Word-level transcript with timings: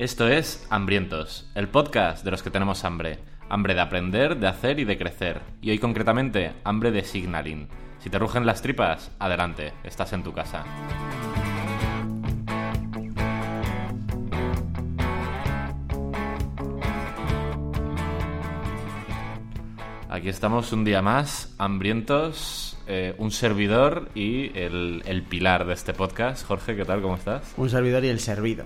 Esto 0.00 0.28
es 0.28 0.66
Hambrientos, 0.70 1.50
el 1.54 1.68
podcast 1.68 2.24
de 2.24 2.30
los 2.30 2.42
que 2.42 2.48
tenemos 2.48 2.86
hambre. 2.86 3.18
Hambre 3.50 3.74
de 3.74 3.82
aprender, 3.82 4.38
de 4.38 4.46
hacer 4.46 4.80
y 4.80 4.84
de 4.84 4.96
crecer. 4.96 5.42
Y 5.60 5.72
hoy 5.72 5.78
concretamente, 5.78 6.54
hambre 6.64 6.90
de 6.90 7.04
signaling. 7.04 7.68
Si 7.98 8.08
te 8.08 8.18
rugen 8.18 8.46
las 8.46 8.62
tripas, 8.62 9.10
adelante, 9.18 9.74
estás 9.84 10.14
en 10.14 10.22
tu 10.22 10.32
casa. 10.32 10.64
Aquí 20.08 20.30
estamos 20.30 20.72
un 20.72 20.84
día 20.86 21.02
más, 21.02 21.54
hambrientos, 21.58 22.78
eh, 22.86 23.14
un 23.18 23.30
servidor 23.30 24.08
y 24.14 24.58
el, 24.58 25.02
el 25.04 25.24
pilar 25.24 25.66
de 25.66 25.74
este 25.74 25.92
podcast. 25.92 26.46
Jorge, 26.46 26.74
¿qué 26.74 26.86
tal? 26.86 27.02
¿Cómo 27.02 27.16
estás? 27.16 27.52
Un 27.58 27.68
servidor 27.68 28.02
y 28.06 28.08
el 28.08 28.20
servido. 28.20 28.64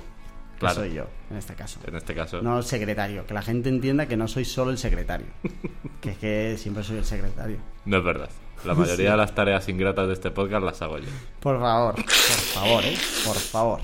Que 0.54 0.60
Claro. 0.60 0.74
soy 0.76 0.94
yo, 0.94 1.06
en 1.30 1.36
este 1.36 1.54
caso. 1.54 1.80
En 1.86 1.96
este 1.96 2.14
caso. 2.14 2.40
No 2.42 2.58
el 2.58 2.64
secretario. 2.64 3.26
Que 3.26 3.34
la 3.34 3.42
gente 3.42 3.68
entienda 3.68 4.06
que 4.06 4.16
no 4.16 4.28
soy 4.28 4.44
solo 4.44 4.70
el 4.70 4.78
secretario. 4.78 5.26
que 6.00 6.10
es 6.10 6.18
que 6.18 6.56
siempre 6.58 6.84
soy 6.84 6.98
el 6.98 7.04
secretario. 7.04 7.58
No 7.84 7.98
es 7.98 8.04
verdad. 8.04 8.30
La 8.64 8.74
mayoría 8.74 9.10
de 9.10 9.16
las 9.16 9.34
tareas 9.34 9.68
ingratas 9.68 10.06
de 10.06 10.14
este 10.14 10.30
podcast 10.30 10.64
las 10.64 10.80
hago 10.80 10.98
yo. 10.98 11.08
Por 11.40 11.60
favor, 11.60 11.94
por 11.96 12.04
favor, 12.10 12.84
¿eh? 12.84 12.96
Por 13.26 13.36
favor. 13.36 13.80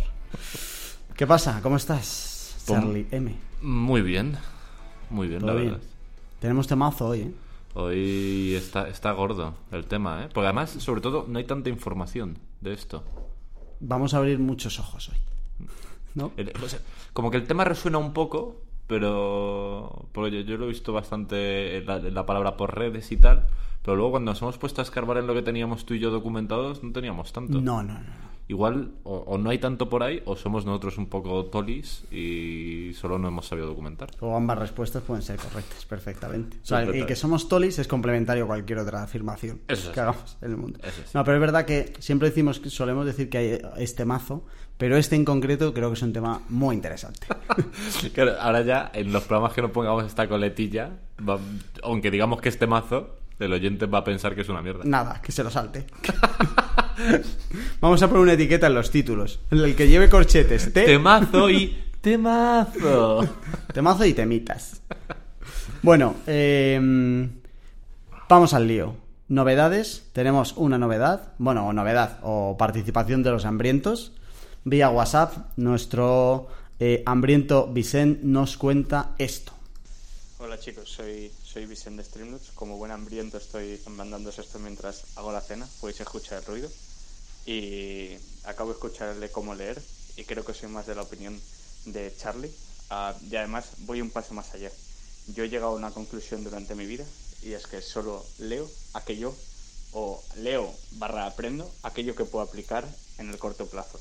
¿Qué 1.17 1.27
pasa? 1.27 1.61
¿Cómo 1.63 1.77
estás, 1.77 2.63
Pum. 2.67 2.77
Charlie 2.81 3.07
M? 3.11 3.35
Muy 3.61 4.01
bien. 4.01 4.39
Muy 5.11 5.29
bien, 5.29 5.43
la 5.43 5.49
¿Todo 5.53 5.61
bien? 5.61 5.73
verdad. 5.73 5.87
Tenemos 6.39 6.67
temazo 6.67 7.09
hoy, 7.09 7.21
¿eh? 7.21 7.33
Hoy 7.75 8.55
está, 8.55 8.89
está 8.89 9.13
gordo 9.13 9.55
el 9.71 9.85
tema, 9.87 10.25
¿eh? 10.25 10.29
Porque 10.33 10.47
además, 10.47 10.71
sobre 10.71 11.01
todo, 11.03 11.27
no 11.29 11.39
hay 11.39 11.45
tanta 11.45 11.69
información 11.69 12.39
de 12.61 12.73
esto. 12.73 13.05
Vamos 13.81 14.15
a 14.15 14.19
abrir 14.19 14.39
muchos 14.39 14.79
ojos 14.79 15.11
hoy. 15.11 15.17
¿No? 16.15 16.33
El- 16.37 16.53
o 16.63 16.69
sea, 16.69 16.81
como 17.13 17.31
que 17.31 17.37
el 17.37 17.47
tema 17.47 17.65
resuena 17.65 17.99
un 17.99 18.13
poco, 18.13 18.63
pero. 18.87 20.07
Porque 20.13 20.31
yo, 20.33 20.41
yo 20.41 20.57
lo 20.59 20.65
he 20.67 20.69
visto 20.69 20.93
bastante 20.93 21.79
en 21.79 21.87
la, 21.87 21.97
en 21.97 22.15
la 22.15 22.27
palabra 22.27 22.57
por 22.57 22.77
redes 22.77 23.11
y 23.13 23.17
tal. 23.17 23.47
Pero 23.83 23.97
luego, 23.97 24.11
cuando 24.13 24.33
nos 24.33 24.43
hemos 24.43 24.59
puesto 24.59 24.83
a 24.83 24.85
escarbar 24.85 25.17
en 25.19 25.27
lo 25.27 25.35
que 25.35 25.43
teníamos 25.43 25.87
tú 25.87 25.95
y 25.95 25.99
yo 26.01 26.11
documentados, 26.11 26.83
no 26.83 26.93
teníamos 26.93 27.33
tanto. 27.33 27.61
No, 27.61 27.83
no, 27.83 27.95
no. 27.95 28.31
Igual, 28.47 28.91
o, 29.05 29.19
o 29.19 29.39
no 29.39 29.49
hay 29.51 29.59
tanto 29.59 29.89
por 29.89 30.03
ahí, 30.03 30.23
o 30.27 30.35
somos 30.35 30.67
nosotros 30.67 30.99
un 30.99 31.07
poco 31.07 31.45
tolis 31.47 32.03
y 32.11 32.91
solo 32.95 33.17
no 33.17 33.29
hemos 33.29 33.47
sabido 33.47 33.69
documentar. 33.69 34.11
O 34.19 34.37
ambas 34.37 34.59
respuestas 34.59 35.05
pueden 35.05 35.23
ser 35.23 35.37
correctas 35.39 35.87
perfectamente. 35.87 36.57
O 36.63 36.67
sea, 36.67 36.83
el 36.83 37.07
que 37.07 37.15
somos 37.15 37.49
tolis 37.49 37.79
es 37.79 37.87
complementario 37.87 38.45
a 38.45 38.47
cualquier 38.49 38.81
otra 38.81 39.05
afirmación 39.05 39.61
Eso 39.69 39.89
es 39.91 39.95
que 39.95 40.01
así. 40.01 40.11
hagamos 40.11 40.37
en 40.43 40.51
el 40.51 40.57
mundo. 40.57 40.81
Eso 40.83 41.01
es 41.01 41.15
No, 41.15 41.23
pero 41.25 41.37
es 41.37 41.41
verdad 41.41 41.65
que 41.65 41.93
siempre 42.01 42.29
decimos 42.29 42.59
que 42.59 42.71
solemos 42.71 43.07
decir 43.07 43.31
que 43.31 43.39
hay 43.39 43.59
este 43.79 44.05
mazo, 44.05 44.45
pero 44.81 44.97
este 44.97 45.15
en 45.15 45.25
concreto 45.25 45.73
creo 45.73 45.91
que 45.91 45.95
es 45.95 46.03
un 46.03 46.13
tema 46.13 46.41
muy 46.49 46.75
interesante. 46.75 47.27
Claro, 48.15 48.33
ahora 48.41 48.63
ya 48.63 48.91
en 48.95 49.13
los 49.13 49.23
programas 49.25 49.53
que 49.53 49.61
no 49.63 49.71
pongamos 49.71 50.05
esta 50.07 50.27
coletilla, 50.29 50.91
va- 51.21 51.39
aunque 51.85 52.11
digamos 52.11 52.41
que 52.41 52.49
este 52.49 52.67
mazo, 52.67 53.17
el 53.39 53.53
oyente 53.53 53.85
va 53.87 53.99
a 53.99 54.05
pensar 54.05 54.35
que 54.35 54.41
es 54.41 54.49
una 54.49 54.63
mierda. 54.63 54.81
Nada, 54.85 55.21
que 55.23 55.31
se 55.33 55.45
lo 55.45 55.51
salte. 55.51 55.87
Vamos 57.81 58.03
a 58.03 58.09
poner 58.09 58.23
una 58.23 58.33
etiqueta 58.35 58.67
en 58.67 58.75
los 58.75 58.91
títulos. 58.91 59.41
En 59.51 59.59
el 59.59 59.75
que 59.77 59.89
lleve 59.89 60.09
corchetes. 60.09 60.73
Te, 60.73 60.85
Temazo 60.85 61.49
y 61.51 61.79
temazo. 62.01 63.27
Temazo 63.73 64.05
y 64.05 64.13
temitas. 64.15 64.83
Bueno, 65.83 66.17
eh, 66.27 67.29
vamos 68.29 68.53
al 68.55 68.67
lío. 68.67 68.97
Novedades. 69.29 70.09
Tenemos 70.13 70.55
una 70.57 70.77
novedad. 70.79 71.33
Bueno, 71.39 71.67
o 71.67 71.73
novedad. 71.73 72.19
O 72.23 72.57
participación 72.59 73.23
de 73.23 73.31
los 73.31 73.45
hambrientos. 73.47 74.13
Vía 74.65 74.91
WhatsApp, 74.91 75.57
nuestro 75.57 76.49
eh, 76.79 77.03
hambriento 77.07 77.69
Vicent 77.69 78.21
nos 78.23 78.59
cuenta 78.59 79.15
esto. 79.17 79.53
Hola 80.39 80.61
chicos, 80.61 80.87
soy, 80.91 81.33
soy 81.43 81.65
Vicente 81.65 82.05
Streamlabs. 82.05 82.51
Como 82.55 82.77
buen 82.77 82.93
hambriento 82.93 83.39
estoy 83.39 83.81
mandándoos 83.87 84.39
esto 84.39 84.59
mientras 84.59 85.17
hago 85.17 85.33
la 85.33 85.41
cena. 85.41 85.67
Podéis 85.81 86.01
escuchar 86.01 86.41
el 86.41 86.45
ruido. 86.45 86.69
Y 87.47 88.11
acabo 88.45 88.69
de 88.69 88.75
escucharle 88.75 89.31
cómo 89.31 89.55
leer 89.55 89.81
y 90.19 90.25
creo 90.25 90.45
que 90.45 90.53
soy 90.53 90.69
más 90.69 90.87
de 90.87 90.95
la 90.95 91.03
opinión 91.03 91.41
de 91.87 92.15
Charlie. 92.19 92.53
Ah, 92.91 93.15
y 93.31 93.35
además 93.37 93.71
voy 93.87 94.03
un 94.03 94.11
paso 94.11 94.35
más 94.35 94.53
allá. 94.53 94.71
Yo 95.29 95.45
he 95.45 95.49
llegado 95.49 95.73
a 95.73 95.77
una 95.77 95.91
conclusión 95.91 96.45
durante 96.45 96.75
mi 96.75 96.85
vida 96.85 97.07
y 97.43 97.55
es 97.55 97.67
que 97.67 97.81
solo 97.81 98.27
leo 98.39 98.69
aquello 98.93 99.35
o 99.93 100.23
leo 100.37 100.71
barra 100.93 101.25
aprendo 101.25 101.71
aquello 101.83 102.15
que 102.15 102.27
puedo 102.27 102.45
aplicar 102.45 102.87
en 103.17 103.31
el 103.31 103.39
corto 103.39 103.65
plazo. 103.65 103.99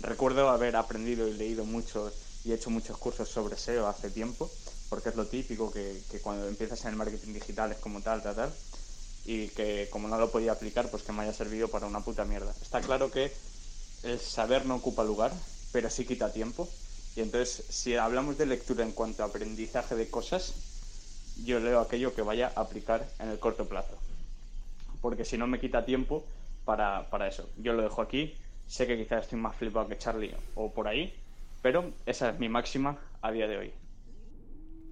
Recuerdo 0.00 0.48
haber 0.48 0.76
aprendido 0.76 1.28
y 1.28 1.34
leído 1.34 1.64
mucho 1.64 2.10
y 2.44 2.52
hecho 2.52 2.70
muchos 2.70 2.96
cursos 2.96 3.28
sobre 3.28 3.56
SEO 3.56 3.86
hace 3.86 4.10
tiempo, 4.10 4.50
porque 4.88 5.10
es 5.10 5.16
lo 5.16 5.26
típico 5.26 5.70
que, 5.70 6.00
cuando 6.22 6.48
empiezas 6.48 6.82
en 6.84 6.90
el 6.90 6.96
marketing 6.96 7.34
digital 7.34 7.72
es 7.72 7.78
como 7.78 8.00
tal, 8.00 8.22
tal, 8.22 8.34
tal, 8.34 8.52
y 9.26 9.48
que 9.48 9.88
como 9.90 10.08
no 10.08 10.18
lo 10.18 10.30
podía 10.30 10.52
aplicar, 10.52 10.90
pues 10.90 11.02
que 11.02 11.12
me 11.12 11.22
haya 11.22 11.32
servido 11.32 11.68
para 11.68 11.86
una 11.86 12.00
puta 12.00 12.24
mierda. 12.24 12.54
Está 12.62 12.80
claro 12.80 13.10
que 13.10 13.32
el 14.02 14.18
saber 14.18 14.64
no 14.64 14.76
ocupa 14.76 15.04
lugar, 15.04 15.32
pero 15.72 15.90
sí 15.90 16.06
quita 16.06 16.32
tiempo. 16.32 16.68
Y 17.14 17.20
entonces, 17.20 17.64
si 17.68 17.96
hablamos 17.96 18.38
de 18.38 18.46
lectura 18.46 18.84
en 18.84 18.92
cuanto 18.92 19.22
a 19.22 19.26
aprendizaje 19.26 19.94
de 19.94 20.08
cosas, 20.08 20.54
yo 21.44 21.60
leo 21.60 21.80
aquello 21.80 22.14
que 22.14 22.22
vaya 22.22 22.52
a 22.56 22.60
aplicar 22.62 23.06
en 23.18 23.28
el 23.28 23.38
corto 23.38 23.68
plazo 23.68 23.98
porque 25.00 25.24
si 25.24 25.38
no 25.38 25.46
me 25.46 25.60
quita 25.60 25.84
tiempo 25.84 26.24
para, 26.64 27.08
para 27.10 27.28
eso. 27.28 27.48
Yo 27.56 27.72
lo 27.72 27.82
dejo 27.82 28.02
aquí, 28.02 28.36
sé 28.70 28.86
que 28.86 28.96
quizás 28.96 29.24
estoy 29.24 29.40
más 29.40 29.56
flipado 29.56 29.88
que 29.88 29.98
Charlie 29.98 30.32
o 30.54 30.72
por 30.72 30.86
ahí, 30.86 31.12
pero 31.60 31.90
esa 32.06 32.30
es 32.30 32.38
mi 32.38 32.48
máxima 32.48 32.96
a 33.20 33.32
día 33.32 33.48
de 33.48 33.58
hoy. 33.58 33.72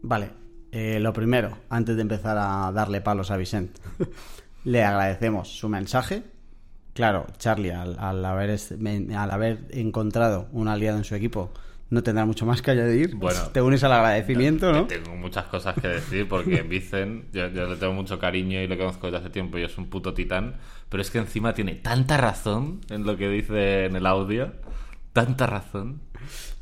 Vale, 0.03 0.31
eh, 0.73 0.99
lo 0.99 1.13
primero, 1.13 1.57
antes 1.69 1.95
de 1.95 2.03
empezar 2.03 2.37
a 2.39 2.73
darle 2.73 3.01
palos 3.01 3.31
a 3.31 3.37
Vicent, 3.37 3.79
le 4.65 4.83
agradecemos 4.83 5.49
su 5.57 5.69
mensaje. 5.69 6.25
Claro, 6.93 7.27
Charlie, 7.39 7.71
al, 7.71 8.25
haber, 8.25 8.59
al 9.17 9.31
haber 9.31 9.59
encontrado 9.71 10.49
un 10.51 10.67
aliado 10.67 10.99
en 10.99 11.05
su 11.05 11.15
equipo, 11.15 11.53
no 11.91 12.03
tendrá 12.03 12.27
mucho 12.27 12.45
más 12.45 12.63
que 12.63 12.71
añadir. 12.71 13.15
Bueno. 13.15 13.41
te 13.53 13.63
unes 13.63 13.83
al 13.85 13.93
agradecimiento, 13.93 14.73
¿no? 14.73 14.87
Tengo 14.87 15.17
muchas 15.17 15.47
cosas 15.47 15.75
que 15.81 15.89
decir 15.89 16.29
porque 16.29 16.63
Vicen, 16.69 17.27
yo, 17.33 17.49
yo 17.49 17.69
le 17.69 17.77
tengo 17.77 17.93
mucho 17.93 18.19
cariño 18.19 18.61
y 18.61 18.67
lo 18.67 18.77
conozco 18.77 19.07
desde 19.07 19.19
hace 19.19 19.31
tiempo 19.31 19.59
y 19.59 19.65
es 19.65 19.77
un 19.79 19.87
puto 19.87 20.15
titán, 20.15 20.57
pero 20.89 21.01
es 21.01 21.11
que 21.11 21.19
encima 21.19 21.55
tiene 21.55 21.75
tanta 21.75 22.17
razón 22.17 22.81
en 22.91 23.05
lo 23.05 23.17
que 23.17 23.29
dice 23.29 23.87
en 23.87 23.97
el 23.97 24.07
audio, 24.07 24.53
tanta 25.13 25.47
razón. 25.47 26.01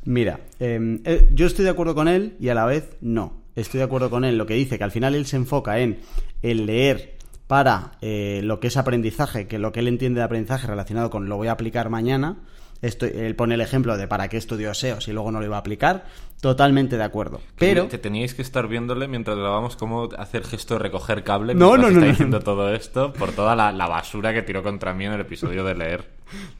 Mira, 0.05 0.39
eh, 0.59 0.99
eh, 1.03 1.29
yo 1.33 1.45
estoy 1.45 1.65
de 1.65 1.71
acuerdo 1.71 1.93
con 1.93 2.07
él 2.07 2.35
y 2.39 2.49
a 2.49 2.55
la 2.55 2.65
vez 2.65 2.97
no. 3.01 3.41
Estoy 3.55 3.79
de 3.79 3.83
acuerdo 3.83 4.09
con 4.09 4.23
él 4.23 4.37
lo 4.37 4.45
que 4.45 4.53
dice, 4.53 4.77
que 4.77 4.83
al 4.83 4.91
final 4.91 5.15
él 5.15 5.25
se 5.25 5.35
enfoca 5.35 5.79
en 5.79 5.99
el 6.43 6.65
leer 6.65 7.17
para 7.47 7.93
eh, 8.01 8.41
lo 8.43 8.59
que 8.59 8.67
es 8.67 8.77
aprendizaje, 8.77 9.47
que 9.47 9.57
lo 9.57 9.71
que 9.71 9.79
él 9.79 9.87
entiende 9.87 10.19
de 10.19 10.25
aprendizaje 10.25 10.67
relacionado 10.67 11.09
con 11.09 11.27
lo 11.27 11.37
voy 11.37 11.47
a 11.47 11.53
aplicar 11.53 11.89
mañana. 11.89 12.37
Él 12.81 13.35
pone 13.35 13.55
el 13.55 13.61
ejemplo 13.61 13.97
de 13.97 14.07
para 14.07 14.27
qué 14.27 14.37
estudió 14.37 14.73
SEO 14.73 15.01
si 15.01 15.11
luego 15.11 15.31
no 15.31 15.39
lo 15.39 15.45
iba 15.45 15.55
a 15.55 15.59
aplicar. 15.59 16.05
Totalmente 16.41 16.97
de 16.97 17.03
acuerdo. 17.03 17.41
Pero 17.57 17.89
Que 17.89 17.97
teníais 17.97 18.35
que 18.35 18.43
estar 18.43 18.67
viéndole 18.67 19.07
mientras 19.07 19.35
grabamos 19.37 19.75
cómo 19.75 20.07
hacer 20.19 20.43
gesto 20.43 20.75
de 20.75 20.81
recoger 20.81 21.23
cable 21.23 21.55
No, 21.55 21.75
no, 21.75 21.83
no, 21.83 21.87
está 21.87 21.99
no, 22.01 22.05
diciendo 22.05 22.37
no. 22.37 22.43
todo 22.43 22.73
esto 22.75 23.11
por 23.13 23.31
toda 23.31 23.55
la, 23.55 23.71
la 23.71 23.87
basura 23.87 24.33
que 24.33 24.43
tiró 24.43 24.61
contra 24.61 24.93
mí 24.93 25.05
en 25.05 25.13
el 25.13 25.21
episodio 25.21 25.63
de 25.63 25.73
leer. 25.75 26.05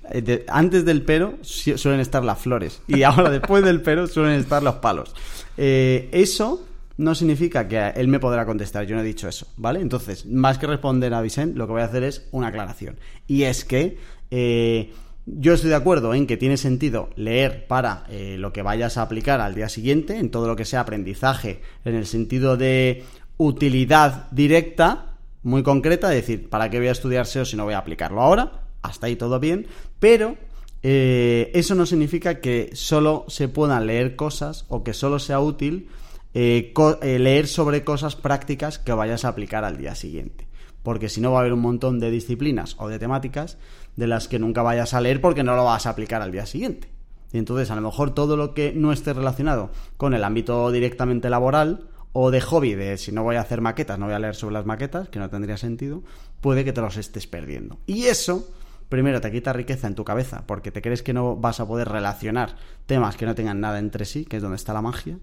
Eh, 0.09 0.21
de- 0.23 0.45
antes 0.47 0.83
del 0.83 1.03
pero 1.03 1.35
su- 1.41 1.77
suelen 1.77 1.99
estar 1.99 2.23
las 2.25 2.39
flores 2.39 2.81
y 2.87 3.03
ahora 3.03 3.29
después 3.39 3.63
del 3.63 3.81
pero 3.81 4.07
suelen 4.07 4.39
estar 4.39 4.63
los 4.63 4.75
palos. 4.75 5.13
Eh, 5.57 6.09
eso 6.11 6.65
no 6.97 7.13
significa 7.13 7.67
que 7.67 7.89
él 7.95 8.07
me 8.07 8.19
podrá 8.19 8.47
contestar, 8.47 8.85
yo 8.87 8.95
no 8.95 9.01
he 9.01 9.05
dicho 9.05 9.27
eso, 9.27 9.45
¿vale? 9.57 9.79
Entonces, 9.81 10.25
más 10.25 10.57
que 10.57 10.65
responder 10.65 11.13
a 11.13 11.21
Vicent, 11.21 11.55
lo 11.55 11.67
que 11.67 11.73
voy 11.73 11.81
a 11.83 11.85
hacer 11.85 12.03
es 12.03 12.27
una 12.31 12.47
aclaración. 12.47 12.97
Y 13.27 13.43
es 13.43 13.63
que 13.63 13.99
eh, 14.31 14.91
yo 15.27 15.53
estoy 15.53 15.69
de 15.69 15.75
acuerdo 15.75 16.13
en 16.13 16.25
que 16.25 16.37
tiene 16.37 16.55
sentido 16.55 17.09
leer 17.17 17.67
para 17.67 18.05
eh, 18.09 18.37
lo 18.39 18.53
que 18.53 18.61
vayas 18.61 18.97
a 18.97 19.01
aplicar 19.01 19.41
al 19.41 19.55
día 19.55 19.67
siguiente, 19.67 20.17
en 20.17 20.31
todo 20.31 20.47
lo 20.47 20.55
que 20.55 20.63
sea 20.63 20.79
aprendizaje, 20.79 21.61
en 21.83 21.95
el 21.95 22.05
sentido 22.05 22.55
de 22.55 23.03
utilidad 23.35 24.31
directa, 24.31 25.17
muy 25.43 25.63
concreta, 25.63 26.15
es 26.15 26.21
decir, 26.21 26.49
¿para 26.49 26.69
qué 26.69 26.79
voy 26.79 26.87
a 26.87 26.93
estudiar 26.93 27.25
SEO 27.27 27.43
si 27.43 27.57
no 27.57 27.65
voy 27.65 27.73
a 27.73 27.79
aplicarlo 27.79 28.21
ahora? 28.21 28.61
Hasta 28.81 29.07
ahí 29.07 29.17
todo 29.17 29.39
bien, 29.39 29.67
pero 29.99 30.37
eh, 30.81 31.51
eso 31.53 31.75
no 31.75 31.85
significa 31.85 32.39
que 32.39 32.69
solo 32.73 33.25
se 33.27 33.49
puedan 33.49 33.85
leer 33.85 34.15
cosas 34.15 34.65
o 34.69 34.83
que 34.83 34.93
solo 34.93 35.19
sea 35.19 35.41
útil 35.41 35.89
eh, 36.33 36.71
leer 37.19 37.47
sobre 37.47 37.83
cosas 37.83 38.15
prácticas 38.15 38.79
que 38.79 38.93
vayas 38.93 39.25
a 39.25 39.29
aplicar 39.29 39.65
al 39.65 39.77
día 39.77 39.93
siguiente. 39.93 40.47
Porque 40.83 41.09
si 41.09 41.19
no 41.19 41.31
va 41.31 41.39
a 41.39 41.41
haber 41.41 41.53
un 41.53 41.59
montón 41.59 41.99
de 41.99 42.11
disciplinas 42.11 42.75
o 42.79 42.87
de 42.87 42.99
temáticas 42.99 43.57
de 43.97 44.07
las 44.07 44.29
que 44.29 44.39
nunca 44.39 44.61
vayas 44.61 44.93
a 44.93 45.01
leer 45.01 45.19
porque 45.19 45.43
no 45.43 45.55
lo 45.55 45.65
vas 45.65 45.85
a 45.85 45.89
aplicar 45.89 46.21
al 46.21 46.31
día 46.31 46.45
siguiente. 46.45 46.87
Y 47.33 47.37
entonces 47.37 47.69
a 47.71 47.75
lo 47.75 47.81
mejor 47.81 48.11
todo 48.11 48.37
lo 48.37 48.53
que 48.53 48.71
no 48.73 48.93
esté 48.93 49.11
relacionado 49.11 49.71
con 49.97 50.13
el 50.13 50.23
ámbito 50.23 50.71
directamente 50.71 51.29
laboral 51.29 51.89
o 52.13 52.31
de 52.31 52.39
hobby, 52.39 52.75
de 52.75 52.97
si 52.97 53.11
no 53.11 53.23
voy 53.23 53.35
a 53.35 53.41
hacer 53.41 53.59
maquetas, 53.59 53.99
no 53.99 54.05
voy 54.05 54.15
a 54.15 54.19
leer 54.19 54.35
sobre 54.35 54.53
las 54.53 54.65
maquetas, 54.65 55.09
que 55.09 55.19
no 55.19 55.29
tendría 55.29 55.57
sentido, 55.57 56.03
puede 56.39 56.63
que 56.63 56.71
te 56.71 56.81
los 56.81 56.95
estés 56.95 57.27
perdiendo. 57.27 57.79
Y 57.85 58.05
eso 58.05 58.47
primero 58.89 59.19
te 59.19 59.31
quita 59.31 59.51
riqueza 59.51 59.87
en 59.87 59.95
tu 59.95 60.05
cabeza 60.05 60.43
porque 60.47 60.71
te 60.71 60.81
crees 60.81 61.03
que 61.03 61.13
no 61.13 61.35
vas 61.35 61.59
a 61.59 61.67
poder 61.67 61.89
relacionar 61.89 62.55
temas 62.85 63.17
que 63.17 63.25
no 63.25 63.35
tengan 63.35 63.59
nada 63.59 63.79
entre 63.79 64.05
sí, 64.05 64.25
que 64.25 64.37
es 64.37 64.41
donde 64.41 64.55
está 64.55 64.73
la 64.73 64.81
magia. 64.81 65.17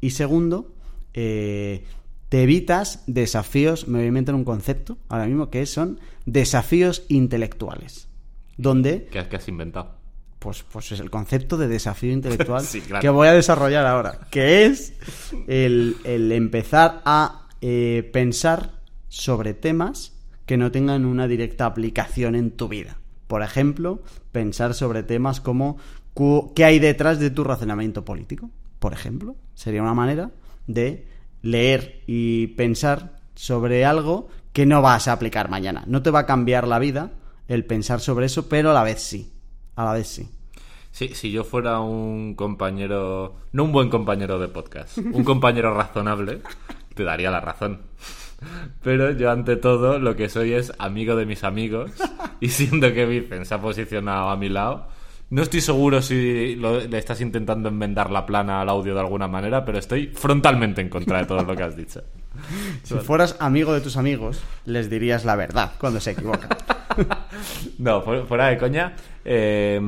Y 0.00 0.10
segundo, 0.10 0.74
eh, 1.12 1.84
te 2.28 2.42
evitas 2.42 3.04
desafíos, 3.06 3.86
me 3.86 3.98
voy 3.98 4.06
a 4.06 4.08
inventar 4.08 4.34
un 4.34 4.44
concepto 4.44 4.98
ahora 5.08 5.26
mismo, 5.26 5.50
que 5.50 5.64
son 5.66 6.00
desafíos 6.26 7.04
intelectuales. 7.08 8.08
Donde 8.56 9.06
¿Qué, 9.10 9.26
qué 9.28 9.36
has 9.36 9.48
inventado? 9.48 9.96
pues, 10.38 10.62
pues 10.70 10.92
es 10.92 11.00
el 11.00 11.10
concepto 11.10 11.56
de 11.56 11.68
desafío 11.68 12.12
intelectual 12.12 12.62
Sí, 12.66 12.80
claro. 12.82 13.00
que 13.00 13.08
voy 13.08 13.28
a 13.28 13.32
desarrollar 13.32 13.86
ahora, 13.86 14.20
que 14.30 14.66
es 14.66 14.92
el, 15.48 15.96
el 16.04 16.30
empezar 16.32 17.00
a 17.06 17.48
eh, 17.62 18.08
pensar 18.12 18.82
sobre 19.08 19.54
temas 19.54 20.12
que 20.44 20.58
no 20.58 20.70
tengan 20.70 21.06
una 21.06 21.26
directa 21.26 21.64
aplicación 21.64 22.34
en 22.34 22.50
tu 22.50 22.68
vida. 22.68 22.98
Por 23.26 23.42
ejemplo, 23.42 24.02
pensar 24.32 24.74
sobre 24.74 25.02
temas 25.02 25.40
como 25.40 25.78
qué 26.54 26.64
hay 26.64 26.78
detrás 26.78 27.18
de 27.18 27.30
tu 27.30 27.42
razonamiento 27.42 28.04
político. 28.04 28.50
Por 28.78 28.92
ejemplo, 28.92 29.36
sería 29.54 29.82
una 29.82 29.94
manera 29.94 30.32
de 30.66 31.08
leer 31.40 32.02
y 32.06 32.48
pensar 32.48 33.16
sobre 33.34 33.84
algo 33.84 34.28
que 34.52 34.66
no 34.66 34.82
vas 34.82 35.08
a 35.08 35.12
aplicar 35.12 35.48
mañana. 35.48 35.84
No 35.86 36.02
te 36.02 36.10
va 36.10 36.20
a 36.20 36.26
cambiar 36.26 36.68
la 36.68 36.78
vida 36.78 37.12
el 37.48 37.64
pensar 37.64 38.00
sobre 38.00 38.26
eso, 38.26 38.48
pero 38.48 38.70
a 38.70 38.74
la 38.74 38.82
vez 38.82 39.02
sí. 39.02 39.32
A 39.76 39.84
la 39.84 39.92
vez 39.92 40.08
sí. 40.08 40.28
Sí, 40.90 41.08
si 41.08 41.32
yo 41.32 41.42
fuera 41.42 41.80
un 41.80 42.34
compañero, 42.34 43.34
no 43.52 43.64
un 43.64 43.72
buen 43.72 43.90
compañero 43.90 44.38
de 44.38 44.46
podcast, 44.46 44.98
un 44.98 45.24
compañero 45.24 45.74
razonable, 45.74 46.40
te 46.94 47.02
daría 47.02 47.32
la 47.32 47.40
razón. 47.40 47.80
Pero 48.82 49.10
yo 49.10 49.30
ante 49.30 49.56
todo 49.56 49.98
lo 49.98 50.14
que 50.14 50.28
soy 50.28 50.52
es 50.52 50.72
amigo 50.78 51.16
de 51.16 51.26
mis 51.26 51.42
amigos 51.42 51.90
y 52.40 52.48
siendo 52.48 52.92
que 52.92 53.06
Vicen 53.06 53.44
se 53.44 53.54
ha 53.54 53.60
posicionado 53.60 54.28
a 54.28 54.36
mi 54.36 54.48
lado, 54.48 54.86
no 55.30 55.42
estoy 55.42 55.60
seguro 55.62 56.00
si 56.00 56.54
le 56.54 56.98
estás 56.98 57.20
intentando 57.20 57.70
enmendar 57.70 58.10
la 58.10 58.24
plana 58.24 58.60
al 58.60 58.68
audio 58.68 58.94
de 58.94 59.00
alguna 59.00 59.26
manera, 59.26 59.64
pero 59.64 59.78
estoy 59.78 60.08
frontalmente 60.08 60.80
en 60.80 60.88
contra 60.88 61.18
de 61.18 61.26
todo 61.26 61.42
lo 61.42 61.56
que 61.56 61.62
has 61.62 61.76
dicho. 61.76 62.02
Si 62.82 62.94
fueras 62.96 63.36
amigo 63.40 63.72
de 63.72 63.80
tus 63.80 63.96
amigos, 63.96 64.40
les 64.66 64.90
dirías 64.90 65.24
la 65.24 65.36
verdad 65.36 65.72
cuando 65.78 66.00
se 66.00 66.12
equivocan. 66.12 66.50
No, 67.78 68.02
fu- 68.02 68.24
fuera 68.26 68.46
de 68.48 68.58
coña. 68.58 68.94
eh, 69.24 69.80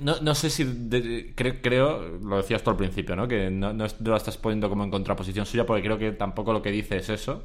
no, 0.00 0.16
no 0.22 0.34
sé 0.34 0.48
si. 0.50 0.64
de- 0.64 1.32
creo, 1.36 1.56
creo, 1.62 2.18
lo 2.18 2.38
decías 2.38 2.62
tú 2.62 2.70
al 2.70 2.76
principio, 2.76 3.14
¿no? 3.14 3.28
Que 3.28 3.50
no, 3.50 3.72
no 3.72 3.86
lo 4.00 4.16
estás 4.16 4.36
poniendo 4.38 4.68
como 4.68 4.84
en 4.84 4.90
contraposición 4.90 5.44
suya, 5.46 5.66
porque 5.66 5.82
creo 5.82 5.98
que 5.98 6.12
tampoco 6.12 6.52
lo 6.52 6.62
que 6.62 6.70
dice 6.70 6.96
es 6.96 7.08
eso, 7.10 7.44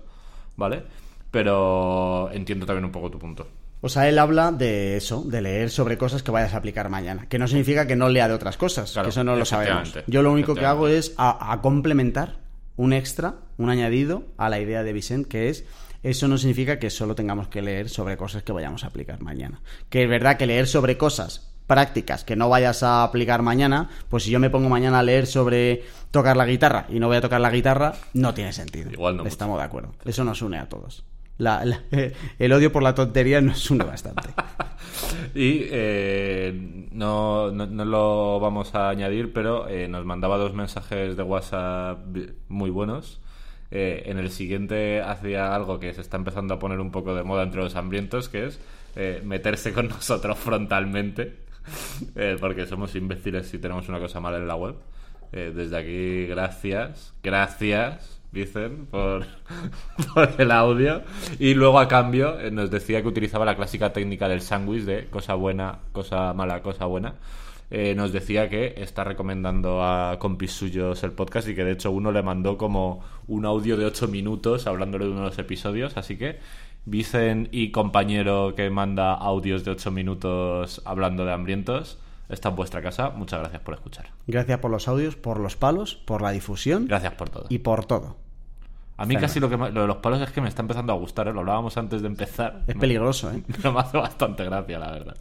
¿vale? 0.56 0.84
Pero 1.30 2.30
entiendo 2.32 2.66
también 2.66 2.86
un 2.86 2.92
poco 2.92 3.12
tu 3.12 3.20
punto. 3.20 3.48
O 3.82 3.90
sea, 3.90 4.08
él 4.08 4.18
habla 4.18 4.52
de 4.54 4.96
eso, 4.96 5.24
de 5.26 5.42
leer 5.42 5.70
sobre 5.70 5.98
cosas 5.98 6.24
que 6.24 6.32
vayas 6.32 6.54
a 6.54 6.58
aplicar 6.58 6.88
mañana. 6.90 7.28
Que 7.28 7.38
no 7.38 7.48
significa 7.48 7.86
que 7.86 7.98
no 7.98 8.08
lea 8.08 8.30
de 8.30 8.34
otras 8.34 8.56
cosas, 8.56 8.94
Claro, 8.94 9.08
que 9.08 9.10
eso 9.10 9.24
no 9.26 9.36
lo 9.36 9.44
sabemos. 9.44 9.94
Yo 10.08 10.22
lo 10.22 10.32
único 10.32 10.56
que 10.56 10.66
hago 10.66 10.88
es 10.88 11.14
a, 11.18 11.52
a 11.52 11.60
complementar 11.62 12.38
un 12.76 12.94
extra, 12.94 13.36
un 13.58 13.70
añadido 13.70 14.24
a 14.38 14.50
la 14.50 14.60
idea 14.60 14.84
de 14.84 14.94
Vicent, 14.94 15.28
que 15.28 15.50
es 15.50 15.66
eso 16.04 16.28
no 16.28 16.38
significa 16.38 16.80
que 16.80 16.90
solo 16.90 17.16
tengamos 17.16 17.48
que 17.48 17.62
leer 17.62 17.88
sobre 17.90 18.18
cosas 18.18 18.44
que 18.44 18.52
vayamos 18.52 18.84
a 18.84 18.88
aplicar 18.88 19.22
mañana. 19.22 19.62
Que 19.90 20.04
es 20.04 20.10
verdad 20.10 20.38
que 20.38 20.46
leer 20.46 20.68
sobre 20.68 20.98
cosas 20.98 21.50
prácticas 21.66 22.26
que 22.26 22.36
no 22.36 22.50
vayas 22.50 22.84
a 22.84 23.04
aplicar 23.04 23.42
mañana, 23.42 23.90
pues 24.10 24.24
si 24.24 24.32
yo 24.32 24.40
me 24.40 24.50
pongo 24.50 24.68
mañana 24.68 25.00
a 25.00 25.04
leer 25.04 25.28
sobre 25.28 25.84
tocar 26.12 26.36
la 26.36 26.46
guitarra 26.46 26.88
y 26.90 27.00
no 27.00 27.08
voy 27.08 27.18
a 27.18 27.22
tocar 27.22 27.40
la 27.40 27.50
guitarra, 27.50 27.94
no 28.14 28.34
tiene 28.34 28.52
sentido. 28.52 28.92
Igual 28.92 29.16
no 29.16 29.24
mucho. 29.24 29.32
Estamos 29.32 29.58
de 29.58 29.64
acuerdo. 29.64 29.94
Eso 30.04 30.26
nos 30.26 30.42
une 30.42 30.60
a 30.60 30.68
todos. 30.68 31.06
La- 31.38 31.64
el 32.40 32.54
odio 32.54 32.72
por 32.72 32.84
la 32.84 32.94
tontería 32.96 33.42
nos 33.42 33.70
une 33.72 33.84
bastante. 33.84 34.30
Y 35.36 35.66
eh, 35.72 36.88
no, 36.92 37.52
no, 37.52 37.66
no 37.66 37.86
lo 37.86 38.40
vamos 38.40 38.74
a 38.76 38.90
añadir, 38.90 39.34
pero 39.34 39.68
eh, 39.68 39.88
nos 39.88 40.06
mandaba 40.06 40.38
dos 40.38 40.54
mensajes 40.54 41.18
de 41.18 41.24
WhatsApp 41.24 42.00
muy 42.50 42.70
buenos. 42.70 43.20
Eh, 43.72 44.04
en 44.08 44.20
el 44.20 44.30
siguiente 44.30 45.02
hacía 45.02 45.56
algo 45.56 45.80
que 45.80 45.94
se 45.94 46.02
está 46.02 46.18
empezando 46.18 46.54
a 46.54 46.60
poner 46.60 46.80
un 46.80 46.92
poco 46.92 47.16
de 47.16 47.24
moda 47.24 47.44
entre 47.44 47.62
los 47.64 47.76
hambrientos, 47.76 48.30
que 48.30 48.46
es 48.46 48.60
eh, 48.96 49.22
meterse 49.24 49.74
con 49.74 49.88
nosotros 49.88 50.38
frontalmente, 50.38 51.36
porque 52.40 52.66
somos 52.68 52.96
imbéciles 52.96 53.48
si 53.48 53.58
tenemos 53.58 53.90
una 53.90 54.00
cosa 54.00 54.20
mala 54.20 54.38
en 54.38 54.48
la 54.48 54.56
web. 54.56 54.76
Desde 55.32 55.76
aquí, 55.78 56.28
gracias, 56.28 57.14
gracias, 57.24 58.22
dicen, 58.34 58.88
por, 58.88 59.26
por 60.14 60.30
el 60.38 60.52
audio. 60.52 61.04
Y 61.40 61.54
luego, 61.54 61.80
a 61.80 61.88
cambio, 61.88 62.40
eh, 62.40 62.52
nos 62.52 62.70
decía 62.72 63.02
que 63.02 63.08
utilizaba 63.08 63.46
la 63.46 63.56
clásica 63.56 63.94
técnica 63.94 64.28
del 64.28 64.42
sándwich 64.42 64.84
de 64.84 65.08
cosa 65.10 65.36
buena, 65.36 65.80
cosa 65.92 66.34
mala, 66.34 66.62
cosa 66.62 66.86
buena. 66.86 67.16
Eh, 67.70 67.96
nos 67.96 68.12
decía 68.12 68.50
que 68.50 68.76
está 68.78 69.04
recomendando 69.04 69.84
a 69.84 70.20
compis 70.20 70.52
suyos 70.52 71.04
el 71.04 71.12
podcast 71.12 71.48
y 71.48 71.56
que 71.56 71.64
de 71.64 71.72
hecho 71.72 71.90
uno 71.92 72.12
le 72.12 72.22
mandó 72.22 72.58
como 72.58 73.04
un 73.28 73.46
audio 73.46 73.78
de 73.78 73.86
8 73.86 74.10
minutos 74.10 74.68
hablándole 74.68 75.06
de 75.06 75.12
uno 75.12 75.22
de 75.22 75.28
los 75.28 75.40
episodios. 75.40 75.98
Así 75.98 76.18
que, 76.18 76.40
Vicen 76.86 77.48
y 77.52 77.72
compañero 77.72 78.54
que 78.56 78.70
manda 78.70 79.14
audios 79.14 79.64
de 79.64 79.72
8 79.72 79.90
minutos 79.90 80.82
hablando 80.86 81.26
de 81.26 81.32
hambrientos, 81.32 81.98
está 82.30 82.50
en 82.50 82.56
vuestra 82.58 82.82
casa. 82.82 83.10
Muchas 83.10 83.40
gracias 83.40 83.62
por 83.62 83.74
escuchar. 83.74 84.10
Gracias 84.28 84.60
por 84.60 84.70
los 84.70 84.88
audios, 84.88 85.16
por 85.16 85.40
los 85.40 85.56
palos, 85.56 85.96
por 85.96 86.22
la 86.22 86.32
difusión 86.32 86.86
Gracias 86.88 87.14
por 87.14 87.30
todo. 87.30 87.46
y 87.50 87.60
por 87.60 87.86
todo. 87.86 88.18
A 88.96 89.06
mí 89.06 89.16
casi 89.18 89.40
lo, 89.40 89.50
que, 89.50 89.58
me- 89.58 89.72
lo 89.72 89.82
de 89.82 89.88
los 89.88 89.98
palos 89.98 90.22
es 90.22 90.30
que 90.32 90.40
me 90.40 90.48
está 90.48 90.62
empezando 90.62 90.94
a 90.94 90.96
gustar, 90.96 91.28
¿eh? 91.28 91.34
lo 91.34 91.40
hablábamos 91.40 91.76
antes 91.78 92.02
de 92.02 92.08
empezar. 92.08 92.62
Es 92.68 92.76
peligroso, 92.76 93.32
¿eh? 93.32 93.42
Pero 93.48 93.72
me 93.74 93.80
hace 93.80 93.98
bastante 93.98 94.44
gracia, 94.46 94.78
la 94.80 94.92
verdad. 94.92 95.16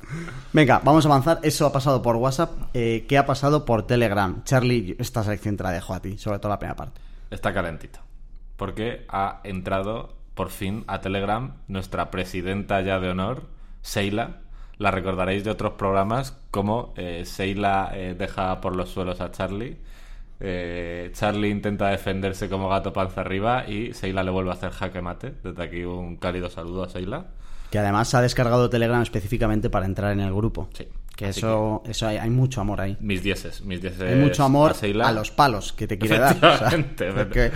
Venga, 0.53 0.81
vamos 0.85 1.07
a 1.07 1.09
avanzar. 1.09 1.41
Eso 1.43 1.67
ha 1.67 1.73
pasado 1.73 2.03
por 2.03 2.17
WhatsApp. 2.17 2.51
Eh, 2.75 3.07
¿Qué 3.09 3.17
ha 3.17 3.25
pasado 3.25 3.65
por 3.65 3.87
Telegram? 3.87 4.45
Charlie, 4.45 4.95
esta 4.99 5.23
sección 5.25 5.57
te 5.57 5.63
la 5.63 5.71
dejo 5.71 5.95
a 5.95 6.01
ti, 6.01 6.19
sobre 6.19 6.39
todo 6.39 6.51
la 6.51 6.59
primera 6.59 6.77
parte. 6.77 7.01
Está 7.31 7.55
calentito. 7.55 8.01
Porque 8.57 9.07
ha 9.09 9.41
entrado 9.45 10.15
por 10.35 10.51
fin 10.51 10.85
a 10.87 11.01
Telegram 11.01 11.55
nuestra 11.67 12.11
presidenta 12.11 12.81
ya 12.83 13.01
de 13.01 13.09
honor, 13.11 13.45
Seila. 13.81 14.37
La 14.79 14.91
recordaréis 14.91 15.45
de 15.45 15.51
otros 15.51 15.75
programas 15.75 16.37
como 16.51 16.93
eh, 16.97 17.25
Seila 17.25 17.91
eh, 17.95 18.15
deja 18.19 18.61
por 18.61 18.75
los 18.77 18.91
suelos 18.91 19.21
a 19.21 19.31
Charlie. 19.31 19.79
Eh, 20.45 21.11
Charlie 21.15 21.51
intenta 21.51 21.89
defenderse 21.89 22.49
como 22.49 22.69
gato 22.69 22.93
panza 22.93 23.21
arriba 23.21 23.65
y 23.69 23.95
Seila 23.95 24.25
le 24.25 24.33
vuelve 24.33 24.51
a 24.51 24.55
hacer 24.55 24.71
jaque 24.71 25.01
mate. 25.01 25.35
Desde 25.43 25.63
aquí 25.63 25.85
un 25.85 26.17
cálido 26.17 26.51
saludo 26.51 26.83
a 26.83 26.89
Seila. 26.89 27.27
Que 27.71 27.79
además 27.79 28.13
ha 28.15 28.21
descargado 28.21 28.69
Telegram 28.69 29.01
específicamente 29.01 29.71
para 29.71 29.87
entrar 29.87 30.13
en 30.13 30.21
el 30.21 30.35
grupo. 30.35 30.69
Sí. 30.75 30.89
Que 31.23 31.29
Así 31.31 31.41
eso, 31.41 31.83
eso 31.87 32.07
hay, 32.07 32.17
hay 32.19 32.31
mucho 32.31 32.61
amor 32.61 32.81
ahí. 32.81 32.97
Mis 33.01 33.23
dieces, 33.23 33.63
mis 33.65 33.81
dieces. 33.81 34.01
Hay 34.03 34.17
mucho 34.17 34.45
amor 34.45 34.73
a, 35.03 35.13
los 35.13 35.31
palos 35.31 35.73
que 35.73 35.87
te 35.87 35.99
quiere 35.99 36.19
dar. 36.19 36.37
o 36.37 36.41
sea, 36.41 36.69
Efectivamente, 36.69 37.13
porque- 37.13 37.51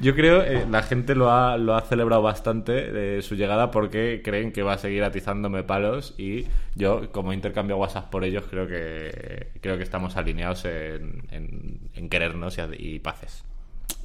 Yo 0.00 0.14
creo 0.14 0.42
eh, 0.42 0.66
la 0.70 0.82
gente 0.82 1.14
lo 1.14 1.30
ha, 1.30 1.56
lo 1.56 1.74
ha 1.74 1.80
celebrado 1.82 2.22
bastante 2.22 2.72
de 2.92 3.22
su 3.22 3.34
llegada 3.36 3.70
porque 3.70 4.20
creen 4.24 4.52
que 4.52 4.62
va 4.62 4.74
a 4.74 4.78
seguir 4.78 5.02
atizándome 5.04 5.62
palos 5.62 6.14
y 6.18 6.44
yo, 6.74 7.10
como 7.12 7.32
intercambio 7.32 7.76
WhatsApp 7.78 8.10
por 8.10 8.24
ellos, 8.24 8.44
creo 8.50 8.66
que 8.66 9.48
creo 9.60 9.76
que 9.76 9.82
estamos 9.82 10.16
alineados 10.16 10.64
en, 10.66 11.22
en- 11.30 11.80
en 11.94 12.08
querernos 12.08 12.58
y, 12.58 12.94
y 12.96 12.98
paces. 12.98 13.44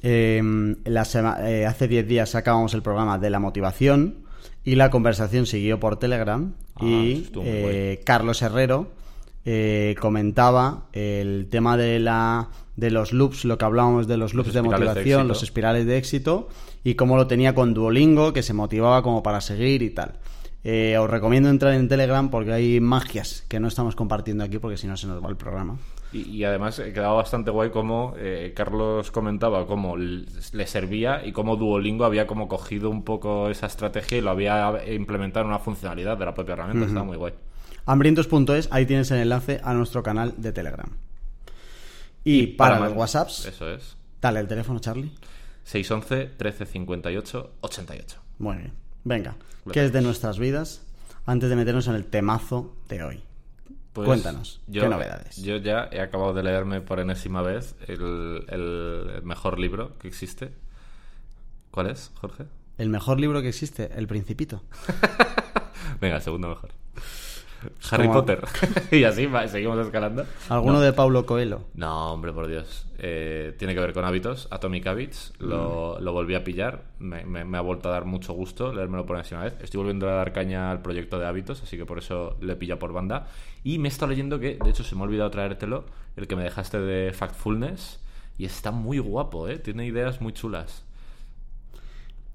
Eh, 0.02 0.42
la 0.84 1.04
sema- 1.04 1.38
eh, 1.48 1.66
hace 1.66 1.86
10 1.88 2.06
días 2.08 2.30
sacábamos 2.30 2.74
el 2.74 2.82
programa 2.82 3.18
de 3.18 3.30
la 3.30 3.38
motivación 3.38 4.16
y 4.64 4.74
la 4.76 4.90
conversación 4.90 5.46
siguió 5.46 5.78
por 5.80 5.98
Telegram 5.98 6.54
Ah, 6.76 6.84
y 6.84 7.30
eh, 7.44 8.00
Carlos 8.04 8.40
Herrero 8.42 8.90
eh, 9.44 9.94
comentaba 10.00 10.86
el 10.92 11.48
tema 11.50 11.76
de 11.76 11.98
la 11.98 12.48
de 12.76 12.90
los 12.90 13.12
loops, 13.12 13.44
lo 13.44 13.58
que 13.58 13.64
hablábamos 13.64 14.06
de 14.06 14.16
los 14.16 14.34
loops 14.34 14.52
de 14.52 14.62
motivación, 14.62 15.28
los 15.28 15.42
espirales 15.42 15.86
de 15.86 15.98
éxito 15.98 16.48
y 16.84 16.94
cómo 16.94 17.16
lo 17.16 17.26
tenía 17.26 17.54
con 17.54 17.74
Duolingo, 17.74 18.32
que 18.32 18.42
se 18.42 18.54
motivaba 18.54 19.02
como 19.02 19.22
para 19.22 19.40
seguir 19.40 19.82
y 19.82 19.90
tal. 19.90 20.14
Eh, 20.64 20.96
os 20.96 21.10
recomiendo 21.10 21.48
entrar 21.48 21.74
en 21.74 21.88
Telegram 21.88 22.30
porque 22.30 22.52
hay 22.52 22.80
magias 22.80 23.44
que 23.48 23.58
no 23.58 23.66
estamos 23.66 23.96
compartiendo 23.96 24.44
aquí 24.44 24.58
porque 24.58 24.76
si 24.76 24.86
no 24.86 24.96
se 24.96 25.08
nos 25.08 25.22
va 25.22 25.28
el 25.28 25.36
programa. 25.36 25.76
Y, 26.12 26.22
y 26.22 26.44
además 26.44 26.78
eh, 26.78 26.92
quedaba 26.92 27.14
bastante 27.14 27.50
guay 27.50 27.70
como 27.70 28.14
eh, 28.16 28.52
Carlos 28.54 29.10
comentaba 29.10 29.66
cómo 29.66 29.96
le 29.96 30.66
servía 30.66 31.26
y 31.26 31.32
cómo 31.32 31.56
Duolingo 31.56 32.04
había 32.04 32.26
como 32.26 32.48
cogido 32.48 32.90
un 32.90 33.02
poco 33.02 33.48
esa 33.48 33.66
estrategia 33.66 34.18
y 34.18 34.20
lo 34.20 34.30
había 34.30 34.92
implementado 34.92 35.44
en 35.44 35.48
una 35.48 35.58
funcionalidad 35.58 36.16
de 36.16 36.26
la 36.26 36.34
propia 36.34 36.52
herramienta. 36.52 36.86
Estaba 36.86 37.04
muy 37.04 37.16
guay. 37.16 37.32
Hambrientos.es, 37.86 38.68
ahí 38.70 38.86
tienes 38.86 39.10
el 39.10 39.18
enlace 39.18 39.60
a 39.64 39.74
nuestro 39.74 40.02
canal 40.02 40.34
de 40.36 40.52
Telegram. 40.52 40.88
Y, 42.24 42.48
para, 42.48 42.78
los 42.78 42.90
man- 42.90 42.98
WhatsApps, 42.98 43.46
Eso 43.46 43.68
es. 43.70 43.96
dale 44.20 44.40
el 44.40 44.46
teléfono, 44.48 44.78
Charlie. 44.78 45.12
611 45.64 46.16
1358 46.38 47.52
88. 47.60 48.20
Muy 48.38 48.56
bien. 48.58 48.72
Venga, 49.04 49.36
¿qué 49.72 49.84
es 49.84 49.92
de 49.92 50.00
nuestras 50.02 50.38
vidas? 50.38 50.82
Antes 51.26 51.50
de 51.50 51.56
meternos 51.56 51.86
en 51.88 51.94
el 51.94 52.04
temazo 52.04 52.76
de 52.88 53.02
hoy. 53.02 53.22
Pues 53.92 54.06
Cuéntanos, 54.06 54.60
¿qué 54.72 54.88
novedades? 54.88 55.36
Yo 55.36 55.56
ya 55.58 55.88
he 55.92 56.00
acabado 56.00 56.32
de 56.32 56.42
leerme 56.42 56.80
por 56.80 56.98
enésima 56.98 57.42
vez 57.42 57.74
el, 57.88 58.44
el 58.48 59.20
mejor 59.22 59.58
libro 59.58 59.98
que 59.98 60.08
existe. 60.08 60.52
¿Cuál 61.70 61.90
es, 61.90 62.10
Jorge? 62.14 62.44
El 62.78 62.88
mejor 62.88 63.20
libro 63.20 63.42
que 63.42 63.48
existe, 63.48 63.90
El 63.94 64.06
Principito. 64.06 64.62
Venga, 66.00 66.20
segundo 66.20 66.48
mejor. 66.48 66.70
Harry 67.90 68.08
Potter. 68.08 68.44
y 68.90 69.04
así 69.04 69.26
va, 69.26 69.46
seguimos 69.48 69.78
escalando. 69.84 70.24
¿Alguno 70.48 70.74
No. 70.74 70.80
de 70.80 70.92
Paulo 70.92 71.24
Coelho? 71.26 71.64
No, 71.74 72.12
hombre, 72.12 72.32
por 72.32 72.46
Dios. 72.48 72.86
Eh, 72.98 73.54
tiene 73.58 73.74
que 73.74 73.80
ver 73.80 73.92
con 73.92 74.04
hábitos. 74.04 74.48
Atomic 74.50 74.86
Habits. 74.86 75.32
Lo, 75.38 75.96
Mm. 75.98 76.04
lo 76.04 76.12
volví 76.12 76.34
a 76.34 76.44
pillar. 76.44 76.82
Me, 76.98 77.24
me- 77.24 77.44
me 77.44 77.58
ha 77.58 77.60
vuelto 77.60 77.88
a 77.88 77.92
dar 77.92 78.04
mucho 78.04 78.32
gusto 78.32 78.72
leérmelo 78.72 79.06
por 79.06 79.16
encima 79.18 79.42
vez. 79.44 79.54
Estoy 79.62 79.78
volviendo 79.78 80.08
a 80.08 80.12
dar 80.14 80.32
caña 80.32 80.70
al 80.70 80.82
proyecto 80.82 81.18
de 81.18 81.26
hábitos, 81.26 81.62
así 81.62 81.76
que 81.76 81.84
por 81.86 81.98
eso 81.98 82.36
le 82.40 82.56
pilla 82.56 82.78
por 82.78 82.92
banda. 82.92 83.26
Y 83.64 83.78
me 83.78 83.88
he 83.88 83.90
estado 83.92 84.10
leyendo 84.10 84.38
que, 84.40 84.58
de 84.62 84.70
hecho, 84.70 84.84
se 84.84 84.94
me 84.94 85.02
ha 85.02 85.04
olvidado 85.04 85.30
traértelo, 85.30 85.84
el 86.16 86.26
que 86.26 86.36
me 86.36 86.42
dejaste 86.44 86.78
de 86.80 87.12
Factfulness. 87.12 88.00
Y 88.38 88.44
está 88.46 88.70
muy 88.70 88.98
guapo, 88.98 89.46
¿eh? 89.48 89.58
Tiene 89.58 89.84
ideas 89.86 90.20
muy 90.20 90.32
chulas. 90.32 90.84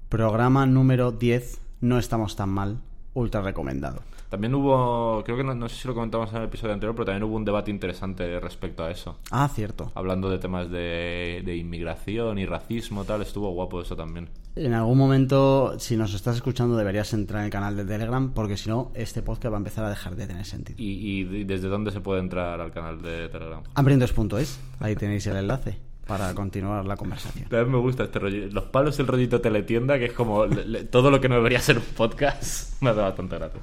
Programa 0.08 0.64
número 0.66 1.12
10. 1.12 1.60
No 1.80 1.98
estamos 1.98 2.36
tan 2.36 2.48
mal. 2.50 2.78
Ultra 3.14 3.42
recomendado. 3.42 4.02
También 4.28 4.54
hubo, 4.54 5.22
creo 5.24 5.36
que 5.38 5.44
no, 5.44 5.54
no 5.54 5.68
sé 5.68 5.76
si 5.76 5.88
lo 5.88 5.94
comentamos 5.94 6.30
en 6.30 6.36
el 6.36 6.44
episodio 6.44 6.74
anterior, 6.74 6.94
pero 6.94 7.06
también 7.06 7.22
hubo 7.22 7.36
un 7.36 7.44
debate 7.44 7.70
interesante 7.70 8.38
respecto 8.40 8.84
a 8.84 8.90
eso. 8.90 9.18
Ah, 9.30 9.48
cierto. 9.48 9.90
Hablando 9.94 10.28
de 10.28 10.38
temas 10.38 10.70
de, 10.70 11.42
de 11.44 11.56
inmigración 11.56 12.38
y 12.38 12.44
racismo, 12.46 13.04
tal, 13.04 13.22
estuvo 13.22 13.50
guapo 13.52 13.80
eso 13.80 13.96
también. 13.96 14.28
En 14.56 14.74
algún 14.74 14.98
momento, 14.98 15.78
si 15.78 15.96
nos 15.96 16.12
estás 16.14 16.36
escuchando, 16.36 16.76
deberías 16.76 17.12
entrar 17.14 17.40
en 17.40 17.46
el 17.46 17.50
canal 17.52 17.76
de 17.76 17.84
Telegram, 17.84 18.32
porque 18.34 18.56
si 18.56 18.68
no, 18.68 18.90
este 18.94 19.22
podcast 19.22 19.52
va 19.52 19.56
a 19.56 19.60
empezar 19.60 19.84
a 19.84 19.88
dejar 19.90 20.16
de 20.16 20.26
tener 20.26 20.44
sentido. 20.44 20.76
¿Y, 20.82 21.20
y 21.20 21.44
desde 21.44 21.68
dónde 21.68 21.90
se 21.92 22.00
puede 22.00 22.20
entrar 22.20 22.60
al 22.60 22.70
canal 22.72 23.00
de 23.00 23.28
Telegram? 23.28 23.62
Hambrientos.es, 23.74 24.60
ahí 24.80 24.94
tenéis 24.96 25.26
el 25.28 25.36
enlace 25.36 25.78
para 26.06 26.34
continuar 26.34 26.84
la 26.86 26.96
conversación. 26.96 27.48
También 27.48 27.70
me 27.70 27.78
gusta 27.78 28.04
este 28.04 28.18
rollo. 28.18 28.46
Los 28.50 28.64
palos, 28.64 28.98
el 28.98 29.06
rollito 29.06 29.40
teletienda, 29.40 29.98
que 29.98 30.06
es 30.06 30.12
como 30.12 30.46
le- 30.46 30.64
le- 30.66 30.84
todo 30.84 31.10
lo 31.10 31.20
que 31.20 31.28
no 31.28 31.36
debería 31.36 31.60
ser 31.60 31.78
un 31.78 31.84
podcast. 31.96 32.74
Me 32.82 32.90
ha 32.90 32.94
dado 32.94 33.08
bastante 33.08 33.38
rato. 33.38 33.58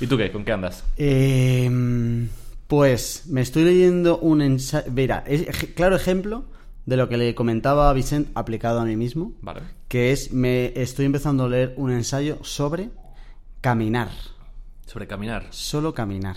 ¿Y 0.00 0.06
tú 0.06 0.16
qué? 0.16 0.30
¿Con 0.32 0.44
qué 0.44 0.52
andas? 0.52 0.84
Eh, 0.96 2.28
pues 2.66 3.24
me 3.28 3.40
estoy 3.40 3.64
leyendo 3.64 4.18
un 4.18 4.42
ensayo. 4.42 4.90
Mira, 4.92 5.22
es 5.26 5.46
claro 5.74 5.96
ejemplo 5.96 6.44
de 6.86 6.96
lo 6.96 7.08
que 7.08 7.16
le 7.16 7.34
comentaba 7.34 7.88
a 7.88 7.92
Vicent 7.92 8.28
aplicado 8.34 8.80
a 8.80 8.84
mí 8.84 8.96
mismo, 8.96 9.32
Vale. 9.40 9.60
que 9.88 10.12
es 10.12 10.32
me 10.32 10.72
estoy 10.80 11.06
empezando 11.06 11.44
a 11.44 11.48
leer 11.48 11.74
un 11.76 11.90
ensayo 11.92 12.38
sobre 12.42 12.90
caminar, 13.60 14.10
Sobre 14.86 15.06
caminar. 15.06 15.46
solo 15.50 15.94
caminar. 15.94 16.36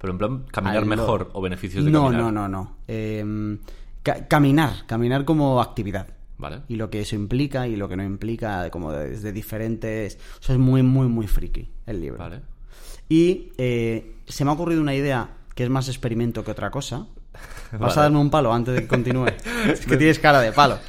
Pero 0.00 0.12
en 0.12 0.18
plan, 0.18 0.44
caminar 0.52 0.78
Al 0.78 0.86
mejor 0.86 1.30
o 1.32 1.40
beneficios 1.40 1.84
de 1.84 1.90
no, 1.90 2.04
caminar. 2.04 2.24
no, 2.24 2.32
no, 2.32 2.48
no. 2.48 2.76
Eh, 2.86 3.58
ca- 4.02 4.26
caminar, 4.28 4.86
caminar 4.86 5.24
como 5.24 5.60
actividad. 5.60 6.08
Vale. 6.38 6.60
Y 6.68 6.76
lo 6.76 6.88
que 6.88 7.00
eso 7.00 7.16
implica 7.16 7.66
y 7.66 7.74
lo 7.74 7.88
que 7.88 7.96
no 7.96 8.04
implica, 8.04 8.70
como 8.70 8.92
desde 8.92 9.32
diferentes... 9.32 10.18
O 10.40 10.42
sea, 10.42 10.54
es 10.54 10.60
muy, 10.60 10.84
muy, 10.84 11.08
muy 11.08 11.26
friki 11.26 11.68
el 11.86 12.00
libro. 12.00 12.18
Vale. 12.18 12.40
Y 13.08 13.52
eh, 13.58 14.14
se 14.26 14.44
me 14.44 14.50
ha 14.50 14.54
ocurrido 14.54 14.80
una 14.80 14.94
idea 14.94 15.30
que 15.54 15.64
es 15.64 15.70
más 15.70 15.88
experimento 15.88 16.44
que 16.44 16.50
otra 16.50 16.70
cosa. 16.70 17.06
¿Vas 17.72 17.80
Vale. 17.80 17.92
a 17.92 18.02
darme 18.02 18.18
un 18.18 18.30
palo 18.30 18.52
antes 18.52 18.74
de 18.74 18.82
que 18.82 18.88
continúe? 18.88 19.26
es 19.68 19.86
que 19.86 19.96
tienes 19.96 20.18
cara 20.18 20.40
de 20.40 20.52
palo. 20.52 20.78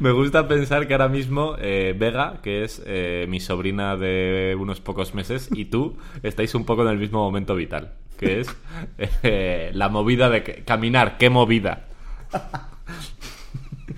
Me 0.00 0.10
gusta 0.10 0.46
pensar 0.48 0.86
que 0.88 0.94
ahora 0.94 1.08
mismo 1.08 1.54
eh, 1.58 1.94
Vega, 1.96 2.40
que 2.42 2.64
es 2.64 2.82
eh, 2.86 3.26
mi 3.28 3.38
sobrina 3.40 3.96
de 3.96 4.56
unos 4.58 4.80
pocos 4.80 5.14
meses, 5.14 5.48
y 5.52 5.66
tú 5.66 5.96
estáis 6.22 6.54
un 6.54 6.64
poco 6.64 6.82
en 6.82 6.88
el 6.88 6.98
mismo 6.98 7.18
momento 7.20 7.54
vital, 7.54 7.92
que 8.18 8.40
es 8.40 8.48
eh, 9.22 9.70
la 9.74 9.88
movida 9.88 10.28
de 10.30 10.42
que- 10.42 10.64
caminar. 10.64 11.18
¿Qué 11.18 11.30
movida? 11.30 11.86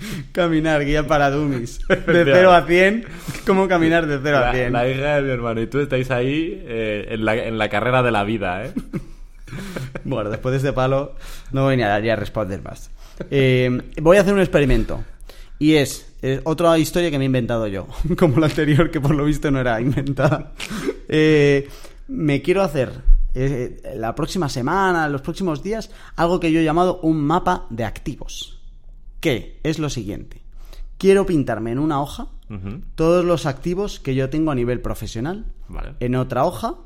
Caminar, 0.32 0.84
guía 0.84 1.06
para 1.06 1.30
dummies. 1.30 1.80
De 1.88 2.24
0 2.24 2.52
a 2.52 2.66
100, 2.66 3.06
¿cómo 3.46 3.68
caminar 3.68 4.06
de 4.06 4.18
0 4.22 4.36
a 4.36 4.40
La, 4.40 4.52
100? 4.52 4.72
la 4.72 4.88
hija 4.88 5.16
de 5.16 5.22
mi 5.22 5.30
hermano 5.30 5.60
y 5.60 5.66
tú 5.66 5.80
estáis 5.80 6.10
ahí 6.10 6.62
eh, 6.66 7.08
en, 7.10 7.24
la, 7.24 7.36
en 7.36 7.58
la 7.58 7.68
carrera 7.68 8.02
de 8.02 8.10
la 8.10 8.24
vida, 8.24 8.64
¿eh? 8.64 8.72
Bueno, 10.04 10.30
después 10.30 10.52
de 10.52 10.58
este 10.58 10.72
palo 10.72 11.14
no 11.52 11.64
voy 11.64 11.76
ni 11.76 11.82
a, 11.82 11.98
ni 12.00 12.10
a 12.10 12.16
responder 12.16 12.62
más. 12.62 12.90
Eh, 13.30 13.80
voy 14.00 14.16
a 14.18 14.20
hacer 14.20 14.34
un 14.34 14.40
experimento. 14.40 15.02
Y 15.58 15.74
es 15.74 16.14
eh, 16.22 16.40
otra 16.44 16.78
historia 16.78 17.10
que 17.10 17.18
me 17.18 17.24
he 17.24 17.26
inventado 17.26 17.66
yo. 17.66 17.86
Como 18.18 18.38
la 18.40 18.46
anterior, 18.46 18.90
que 18.90 19.00
por 19.00 19.14
lo 19.14 19.24
visto 19.24 19.50
no 19.50 19.60
era 19.60 19.80
inventada. 19.80 20.52
Eh, 21.08 21.68
me 22.08 22.42
quiero 22.42 22.62
hacer 22.62 22.92
eh, 23.34 23.80
la 23.96 24.14
próxima 24.14 24.48
semana, 24.48 25.08
los 25.08 25.22
próximos 25.22 25.62
días, 25.62 25.90
algo 26.16 26.40
que 26.40 26.52
yo 26.52 26.60
he 26.60 26.64
llamado 26.64 27.00
un 27.02 27.20
mapa 27.20 27.66
de 27.70 27.84
activos. 27.84 28.57
Que 29.20 29.60
es 29.62 29.78
lo 29.78 29.90
siguiente. 29.90 30.42
Quiero 30.98 31.26
pintarme 31.26 31.72
en 31.72 31.78
una 31.78 32.00
hoja 32.00 32.28
todos 32.94 33.24
los 33.24 33.44
activos 33.44 34.00
que 34.00 34.14
yo 34.14 34.30
tengo 34.30 34.50
a 34.50 34.54
nivel 34.54 34.80
profesional. 34.80 35.44
Vale. 35.68 35.94
En 36.00 36.14
otra 36.14 36.44
hoja, 36.44 36.76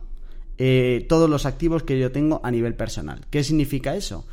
eh, 0.58 1.06
todos 1.08 1.30
los 1.30 1.46
activos 1.46 1.82
que 1.82 1.98
yo 1.98 2.10
tengo 2.10 2.40
a 2.42 2.50
nivel 2.50 2.74
personal. 2.74 3.26
¿Qué 3.30 3.44
significa 3.44 3.94
eso? 3.94 4.26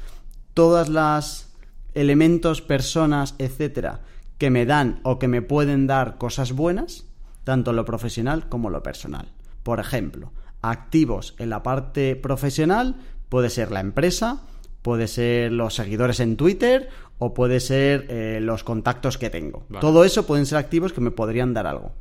Todas 0.54 0.90
las 0.90 1.54
elementos, 1.94 2.62
personas, 2.62 3.36
etcétera, 3.38 4.02
que 4.38 4.50
me 4.50 4.66
dan 4.66 5.00
o 5.04 5.20
que 5.20 5.28
me 5.28 5.42
pueden 5.42 5.88
dar 5.88 6.18
cosas 6.18 6.54
buenas, 6.54 7.06
tanto 7.44 7.74
lo 7.74 7.86
profesional 7.86 8.50
como 8.50 8.70
lo 8.70 8.84
personal. 8.84 9.32
Por 9.64 9.80
ejemplo, 9.80 10.32
activos 10.62 11.36
en 11.38 11.50
la 11.50 11.64
parte 11.64 12.16
profesional 12.16 12.96
puede 13.30 13.50
ser 13.50 13.72
la 13.72 13.80
empresa, 13.80 14.42
puede 14.82 15.08
ser 15.08 15.52
los 15.52 15.76
seguidores 15.76 16.20
en 16.20 16.38
Twitter 16.38 16.90
o 17.20 17.34
puede 17.34 17.60
ser 17.60 18.08
eh, 18.10 18.40
los 18.42 18.64
contactos 18.64 19.18
que 19.18 19.30
tengo. 19.30 19.66
Vale. 19.70 19.82
Todo 19.82 20.04
eso 20.04 20.26
pueden 20.26 20.46
ser 20.46 20.58
activos 20.58 20.94
que 20.94 21.02
me 21.02 21.12
podrían 21.12 21.54
dar 21.54 21.68
algo. 21.68 21.94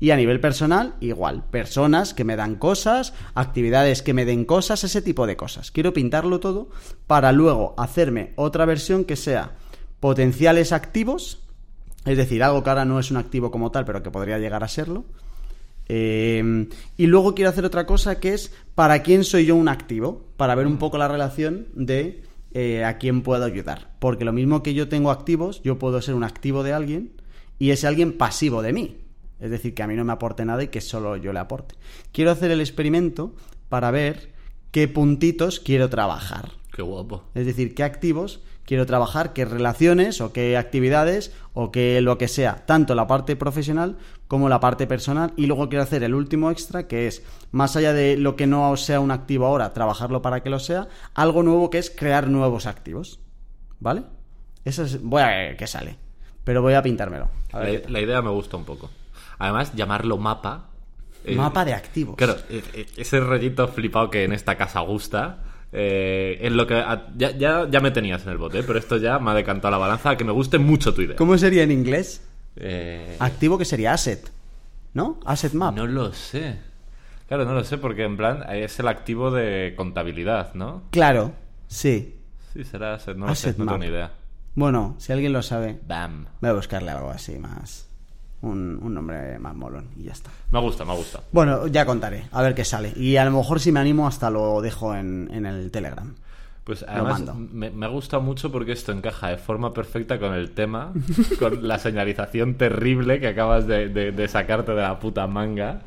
Y 0.00 0.10
a 0.10 0.16
nivel 0.16 0.40
personal, 0.40 0.94
igual. 0.98 1.44
Personas 1.50 2.12
que 2.12 2.24
me 2.24 2.34
dan 2.34 2.56
cosas, 2.56 3.14
actividades 3.34 4.02
que 4.02 4.14
me 4.14 4.24
den 4.24 4.44
cosas, 4.44 4.82
ese 4.82 5.00
tipo 5.00 5.28
de 5.28 5.36
cosas. 5.36 5.70
Quiero 5.70 5.92
pintarlo 5.92 6.40
todo 6.40 6.70
para 7.06 7.30
luego 7.30 7.74
hacerme 7.78 8.32
otra 8.34 8.64
versión 8.64 9.04
que 9.04 9.14
sea 9.14 9.52
potenciales 10.00 10.72
activos, 10.72 11.44
es 12.04 12.16
decir, 12.16 12.42
algo 12.42 12.64
que 12.64 12.70
ahora 12.70 12.84
no 12.84 12.98
es 12.98 13.12
un 13.12 13.18
activo 13.18 13.52
como 13.52 13.70
tal, 13.70 13.84
pero 13.84 14.02
que 14.02 14.10
podría 14.10 14.40
llegar 14.40 14.64
a 14.64 14.68
serlo. 14.68 15.04
Eh, 15.86 16.68
y 16.96 17.06
luego 17.06 17.34
quiero 17.34 17.50
hacer 17.50 17.64
otra 17.64 17.86
cosa 17.86 18.18
que 18.18 18.34
es 18.34 18.52
para 18.74 19.02
quién 19.02 19.22
soy 19.22 19.46
yo 19.46 19.54
un 19.54 19.68
activo, 19.68 20.24
para 20.36 20.56
ver 20.56 20.66
un 20.66 20.78
poco 20.78 20.98
la 20.98 21.06
relación 21.06 21.68
de 21.74 22.22
eh, 22.54 22.84
a 22.84 22.98
quién 22.98 23.22
puedo 23.22 23.44
ayudar. 23.44 23.94
Porque 23.98 24.24
lo 24.24 24.32
mismo 24.32 24.62
que 24.62 24.74
yo 24.74 24.88
tengo 24.88 25.10
activos, 25.10 25.62
yo 25.62 25.78
puedo 25.78 26.00
ser 26.02 26.14
un 26.14 26.24
activo 26.24 26.62
de 26.62 26.72
alguien 26.72 27.12
y 27.58 27.70
ese 27.70 27.86
alguien 27.86 28.16
pasivo 28.16 28.62
de 28.62 28.72
mí. 28.72 28.96
Es 29.40 29.50
decir, 29.50 29.74
que 29.74 29.82
a 29.82 29.86
mí 29.86 29.94
no 29.94 30.04
me 30.04 30.12
aporte 30.12 30.44
nada 30.44 30.62
y 30.62 30.68
que 30.68 30.80
solo 30.80 31.16
yo 31.16 31.32
le 31.32 31.40
aporte. 31.40 31.74
Quiero 32.12 32.30
hacer 32.30 32.50
el 32.50 32.60
experimento 32.60 33.34
para 33.68 33.90
ver 33.90 34.30
qué 34.70 34.86
puntitos 34.88 35.60
quiero 35.60 35.90
trabajar. 35.90 36.50
Qué 36.72 36.82
guapo. 36.82 37.24
Es 37.34 37.46
decir, 37.46 37.74
qué 37.74 37.82
activos 37.82 38.40
quiero 38.64 38.86
trabajar, 38.86 39.32
qué 39.32 39.44
relaciones 39.44 40.20
o 40.20 40.32
qué 40.32 40.56
actividades 40.56 41.32
o 41.52 41.70
qué 41.72 42.00
lo 42.00 42.18
que 42.18 42.28
sea, 42.28 42.64
tanto 42.66 42.94
la 42.94 43.06
parte 43.06 43.36
profesional 43.36 43.96
como 44.28 44.48
la 44.48 44.60
parte 44.60 44.86
personal. 44.86 45.32
Y 45.36 45.46
luego 45.46 45.68
quiero 45.68 45.82
hacer 45.82 46.02
el 46.04 46.14
último 46.14 46.50
extra, 46.50 46.86
que 46.88 47.06
es, 47.06 47.22
más 47.50 47.76
allá 47.76 47.92
de 47.92 48.16
lo 48.16 48.36
que 48.36 48.46
no 48.46 48.76
sea 48.76 49.00
un 49.00 49.10
activo 49.10 49.46
ahora, 49.46 49.72
trabajarlo 49.74 50.22
para 50.22 50.42
que 50.42 50.50
lo 50.50 50.58
sea, 50.58 50.88
algo 51.14 51.42
nuevo 51.42 51.70
que 51.70 51.78
es 51.78 51.90
crear 51.90 52.28
nuevos 52.28 52.66
activos. 52.66 53.20
¿Vale? 53.80 54.04
Eso 54.64 54.84
es, 54.84 55.02
voy 55.02 55.22
a 55.22 55.26
ver 55.26 55.56
qué 55.56 55.66
sale. 55.66 55.96
Pero 56.44 56.62
voy 56.62 56.74
a 56.74 56.82
pintármelo. 56.82 57.28
A 57.52 57.58
ver 57.60 57.68
qué 57.68 57.76
La, 57.78 57.82
tal. 57.82 57.92
la 57.92 58.00
idea 58.00 58.22
me 58.22 58.30
gusta 58.30 58.56
un 58.56 58.64
poco. 58.64 58.90
Además, 59.38 59.72
llamarlo 59.74 60.18
mapa. 60.18 60.66
eh, 61.24 61.34
Mapa 61.34 61.64
de 61.64 61.74
activos. 61.74 62.16
Claro, 62.16 62.36
eh, 62.48 62.62
eh, 62.74 62.86
ese 62.96 63.18
rollito 63.20 63.66
flipado 63.68 64.08
que 64.10 64.24
en 64.24 64.32
esta 64.32 64.56
casa 64.56 64.80
gusta. 64.80 65.38
Eh, 65.72 66.38
es 66.40 66.52
lo 66.52 66.66
que. 66.66 66.74
a- 66.74 67.08
ya, 67.16 67.30
ya, 67.36 67.66
ya 67.70 67.80
me 67.80 67.90
tenías 67.90 68.22
en 68.24 68.30
el 68.32 68.38
bote, 68.38 68.62
pero 68.62 68.78
esto 68.78 68.96
ya 68.98 69.18
me 69.18 69.30
ha 69.30 69.34
decantado 69.34 69.70
la 69.72 69.78
balanza 69.78 70.10
a 70.10 70.16
que 70.16 70.24
me 70.24 70.32
guste 70.32 70.58
mucho 70.58 70.92
tu 70.94 71.02
idea. 71.02 71.16
¿Cómo 71.16 71.36
sería 71.38 71.62
en 71.62 71.70
inglés? 71.72 72.22
Eh, 72.56 73.16
Activo 73.18 73.56
que 73.58 73.64
sería 73.64 73.92
asset. 73.92 74.30
¿No? 74.94 75.18
Asset 75.24 75.54
map. 75.54 75.74
no 75.74 75.86
lo 75.86 76.12
sé. 76.12 76.58
Claro, 77.26 77.46
no 77.46 77.54
lo 77.54 77.64
sé, 77.64 77.78
porque 77.78 78.04
en 78.04 78.18
plan 78.18 78.44
es 78.52 78.78
el 78.78 78.88
activo 78.88 79.30
de 79.30 79.72
contabilidad, 79.74 80.52
¿no? 80.52 80.82
Claro, 80.90 81.32
sí. 81.66 82.18
Sí, 82.52 82.62
será 82.64 82.92
asset, 82.94 83.16
no 83.16 83.24
lo 83.24 83.32
Asset 83.32 83.54
sé, 83.54 83.58
no 83.58 83.64
tengo 83.64 83.78
map. 83.78 83.80
ni 83.80 83.86
idea. 83.86 84.12
Bueno, 84.54 84.96
si 84.98 85.12
alguien 85.14 85.32
lo 85.32 85.40
sabe, 85.40 85.78
Bam. 85.86 86.26
Voy 86.42 86.50
a 86.50 86.52
buscarle 86.52 86.90
algo 86.90 87.08
así 87.10 87.38
más. 87.38 87.88
Un, 88.42 88.78
un 88.82 88.92
nombre 88.94 89.38
más 89.38 89.54
molón 89.54 89.86
y 89.96 90.04
ya 90.04 90.12
está. 90.12 90.30
Me 90.50 90.60
gusta, 90.60 90.84
me 90.84 90.94
gusta. 90.96 91.20
Bueno, 91.32 91.68
ya 91.68 91.86
contaré, 91.86 92.24
a 92.32 92.42
ver 92.42 92.54
qué 92.54 92.64
sale. 92.64 92.92
Y 92.96 93.16
a 93.16 93.24
lo 93.24 93.30
mejor 93.30 93.60
si 93.60 93.70
me 93.72 93.78
animo 93.80 94.06
hasta 94.06 94.30
lo 94.30 94.60
dejo 94.60 94.94
en, 94.94 95.30
en 95.32 95.46
el 95.46 95.70
Telegram. 95.70 96.12
Pues 96.64 96.84
además 96.88 97.22
me, 97.52 97.70
me 97.70 97.88
gusta 97.88 98.20
mucho 98.20 98.52
porque 98.52 98.70
esto 98.72 98.92
encaja 98.92 99.28
de 99.30 99.36
forma 99.36 99.72
perfecta 99.72 100.18
con 100.20 100.32
el 100.32 100.50
tema, 100.52 100.92
con 101.40 101.66
la 101.66 101.78
señalización 101.78 102.54
terrible 102.54 103.18
que 103.20 103.26
acabas 103.28 103.66
de, 103.66 103.88
de- 103.88 104.12
de 104.12 104.28
sacarte 104.28 104.70
de 104.72 104.82
la 104.82 104.98
puta 104.98 105.26
manga. 105.26 105.82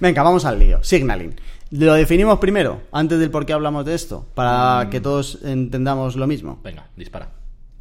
Venga, 0.00 0.22
vamos 0.22 0.44
al 0.44 0.58
lío. 0.60 0.82
Signaling. 0.82 1.34
Lo 1.72 1.94
definimos 1.94 2.38
primero, 2.40 2.80
antes 2.92 3.18
del 3.20 3.30
por 3.30 3.44
qué 3.46 3.52
hablamos 3.52 3.84
de 3.84 3.94
esto, 3.94 4.26
para 4.34 4.88
que 4.90 5.00
todos 5.00 5.40
entendamos 5.44 6.14
lo 6.16 6.26
mismo. 6.28 6.60
Venga, 6.64 6.86
dispara. 6.96 7.28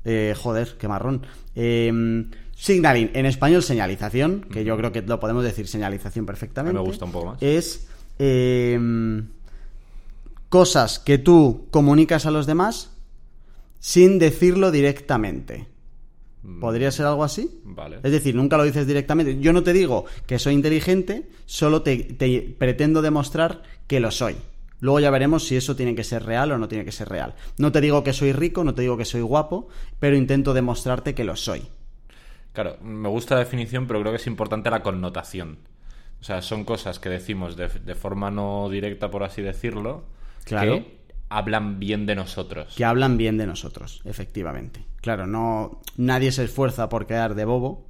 Eh, 0.05 0.36
joder, 0.38 0.75
qué 0.79 0.88
marrón. 0.88 1.25
Eh, 1.55 2.25
signaling, 2.60 3.12
en 3.13 3.25
español 3.25 3.63
señalización, 3.63 4.42
que 4.42 4.66
yo 4.66 4.75
creo 4.75 4.92
que 4.92 5.01
lo 5.01 5.20
podemos 5.20 5.44
decir 5.46 5.68
señalización 5.68 6.25
perfectamente. 6.25 6.78
A 6.78 6.82
mí 6.82 6.84
me 6.84 6.89
gusta 6.89 7.06
un 7.06 7.12
poco 7.13 7.28
más. 7.28 7.42
Es 7.42 7.88
eh, 8.20 8.78
cosas 10.50 11.00
que 11.00 11.18
tú 11.18 11.68
comunicas 11.72 12.25
a 12.25 12.32
los 12.32 12.46
demás 12.46 12.92
sin 13.80 14.20
decirlo 14.20 14.72
directamente. 14.72 15.68
¿Podría 16.60 16.92
ser 16.92 17.06
algo 17.06 17.24
así? 17.24 17.62
Vale. 17.63 18.00
Es 18.04 18.12
decir, 18.12 18.36
nunca 18.36 18.58
lo 18.58 18.63
dices 18.63 18.86
directamente. 18.86 19.39
Yo 19.39 19.54
no 19.54 19.63
te 19.63 19.72
digo 19.72 20.06
que 20.25 20.39
soy 20.39 20.54
inteligente, 20.54 21.30
solo 21.46 21.82
te, 21.82 21.98
te 21.98 22.56
pretendo 22.58 23.01
demostrar 23.01 23.63
que 23.88 24.00
lo 24.00 24.12
soy. 24.12 24.36
Luego 24.82 25.00
ya 25.00 25.12
veremos 25.12 25.46
si 25.46 25.56
eso 25.56 25.75
tiene 25.75 25.96
que 25.96 26.04
ser 26.04 26.24
real 26.24 26.51
o 26.51 26.58
no 26.58 26.68
tiene 26.68 26.86
que 26.86 26.92
ser 26.92 27.08
real. 27.08 27.36
No 27.58 27.72
te 27.72 27.82
digo 27.82 28.04
que 28.04 28.13
soy 28.13 28.34
rico, 28.34 28.63
no 28.63 28.74
te 28.74 28.82
digo 28.82 28.98
que 28.98 29.06
soy 29.06 29.22
guapo, 29.22 29.68
pero 30.00 30.16
intento 30.16 30.54
demostrarte 30.54 31.13
que 31.13 31.24
lo 31.24 31.36
soy. 31.36 31.62
Claro, 32.53 32.77
me 32.82 33.10
gusta 33.10 33.36
la 33.36 33.39
definición, 33.41 33.88
pero 33.88 34.00
creo 34.01 34.12
que 34.12 34.18
es 34.18 34.27
importante 34.27 34.70
la 34.70 34.82
connotación. 34.82 35.60
O 36.22 36.24
sea, 36.24 36.41
son 36.41 36.65
cosas 36.65 37.00
que 37.00 37.10
decimos 37.10 37.56
de, 37.56 37.68
de 37.70 37.96
forma 37.96 38.29
no 38.32 38.68
directa, 38.70 39.10
por 39.12 39.24
así 39.24 39.41
decirlo, 39.41 40.03
Claro. 40.44 40.75
que 40.79 41.00
hablan 41.29 41.79
bien 41.79 42.06
de 42.06 42.15
nosotros. 42.15 42.74
Que 42.75 42.84
hablan 42.86 43.18
bien 43.18 43.38
de 43.38 43.46
nosotros, 43.48 44.01
efectivamente. 44.03 44.84
Claro, 45.01 45.27
no 45.27 45.79
nadie 45.96 46.32
se 46.32 46.44
esfuerza 46.44 46.89
por 46.89 47.06
quedar 47.08 47.36
de 47.36 47.46
bobo, 47.46 47.86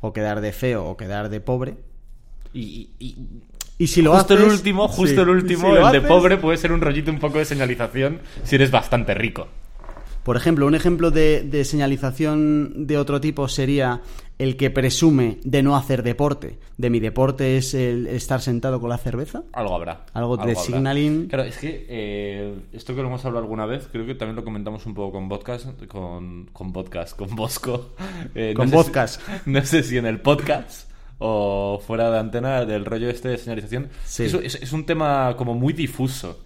o 0.00 0.12
quedar 0.12 0.40
de 0.40 0.52
feo, 0.52 0.86
o 0.86 0.96
quedar 0.96 1.28
de 1.28 1.40
pobre. 1.40 1.76
Y, 2.52 2.90
y- 2.98 3.16
y 3.80 3.86
si 3.88 4.02
lo 4.02 4.12
justo 4.16 4.34
el 4.34 4.40
haces- 4.40 4.52
último, 4.54 4.88
justo 4.88 5.14
sí. 5.14 5.20
el 5.20 5.28
último, 5.28 5.70
Si 5.76 5.76
el 5.82 5.92
de 5.92 6.00
pobre 6.00 6.36
puede 6.38 6.56
ser 6.56 6.72
un 6.72 6.80
rollito 6.80 7.12
un 7.12 7.20
poco 7.20 7.38
de 7.38 7.44
señalización 7.44 8.20
si 8.42 8.56
eres 8.56 8.70
bastante 8.72 9.14
rico. 9.14 9.46
Por 10.28 10.36
ejemplo, 10.36 10.66
un 10.66 10.74
ejemplo 10.74 11.10
de, 11.10 11.40
de 11.42 11.64
señalización 11.64 12.86
de 12.86 12.98
otro 12.98 13.18
tipo 13.18 13.48
sería 13.48 14.02
el 14.38 14.58
que 14.58 14.68
presume 14.68 15.38
de 15.42 15.62
no 15.62 15.74
hacer 15.74 16.02
deporte. 16.02 16.58
De 16.76 16.90
mi 16.90 17.00
deporte 17.00 17.56
es 17.56 17.72
el 17.72 18.06
estar 18.08 18.42
sentado 18.42 18.78
con 18.78 18.90
la 18.90 18.98
cerveza. 18.98 19.44
Algo 19.54 19.74
habrá. 19.74 20.04
Algo 20.12 20.36
de 20.36 20.42
habrá. 20.42 20.54
signaling. 20.56 21.28
Claro, 21.28 21.44
es 21.44 21.56
que 21.56 21.86
eh, 21.88 22.54
esto 22.74 22.94
que 22.94 23.00
lo 23.00 23.08
hemos 23.08 23.24
hablado 23.24 23.42
alguna 23.42 23.64
vez, 23.64 23.88
creo 23.90 24.04
que 24.04 24.14
también 24.14 24.36
lo 24.36 24.44
comentamos 24.44 24.84
un 24.84 24.92
poco 24.92 25.12
con 25.12 25.30
podcast, 25.30 25.82
con, 25.86 26.50
con 26.52 26.74
podcast, 26.74 27.16
con 27.16 27.34
Bosco. 27.34 27.94
Eh, 28.34 28.52
Con 28.54 28.68
sé 28.68 28.76
si- 28.76 28.82
podcast. 28.84 29.20
no 29.46 29.64
sé 29.64 29.82
si 29.82 29.96
en 29.96 30.04
el 30.04 30.20
podcast 30.20 30.90
o 31.20 31.80
fuera 31.86 32.10
de 32.10 32.18
antena 32.18 32.66
del 32.66 32.84
rollo 32.84 33.08
este 33.08 33.30
de 33.30 33.38
señalización. 33.38 33.88
Sí. 34.04 34.24
Es, 34.24 34.34
es- 34.34 34.54
es 34.56 34.72
un 34.74 34.84
tema 34.84 35.34
como 35.38 35.54
muy 35.54 35.72
difuso. 35.72 36.40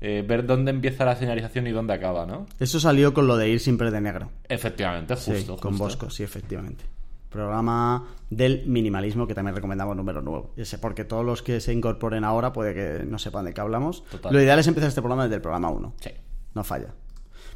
Eh, 0.00 0.24
ver 0.26 0.46
dónde 0.46 0.70
empieza 0.70 1.04
la 1.04 1.16
señalización 1.16 1.66
y 1.66 1.70
dónde 1.70 1.94
acaba, 1.94 2.26
¿no? 2.26 2.46
Eso 2.60 2.78
salió 2.80 3.14
con 3.14 3.26
lo 3.26 3.36
de 3.36 3.48
ir 3.48 3.60
siempre 3.60 3.90
de 3.90 4.00
negro. 4.00 4.30
Efectivamente, 4.48 5.14
justo. 5.14 5.34
sí, 5.34 5.44
con 5.46 5.56
justo. 5.56 5.70
Bosco, 5.70 6.10
sí, 6.10 6.22
efectivamente. 6.22 6.84
Programa 7.30 8.04
del 8.30 8.66
minimalismo 8.66 9.26
que 9.26 9.34
también 9.34 9.54
recomendamos 9.54 9.96
número 9.96 10.22
nuevo. 10.22 10.52
Ese, 10.56 10.78
porque 10.78 11.04
todos 11.04 11.24
los 11.24 11.42
que 11.42 11.60
se 11.60 11.72
incorporen 11.72 12.24
ahora 12.24 12.52
puede 12.52 12.74
que 12.74 13.04
no 13.04 13.18
sepan 13.18 13.44
de 13.44 13.54
qué 13.54 13.60
hablamos. 13.60 14.04
Total. 14.04 14.32
Lo 14.32 14.40
ideal 14.40 14.58
es 14.58 14.66
empezar 14.66 14.88
este 14.88 15.00
programa 15.00 15.24
desde 15.24 15.36
el 15.36 15.42
programa 15.42 15.70
1. 15.70 15.94
Sí. 16.00 16.10
No 16.54 16.64
falla. 16.64 16.94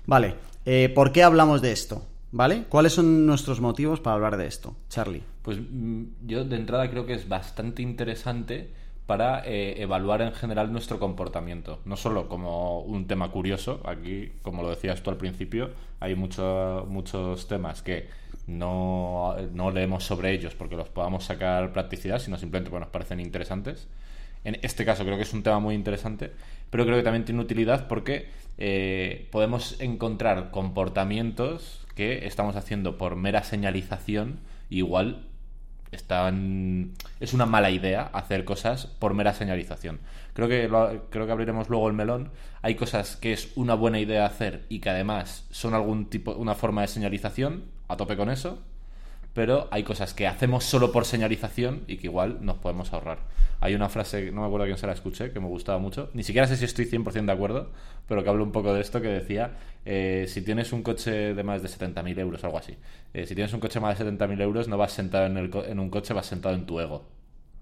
Vale, 0.06 0.34
eh, 0.64 0.90
¿por 0.94 1.12
qué 1.12 1.22
hablamos 1.22 1.62
de 1.62 1.72
esto? 1.72 2.04
¿Vale? 2.32 2.64
¿Cuáles 2.68 2.92
son 2.92 3.26
nuestros 3.26 3.60
motivos 3.60 4.00
para 4.00 4.14
hablar 4.14 4.36
de 4.36 4.46
esto, 4.46 4.76
Charlie? 4.88 5.22
Pues 5.42 5.58
mm, 5.58 6.02
yo 6.26 6.44
de 6.44 6.56
entrada 6.56 6.90
creo 6.90 7.06
que 7.06 7.14
es 7.14 7.28
bastante 7.28 7.82
interesante 7.82 8.72
para 9.10 9.42
eh, 9.44 9.82
evaluar 9.82 10.22
en 10.22 10.32
general 10.32 10.72
nuestro 10.72 11.00
comportamiento. 11.00 11.80
No 11.84 11.96
solo 11.96 12.28
como 12.28 12.78
un 12.82 13.08
tema 13.08 13.32
curioso, 13.32 13.80
aquí, 13.84 14.30
como 14.42 14.62
lo 14.62 14.70
decías 14.70 15.02
tú 15.02 15.10
al 15.10 15.16
principio, 15.16 15.70
hay 15.98 16.14
mucho- 16.14 16.86
muchos 16.88 17.48
temas 17.48 17.82
que 17.82 18.06
no, 18.46 19.34
no 19.52 19.72
leemos 19.72 20.04
sobre 20.04 20.30
ellos 20.30 20.54
porque 20.54 20.76
los 20.76 20.88
podamos 20.90 21.24
sacar 21.24 21.72
practicidad, 21.72 22.20
sino 22.20 22.36
simplemente 22.38 22.70
porque 22.70 22.84
nos 22.84 22.92
parecen 22.92 23.18
interesantes. 23.18 23.88
En 24.44 24.60
este 24.62 24.84
caso 24.84 25.02
creo 25.04 25.16
que 25.16 25.24
es 25.24 25.34
un 25.34 25.42
tema 25.42 25.58
muy 25.58 25.74
interesante, 25.74 26.30
pero 26.70 26.84
creo 26.84 26.96
que 26.96 27.02
también 27.02 27.24
tiene 27.24 27.40
utilidad 27.40 27.88
porque 27.88 28.28
eh, 28.58 29.26
podemos 29.32 29.74
encontrar 29.80 30.52
comportamientos 30.52 31.84
que 31.96 32.28
estamos 32.28 32.54
haciendo 32.54 32.96
por 32.96 33.16
mera 33.16 33.42
señalización, 33.42 34.38
igual 34.70 35.24
están 35.92 36.92
es 37.18 37.32
una 37.34 37.46
mala 37.46 37.70
idea 37.70 38.02
hacer 38.12 38.44
cosas 38.44 38.86
por 38.86 39.14
mera 39.14 39.34
señalización. 39.34 40.00
Creo 40.32 40.48
que 40.48 40.68
creo 41.10 41.26
que 41.26 41.32
abriremos 41.32 41.68
luego 41.68 41.88
el 41.88 41.94
melón. 41.94 42.30
Hay 42.62 42.74
cosas 42.74 43.16
que 43.16 43.32
es 43.32 43.50
una 43.56 43.74
buena 43.74 43.98
idea 43.98 44.26
hacer 44.26 44.64
y 44.68 44.80
que 44.80 44.90
además 44.90 45.46
son 45.50 45.74
algún 45.74 46.10
tipo 46.10 46.32
una 46.32 46.54
forma 46.54 46.82
de 46.82 46.88
señalización, 46.88 47.64
a 47.88 47.96
tope 47.96 48.16
con 48.16 48.30
eso, 48.30 48.62
pero 49.34 49.68
hay 49.70 49.82
cosas 49.82 50.14
que 50.14 50.26
hacemos 50.26 50.64
solo 50.64 50.92
por 50.92 51.04
señalización 51.04 51.82
y 51.86 51.96
que 51.98 52.06
igual 52.08 52.38
nos 52.40 52.56
podemos 52.58 52.92
ahorrar. 52.92 53.18
Hay 53.60 53.74
una 53.74 53.88
frase, 53.90 54.32
no 54.32 54.40
me 54.40 54.46
acuerdo 54.46 54.64
a 54.64 54.66
quién 54.68 54.78
se 54.78 54.86
la 54.86 54.94
escuché, 54.94 55.32
que 55.32 55.40
me 55.40 55.46
gustaba 55.46 55.78
mucho, 55.78 56.08
ni 56.14 56.22
siquiera 56.22 56.46
sé 56.46 56.56
si 56.56 56.64
estoy 56.64 56.86
100% 56.86 57.26
de 57.26 57.32
acuerdo, 57.32 57.70
pero 58.08 58.22
que 58.24 58.30
habla 58.30 58.42
un 58.42 58.52
poco 58.52 58.72
de 58.72 58.80
esto, 58.80 59.00
que 59.02 59.08
decía, 59.08 59.52
eh, 59.84 60.24
si 60.28 60.40
tienes 60.42 60.72
un 60.72 60.82
coche 60.82 61.34
de 61.34 61.42
más 61.44 61.62
de 61.62 61.68
70.000 61.68 62.18
euros, 62.18 62.42
algo 62.44 62.56
así, 62.58 62.76
eh, 63.12 63.26
si 63.26 63.34
tienes 63.34 63.52
un 63.52 63.60
coche 63.60 63.74
de 63.74 63.80
más 63.80 63.98
de 63.98 64.04
70.000 64.06 64.40
euros, 64.40 64.66
no 64.68 64.78
vas 64.78 64.92
sentado 64.92 65.26
en, 65.26 65.36
el 65.36 65.50
co- 65.50 65.64
en 65.64 65.78
un 65.78 65.90
coche, 65.90 66.14
vas 66.14 66.26
sentado 66.26 66.54
en 66.54 66.64
tu 66.66 66.80
ego. 66.80 67.04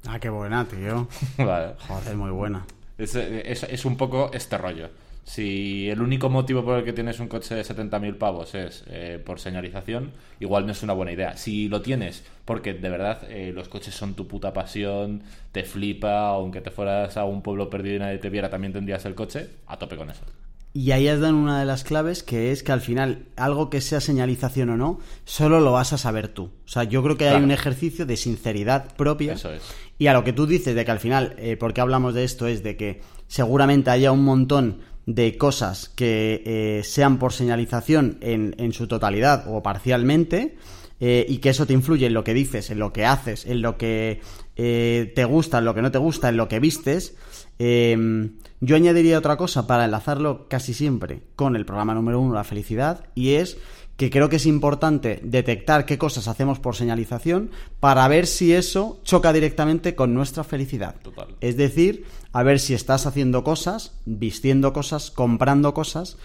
Ah, 0.06 0.20
qué 0.20 0.28
buena, 0.28 0.64
tío. 0.66 1.08
Vale. 1.38 1.74
Joder, 1.88 2.16
muy 2.16 2.30
buena. 2.30 2.64
Es, 2.96 3.14
es- 3.16 3.64
es 3.64 3.84
un 3.84 3.96
poco 3.96 4.30
este 4.32 4.56
rollo. 4.56 4.88
Si 5.28 5.90
el 5.90 6.00
único 6.00 6.30
motivo 6.30 6.64
por 6.64 6.78
el 6.78 6.84
que 6.86 6.94
tienes 6.94 7.20
un 7.20 7.28
coche 7.28 7.54
de 7.54 7.60
70.000 7.60 8.16
pavos 8.16 8.54
es 8.54 8.82
eh, 8.86 9.22
por 9.22 9.38
señalización, 9.38 10.12
igual 10.40 10.64
no 10.64 10.72
es 10.72 10.82
una 10.82 10.94
buena 10.94 11.12
idea. 11.12 11.36
Si 11.36 11.68
lo 11.68 11.82
tienes 11.82 12.24
porque 12.46 12.72
de 12.72 12.88
verdad 12.88 13.30
eh, 13.30 13.52
los 13.54 13.68
coches 13.68 13.94
son 13.94 14.14
tu 14.14 14.26
puta 14.26 14.54
pasión, 14.54 15.22
te 15.52 15.64
flipa, 15.64 16.28
aunque 16.28 16.62
te 16.62 16.70
fueras 16.70 17.18
a 17.18 17.26
un 17.26 17.42
pueblo 17.42 17.68
perdido 17.68 17.96
y 17.96 17.98
nadie 17.98 18.16
te 18.16 18.30
viera, 18.30 18.48
también 18.48 18.72
tendrías 18.72 19.04
el 19.04 19.14
coche, 19.14 19.50
a 19.66 19.76
tope 19.76 19.98
con 19.98 20.08
eso. 20.08 20.22
Y 20.72 20.92
ahí 20.92 21.08
has 21.08 21.20
dado 21.20 21.36
una 21.36 21.60
de 21.60 21.66
las 21.66 21.84
claves 21.84 22.22
que 22.22 22.50
es 22.50 22.62
que 22.62 22.72
al 22.72 22.80
final, 22.80 23.26
algo 23.36 23.68
que 23.68 23.82
sea 23.82 24.00
señalización 24.00 24.70
o 24.70 24.76
no, 24.78 24.98
solo 25.26 25.60
lo 25.60 25.72
vas 25.72 25.92
a 25.92 25.98
saber 25.98 26.28
tú. 26.28 26.44
O 26.64 26.68
sea, 26.68 26.84
yo 26.84 27.02
creo 27.02 27.18
que 27.18 27.28
hay 27.28 27.42
un 27.42 27.50
ejercicio 27.50 28.06
de 28.06 28.16
sinceridad 28.16 28.94
propia. 28.96 29.34
Eso 29.34 29.52
es. 29.52 29.62
Y 29.98 30.06
a 30.06 30.14
lo 30.14 30.24
que 30.24 30.32
tú 30.32 30.46
dices 30.46 30.74
de 30.74 30.86
que 30.86 30.90
al 30.90 31.00
final, 31.00 31.34
eh, 31.36 31.58
¿por 31.58 31.74
qué 31.74 31.82
hablamos 31.82 32.14
de 32.14 32.24
esto? 32.24 32.46
Es 32.46 32.62
de 32.62 32.78
que 32.78 33.02
seguramente 33.26 33.90
haya 33.90 34.10
un 34.10 34.24
montón 34.24 34.80
de 35.08 35.38
cosas 35.38 35.88
que 35.88 36.42
eh, 36.44 36.82
sean 36.84 37.18
por 37.18 37.32
señalización 37.32 38.18
en, 38.20 38.54
en 38.58 38.74
su 38.74 38.86
totalidad 38.86 39.46
o 39.48 39.62
parcialmente 39.62 40.58
eh, 41.00 41.24
y 41.26 41.38
que 41.38 41.48
eso 41.48 41.64
te 41.64 41.72
influye 41.72 42.04
en 42.04 42.12
lo 42.12 42.24
que 42.24 42.34
dices, 42.34 42.68
en 42.68 42.78
lo 42.78 42.92
que 42.92 43.06
haces, 43.06 43.46
en 43.46 43.62
lo 43.62 43.78
que 43.78 44.20
eh, 44.56 45.10
te 45.16 45.24
gusta, 45.24 45.58
en 45.58 45.64
lo 45.64 45.74
que 45.74 45.80
no 45.80 45.90
te 45.90 45.96
gusta, 45.96 46.28
en 46.28 46.36
lo 46.36 46.46
que 46.46 46.60
vistes. 46.60 47.16
Eh, 47.58 48.28
yo 48.60 48.76
añadiría 48.76 49.18
otra 49.18 49.38
cosa 49.38 49.66
para 49.66 49.86
enlazarlo 49.86 50.46
casi 50.46 50.74
siempre 50.74 51.22
con 51.36 51.56
el 51.56 51.64
programa 51.64 51.94
número 51.94 52.20
uno, 52.20 52.34
la 52.34 52.44
felicidad, 52.44 53.06
y 53.14 53.34
es 53.34 53.56
que 53.96 54.10
creo 54.10 54.28
que 54.28 54.36
es 54.36 54.46
importante 54.46 55.20
detectar 55.24 55.86
qué 55.86 55.96
cosas 55.96 56.28
hacemos 56.28 56.60
por 56.60 56.76
señalización 56.76 57.50
para 57.80 58.06
ver 58.08 58.26
si 58.26 58.52
eso 58.52 59.00
choca 59.04 59.32
directamente 59.32 59.94
con 59.94 60.12
nuestra 60.12 60.44
felicidad. 60.44 60.96
Total. 61.02 61.28
Es 61.40 61.56
decir, 61.56 62.04
a 62.32 62.42
ver 62.42 62.60
si 62.60 62.74
estás 62.74 63.06
haciendo 63.06 63.44
cosas, 63.44 63.92
vistiendo 64.04 64.72
cosas, 64.72 65.10
comprando 65.10 65.74
cosas 65.74 66.16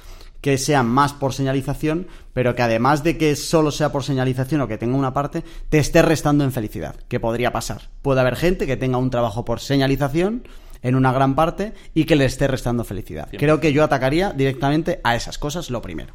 que 0.41 0.57
sean 0.57 0.87
más 0.87 1.13
por 1.13 1.33
señalización, 1.33 2.07
pero 2.33 2.53
que 2.53 2.61
además 2.61 3.01
de 3.01 3.17
que 3.17 3.37
solo 3.37 3.71
sea 3.71 3.93
por 3.93 4.03
señalización 4.03 4.59
o 4.59 4.67
que 4.67 4.77
tenga 4.77 4.97
una 4.97 5.13
parte, 5.13 5.43
te 5.69 5.77
esté 5.77 6.01
restando 6.01 6.43
en 6.43 6.51
felicidad, 6.51 6.97
que 7.07 7.21
podría 7.21 7.53
pasar. 7.53 7.89
Puede 8.01 8.19
haber 8.19 8.35
gente 8.35 8.67
que 8.67 8.75
tenga 8.75 8.97
un 8.97 9.09
trabajo 9.09 9.45
por 9.45 9.61
señalización 9.61 10.45
en 10.81 10.95
una 10.95 11.13
gran 11.13 11.35
parte 11.35 11.73
y 11.93 12.03
que 12.03 12.17
le 12.17 12.25
esté 12.25 12.47
restando 12.49 12.83
felicidad. 12.83 13.29
Creo 13.31 13.61
que 13.61 13.71
yo 13.71 13.85
atacaría 13.85 14.33
directamente 14.33 14.99
a 15.05 15.15
esas 15.15 15.37
cosas 15.37 15.69
lo 15.69 15.81
primero. 15.81 16.13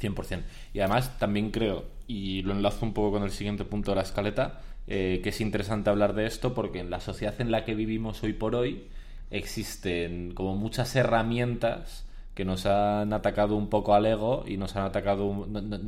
100%. 0.00 0.42
Y 0.74 0.80
además 0.80 1.16
también 1.18 1.52
creo, 1.52 1.84
y 2.08 2.42
lo 2.42 2.52
enlazo 2.52 2.84
un 2.84 2.94
poco 2.94 3.12
con 3.12 3.22
el 3.22 3.30
siguiente 3.30 3.64
punto 3.64 3.92
de 3.92 3.94
la 3.94 4.02
escaleta, 4.02 4.60
eh, 4.88 5.20
que 5.22 5.30
es 5.30 5.40
interesante 5.40 5.90
hablar 5.90 6.14
de 6.14 6.26
esto 6.26 6.54
porque 6.54 6.78
en 6.80 6.90
la 6.90 7.00
sociedad 7.00 7.34
en 7.40 7.50
la 7.50 7.64
que 7.64 7.74
vivimos 7.74 8.22
hoy 8.22 8.32
por 8.32 8.54
hoy 8.54 8.88
existen 9.30 10.32
como 10.34 10.56
muchas 10.56 10.94
herramientas 10.96 12.04
que 12.34 12.44
nos 12.44 12.66
han 12.66 13.12
atacado 13.12 13.56
un 13.56 13.68
poco 13.68 13.94
al 13.94 14.06
ego 14.06 14.44
y 14.46 14.56
nos 14.56 14.76
han 14.76 14.84
atacado 14.84 15.46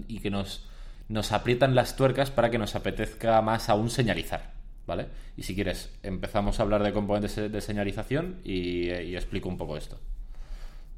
y 0.09 0.19
que 0.21 0.31
nos, 0.31 0.67
nos 1.09 1.33
aprietan 1.33 1.75
las 1.75 1.95
tuercas 1.97 2.31
para 2.31 2.51
que 2.51 2.59
nos 2.59 2.75
apetezca 2.75 3.41
más 3.43 3.69
aún 3.69 3.91
señalizar. 3.91 4.57
¿Vale? 4.87 5.07
Y 5.37 5.43
si 5.43 5.55
quieres, 5.55 5.93
empezamos 6.03 6.59
a 6.59 6.63
hablar 6.63 6.83
de 6.83 6.95
componentes 6.95 7.37
de 7.53 7.61
señalización 7.61 8.37
y, 8.43 8.89
y 8.91 9.17
explico 9.17 9.51
un 9.51 9.59
poco 9.59 9.77
esto. 9.77 9.99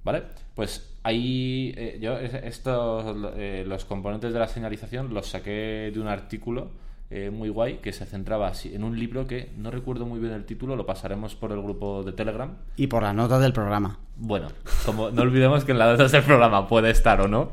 ¿Vale? 0.05 0.23
Pues 0.55 0.95
ahí 1.03 1.75
eh, 1.77 1.99
yo 2.01 2.17
es- 2.17 2.35
estos 2.35 3.17
eh, 3.37 3.65
los 3.67 3.85
componentes 3.85 4.33
de 4.33 4.39
la 4.39 4.47
señalización 4.47 5.13
los 5.13 5.27
saqué 5.27 5.91
de 5.93 5.99
un 6.01 6.07
artículo 6.07 6.71
eh, 7.11 7.31
muy 7.31 7.49
guay 7.49 7.79
que 7.79 7.93
se 7.93 8.07
centraba 8.07 8.47
así, 8.47 8.73
en 8.73 8.85
un 8.85 8.97
libro 8.97 9.27
que 9.27 9.51
no 9.57 9.73
recuerdo 9.73 10.07
muy 10.07 10.21
bien 10.21 10.33
el 10.33 10.45
título, 10.45 10.77
lo 10.77 10.87
pasaremos 10.87 11.35
por 11.35 11.51
el 11.51 11.61
grupo 11.61 12.05
de 12.05 12.13
Telegram. 12.13 12.57
Y 12.77 12.87
por 12.87 13.03
las 13.03 13.15
notas 13.15 13.41
del 13.43 13.53
programa. 13.53 13.99
Bueno, 14.17 14.49
como 14.87 15.11
no 15.11 15.23
olvidemos 15.23 15.65
que 15.65 15.73
en 15.73 15.79
las 15.79 15.91
notas 15.91 16.13
del 16.13 16.23
programa 16.23 16.69
puede 16.69 16.91
estar 16.91 17.21
o 17.21 17.27
no, 17.27 17.53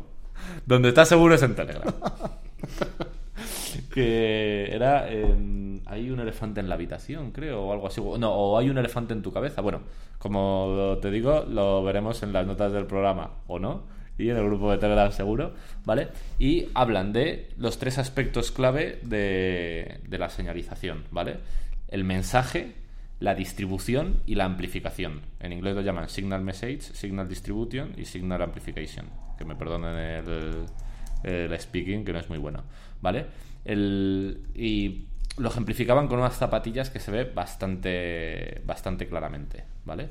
donde 0.67 0.89
está 0.89 1.05
seguro 1.05 1.33
es 1.33 1.41
en 1.41 1.55
Telegram. 1.55 1.91
que 3.91 4.69
era 4.71 5.11
em, 5.11 5.79
hay 5.87 6.11
un 6.11 6.19
elefante 6.19 6.59
en 6.59 6.69
la 6.69 6.75
habitación, 6.75 7.31
creo, 7.31 7.63
o 7.63 7.73
algo 7.73 7.87
así. 7.87 7.99
No, 8.19 8.31
o 8.31 8.57
hay 8.59 8.69
un 8.69 8.77
elefante 8.77 9.13
en 9.13 9.23
tu 9.23 9.31
cabeza. 9.31 9.61
Bueno, 9.61 9.81
como 10.19 10.99
te 11.01 11.09
digo, 11.09 11.45
lo 11.49 11.83
veremos 11.83 12.21
en 12.21 12.31
las 12.31 12.45
notas 12.45 12.71
del 12.73 12.85
programa, 12.85 13.31
¿o 13.47 13.57
no? 13.57 13.96
Y 14.17 14.29
en 14.29 14.37
el 14.37 14.45
grupo 14.45 14.71
de 14.71 14.77
Telegram 14.77 15.11
seguro, 15.11 15.53
¿vale? 15.85 16.07
Y 16.39 16.67
hablan 16.73 17.13
de 17.13 17.49
los 17.57 17.77
tres 17.77 17.97
aspectos 17.97 18.51
clave 18.51 18.99
de, 19.03 19.99
de 20.07 20.17
la 20.17 20.29
señalización, 20.29 21.03
¿vale? 21.11 21.37
El 21.87 22.03
mensaje, 22.03 22.73
la 23.19 23.35
distribución 23.35 24.21
y 24.25 24.35
la 24.35 24.45
amplificación. 24.45 25.21
En 25.39 25.53
inglés 25.53 25.75
lo 25.75 25.81
llaman 25.81 26.09
Signal 26.09 26.41
Message, 26.41 26.81
Signal 26.81 27.27
Distribution 27.27 27.93
y 27.97 28.05
Signal 28.05 28.41
Amplification. 28.41 29.07
Que 29.37 29.45
me 29.45 29.55
perdonen 29.55 29.95
el, 29.95 30.65
el 31.23 31.59
speaking, 31.59 32.03
que 32.03 32.13
no 32.13 32.19
es 32.19 32.29
muy 32.29 32.39
bueno, 32.39 32.63
¿vale? 33.01 33.25
El, 33.65 34.41
y 34.55 35.05
lo 35.37 35.49
ejemplificaban 35.49 36.07
con 36.07 36.19
unas 36.19 36.35
zapatillas 36.35 36.89
que 36.89 36.99
se 36.99 37.11
ve 37.11 37.23
bastante, 37.25 38.61
bastante 38.65 39.07
claramente, 39.07 39.63
¿vale? 39.85 40.09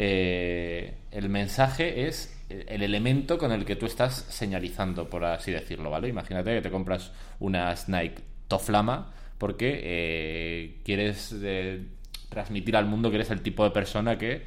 Eh, 0.00 0.94
el 1.10 1.28
mensaje 1.28 2.06
es 2.06 2.40
el 2.48 2.82
elemento 2.82 3.36
con 3.36 3.50
el 3.50 3.64
que 3.64 3.74
tú 3.74 3.86
estás 3.86 4.14
señalizando, 4.28 5.10
por 5.10 5.24
así 5.24 5.50
decirlo, 5.50 5.90
¿vale? 5.90 6.06
Imagínate 6.06 6.54
que 6.54 6.62
te 6.62 6.70
compras 6.70 7.12
unas 7.40 7.88
Nike 7.88 8.22
Toflama 8.46 9.12
porque 9.38 9.80
eh, 9.82 10.80
quieres 10.84 11.34
eh, 11.42 11.84
transmitir 12.28 12.76
al 12.76 12.86
mundo 12.86 13.10
que 13.10 13.16
eres 13.16 13.30
el 13.32 13.42
tipo 13.42 13.64
de 13.64 13.70
persona 13.70 14.16
que 14.16 14.42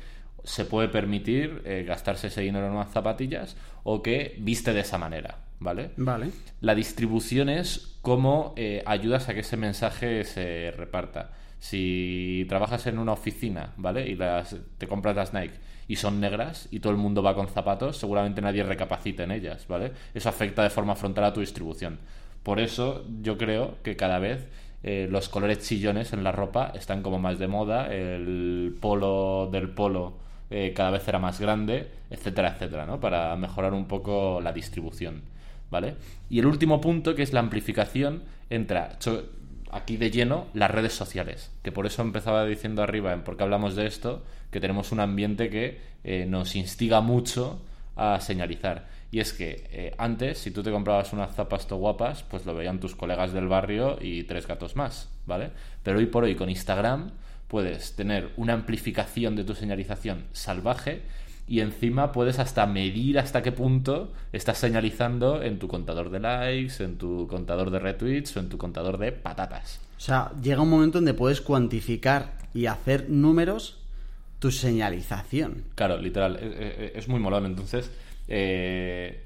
se 0.45 0.63
puede 0.63 0.87
permitir 0.87 1.61
gastarse 1.85 2.27
ese 2.27 2.41
dinero 2.41 2.67
en 2.67 2.71
unas 2.71 2.91
zapatillas 2.91 3.57
o 3.83 4.01
que 4.01 4.35
viste 4.39 4.73
de 4.73 4.79
esa 4.79 4.97
manera, 4.97 5.37
¿vale? 5.59 5.91
Vale. 5.97 6.31
La 6.61 6.75
distribución 6.75 7.49
es 7.49 7.97
cómo 8.01 8.53
eh, 8.55 8.83
ayudas 8.85 9.29
a 9.29 9.33
que 9.33 9.41
ese 9.41 9.57
mensaje 9.57 10.23
se 10.23 10.71
reparta. 10.71 11.31
Si 11.61 12.43
trabajas 12.49 12.87
en 12.87 12.97
una 12.97 13.11
oficina, 13.11 13.71
¿vale? 13.77 14.09
Y 14.09 14.15
las, 14.15 14.55
te 14.79 14.87
compras 14.87 15.15
las 15.15 15.31
Nike 15.31 15.53
y 15.87 15.95
son 15.95 16.19
negras 16.19 16.67
y 16.71 16.79
todo 16.79 16.91
el 16.91 16.97
mundo 16.97 17.21
va 17.21 17.35
con 17.35 17.47
zapatos, 17.47 17.97
seguramente 17.97 18.41
nadie 18.41 18.63
recapacita 18.63 19.25
en 19.25 19.31
ellas, 19.31 19.67
¿vale? 19.67 19.91
Eso 20.15 20.27
afecta 20.27 20.63
de 20.63 20.71
forma 20.71 20.95
frontal 20.95 21.23
a 21.25 21.33
tu 21.33 21.39
distribución. 21.39 21.99
Por 22.41 22.59
eso 22.59 23.05
yo 23.21 23.37
creo 23.37 23.77
que 23.83 23.95
cada 23.95 24.17
vez 24.17 24.47
eh, 24.81 25.07
los 25.11 25.29
colores 25.29 25.59
chillones 25.59 26.13
en 26.13 26.23
la 26.23 26.31
ropa 26.31 26.73
están 26.73 27.03
como 27.03 27.19
más 27.19 27.37
de 27.37 27.47
moda, 27.47 27.93
el 27.93 28.75
polo 28.81 29.47
del 29.51 29.69
polo 29.69 30.17
eh, 30.49 30.73
cada 30.75 30.89
vez 30.89 31.07
era 31.07 31.19
más 31.19 31.39
grande, 31.39 31.91
etcétera, 32.09 32.53
etcétera, 32.55 32.87
¿no? 32.87 32.99
Para 32.99 33.35
mejorar 33.35 33.73
un 33.75 33.87
poco 33.87 34.41
la 34.41 34.51
distribución. 34.51 35.21
¿vale? 35.69 35.95
Y 36.29 36.39
el 36.39 36.45
último 36.45 36.81
punto, 36.81 37.15
que 37.15 37.23
es 37.23 37.33
la 37.33 37.39
amplificación, 37.39 38.23
entra 38.49 38.99
aquí 39.71 39.97
de 39.97 40.11
lleno 40.11 40.47
las 40.53 40.71
redes 40.71 40.93
sociales, 40.93 41.51
que 41.63 41.71
por 41.71 41.85
eso 41.85 42.01
empezaba 42.01 42.45
diciendo 42.45 42.83
arriba, 42.83 43.13
en 43.13 43.23
porque 43.23 43.43
hablamos 43.43 43.75
de 43.75 43.87
esto, 43.87 44.23
que 44.51 44.59
tenemos 44.59 44.91
un 44.91 44.99
ambiente 44.99 45.49
que 45.49 45.79
eh, 46.03 46.25
nos 46.27 46.55
instiga 46.55 47.01
mucho 47.01 47.61
a 47.95 48.19
señalizar. 48.19 48.87
Y 49.11 49.19
es 49.19 49.33
que 49.33 49.67
eh, 49.71 49.93
antes, 49.97 50.37
si 50.37 50.51
tú 50.51 50.63
te 50.63 50.71
comprabas 50.71 51.11
unas 51.11 51.35
zapas 51.35 51.67
to 51.67 51.75
guapas, 51.75 52.23
pues 52.23 52.45
lo 52.45 52.55
veían 52.55 52.79
tus 52.79 52.95
colegas 52.95 53.33
del 53.33 53.47
barrio 53.47 53.97
y 54.01 54.23
tres 54.23 54.47
gatos 54.47 54.75
más, 54.75 55.09
¿vale? 55.25 55.51
Pero 55.83 55.99
hoy 55.99 56.05
por 56.05 56.23
hoy 56.23 56.35
con 56.35 56.49
Instagram 56.49 57.11
puedes 57.47 57.95
tener 57.95 58.29
una 58.37 58.53
amplificación 58.53 59.35
de 59.35 59.43
tu 59.43 59.53
señalización 59.53 60.25
salvaje 60.31 61.01
y 61.51 61.59
encima 61.59 62.13
puedes 62.13 62.39
hasta 62.39 62.65
medir 62.65 63.19
hasta 63.19 63.43
qué 63.43 63.51
punto 63.51 64.13
estás 64.31 64.57
señalizando 64.57 65.43
en 65.43 65.59
tu 65.59 65.67
contador 65.67 66.09
de 66.09 66.21
likes, 66.21 66.81
en 66.81 66.97
tu 66.97 67.27
contador 67.27 67.71
de 67.71 67.79
retweets 67.79 68.37
o 68.37 68.39
en 68.39 68.47
tu 68.47 68.57
contador 68.57 68.97
de 68.97 69.11
patatas. 69.11 69.81
O 69.97 69.99
sea, 69.99 70.31
llega 70.41 70.61
un 70.61 70.69
momento 70.69 70.99
donde 70.99 71.13
puedes 71.13 71.41
cuantificar 71.41 72.37
y 72.53 72.67
hacer 72.67 73.09
números 73.09 73.79
tu 74.39 74.49
señalización. 74.49 75.65
Claro, 75.75 75.97
literal, 75.97 76.39
es, 76.41 77.09
muy 77.09 77.19
molón. 77.19 77.45
Entonces, 77.45 77.91
eh, 78.29 79.21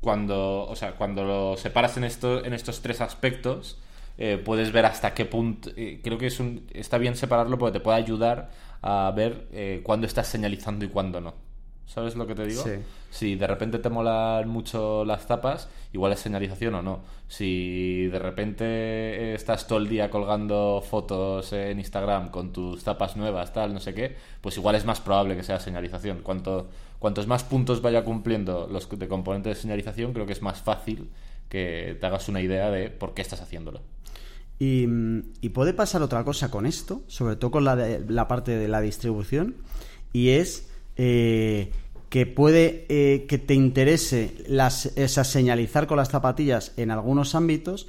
cuando, 0.00 0.68
o 0.68 0.76
sea, 0.76 0.92
cuando 0.92 1.24
lo 1.24 1.56
separas 1.56 1.96
en, 1.96 2.04
esto, 2.04 2.44
en 2.44 2.52
estos 2.52 2.80
tres 2.80 3.00
aspectos, 3.00 3.76
eh, 4.18 4.40
puedes 4.42 4.70
ver 4.70 4.86
hasta 4.86 5.14
qué 5.14 5.24
punto. 5.24 5.70
Eh, 5.76 5.98
creo 6.00 6.16
que 6.16 6.28
es 6.28 6.38
un, 6.38 6.64
está 6.72 6.96
bien 6.96 7.16
separarlo 7.16 7.58
porque 7.58 7.80
te 7.80 7.84
puede 7.84 7.96
ayudar 7.96 8.50
a 8.86 9.10
ver 9.12 9.46
eh, 9.50 9.80
cuándo 9.82 10.06
estás 10.06 10.26
señalizando 10.26 10.84
y 10.84 10.88
cuándo 10.88 11.18
no. 11.18 11.32
¿Sabes 11.86 12.16
lo 12.16 12.26
que 12.26 12.34
te 12.34 12.46
digo? 12.46 12.62
Sí. 12.62 12.72
Si 13.10 13.34
de 13.34 13.46
repente 13.46 13.78
te 13.78 13.88
molan 13.88 14.46
mucho 14.46 15.06
las 15.06 15.26
tapas, 15.26 15.70
igual 15.94 16.12
es 16.12 16.20
señalización 16.20 16.74
o 16.74 16.82
no. 16.82 17.00
Si 17.26 18.06
de 18.08 18.18
repente 18.18 19.34
estás 19.34 19.66
todo 19.66 19.78
el 19.78 19.88
día 19.88 20.10
colgando 20.10 20.82
fotos 20.86 21.54
en 21.54 21.78
Instagram 21.78 22.30
con 22.30 22.52
tus 22.52 22.84
tapas 22.84 23.16
nuevas, 23.16 23.54
tal, 23.54 23.72
no 23.72 23.80
sé 23.80 23.94
qué, 23.94 24.16
pues 24.42 24.58
igual 24.58 24.74
es 24.74 24.84
más 24.84 25.00
probable 25.00 25.34
que 25.34 25.42
sea 25.42 25.60
señalización. 25.60 26.20
Cuanto, 26.22 26.68
cuantos 26.98 27.26
más 27.26 27.42
puntos 27.42 27.80
vaya 27.80 28.04
cumpliendo 28.04 28.68
los 28.70 28.86
de 28.90 29.08
componente 29.08 29.48
de 29.48 29.54
señalización, 29.54 30.12
creo 30.12 30.26
que 30.26 30.34
es 30.34 30.42
más 30.42 30.60
fácil 30.60 31.08
que 31.48 31.96
te 31.98 32.06
hagas 32.06 32.28
una 32.28 32.42
idea 32.42 32.70
de 32.70 32.90
por 32.90 33.14
qué 33.14 33.22
estás 33.22 33.40
haciéndolo. 33.40 33.80
Y, 34.58 34.86
puede 35.50 35.74
pasar 35.74 36.02
otra 36.02 36.24
cosa 36.24 36.50
con 36.50 36.66
esto, 36.66 37.02
sobre 37.06 37.36
todo 37.36 37.50
con 37.50 37.64
la, 37.64 37.76
la 37.76 38.28
parte 38.28 38.56
de 38.56 38.68
la 38.68 38.80
distribución, 38.80 39.56
y 40.12 40.30
es 40.30 40.68
eh, 40.96 41.70
que 42.08 42.26
puede 42.26 42.86
eh, 42.88 43.26
que 43.28 43.38
te 43.38 43.54
interese 43.54 44.36
las, 44.46 44.86
esa 44.96 45.24
señalizar 45.24 45.88
con 45.88 45.96
las 45.96 46.10
zapatillas 46.10 46.72
en 46.76 46.92
algunos 46.92 47.34
ámbitos 47.34 47.88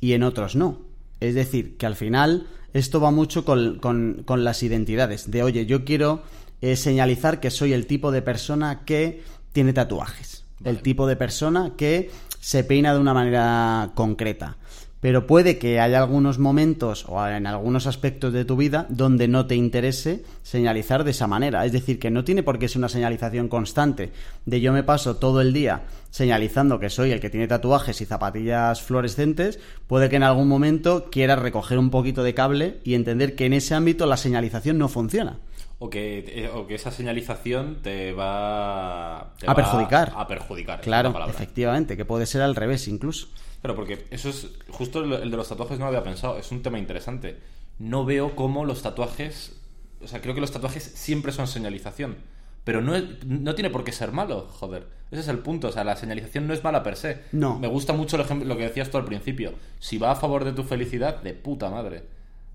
y 0.00 0.14
en 0.14 0.22
otros 0.22 0.56
no. 0.56 0.80
Es 1.20 1.34
decir, 1.34 1.76
que 1.76 1.84
al 1.84 1.94
final 1.94 2.46
esto 2.72 3.00
va 3.00 3.10
mucho 3.10 3.44
con, 3.44 3.78
con, 3.78 4.44
las 4.44 4.62
identidades. 4.62 5.30
De 5.30 5.42
oye, 5.42 5.66
yo 5.66 5.84
quiero 5.84 6.22
eh, 6.62 6.76
señalizar 6.76 7.38
que 7.38 7.50
soy 7.50 7.74
el 7.74 7.86
tipo 7.86 8.10
de 8.10 8.22
persona 8.22 8.84
que 8.86 9.22
tiene 9.52 9.74
tatuajes. 9.74 10.44
El 10.64 10.80
tipo 10.80 11.06
de 11.06 11.16
persona 11.16 11.74
que 11.76 12.10
se 12.40 12.64
peina 12.64 12.94
de 12.94 13.00
una 13.00 13.12
manera 13.12 13.92
concreta 13.94 14.56
pero 15.00 15.26
puede 15.26 15.58
que 15.58 15.80
haya 15.80 15.98
algunos 15.98 16.38
momentos 16.38 17.04
o 17.08 17.26
en 17.26 17.46
algunos 17.46 17.86
aspectos 17.86 18.32
de 18.32 18.44
tu 18.44 18.56
vida 18.56 18.86
donde 18.88 19.28
no 19.28 19.46
te 19.46 19.54
interese 19.54 20.24
señalizar 20.42 21.04
de 21.04 21.10
esa 21.10 21.26
manera. 21.26 21.64
Es 21.64 21.72
decir, 21.72 21.98
que 21.98 22.10
no 22.10 22.24
tiene 22.24 22.42
por 22.42 22.58
qué 22.58 22.68
ser 22.68 22.78
una 22.78 22.88
señalización 22.88 23.48
constante 23.48 24.12
de 24.44 24.60
yo 24.60 24.72
me 24.72 24.82
paso 24.82 25.16
todo 25.16 25.40
el 25.40 25.52
día 25.52 25.84
señalizando 26.10 26.80
que 26.80 26.88
soy 26.88 27.12
el 27.12 27.20
que 27.20 27.28
tiene 27.28 27.46
tatuajes 27.46 28.00
y 28.00 28.06
zapatillas 28.06 28.80
fluorescentes, 28.80 29.60
puede 29.86 30.08
que 30.08 30.16
en 30.16 30.22
algún 30.22 30.48
momento 30.48 31.10
quieras 31.10 31.38
recoger 31.38 31.78
un 31.78 31.90
poquito 31.90 32.22
de 32.22 32.32
cable 32.32 32.78
y 32.84 32.94
entender 32.94 33.34
que 33.34 33.44
en 33.44 33.52
ese 33.52 33.74
ámbito 33.74 34.06
la 34.06 34.16
señalización 34.16 34.78
no 34.78 34.88
funciona. 34.88 35.38
O 35.78 35.90
que, 35.90 36.24
eh, 36.26 36.48
o 36.48 36.66
que 36.66 36.76
esa 36.76 36.90
señalización 36.90 37.82
te 37.82 38.14
va, 38.14 39.18
a 39.18 39.54
perjudicar. 39.54 40.10
A 40.16 40.26
perjudicar. 40.26 40.80
Claro, 40.80 41.14
efectivamente, 41.28 41.98
que 41.98 42.06
puede 42.06 42.24
ser 42.24 42.40
al 42.40 42.54
revés 42.54 42.88
incluso. 42.88 43.28
Claro, 43.66 43.74
porque 43.74 44.06
eso 44.12 44.28
es. 44.28 44.46
Justo 44.70 45.02
el, 45.02 45.28
de 45.28 45.36
los 45.36 45.48
tatuajes 45.48 45.76
no 45.80 45.86
lo 45.86 45.88
había 45.88 46.04
pensado. 46.04 46.38
Es 46.38 46.52
un 46.52 46.62
tema 46.62 46.78
interesante. 46.78 47.36
No 47.80 48.04
veo 48.04 48.36
cómo 48.36 48.64
los 48.64 48.80
tatuajes. 48.80 49.56
O 50.00 50.06
sea, 50.06 50.20
creo 50.20 50.36
que 50.36 50.40
los 50.40 50.52
tatuajes 50.52 50.84
siempre 50.84 51.32
son 51.32 51.48
señalización. 51.48 52.14
Pero 52.62 52.80
no, 52.80 52.92
no 53.26 53.54
tiene 53.56 53.70
por 53.70 53.82
qué 53.82 53.90
ser 53.90 54.12
malo, 54.12 54.46
joder. 54.52 54.86
Ese 55.10 55.22
es 55.22 55.26
el 55.26 55.40
punto. 55.40 55.66
O 55.66 55.72
sea, 55.72 55.82
la 55.82 55.96
señalización 55.96 56.46
no 56.46 56.54
es 56.54 56.62
mala 56.62 56.84
per 56.84 56.94
se. 56.94 57.22
No. 57.32 57.58
Me 57.58 57.66
gusta 57.66 57.92
mucho 57.92 58.14
el 58.14 58.22
ejemplo, 58.22 58.46
lo 58.46 58.56
que 58.56 58.68
decías 58.68 58.88
tú 58.88 58.98
al 58.98 59.04
principio. 59.04 59.54
Si 59.80 59.98
va 59.98 60.12
a 60.12 60.16
favor 60.16 60.44
de 60.44 60.52
tu 60.52 60.62
felicidad, 60.62 61.20
de 61.22 61.34
puta 61.34 61.68
madre. 61.68 62.04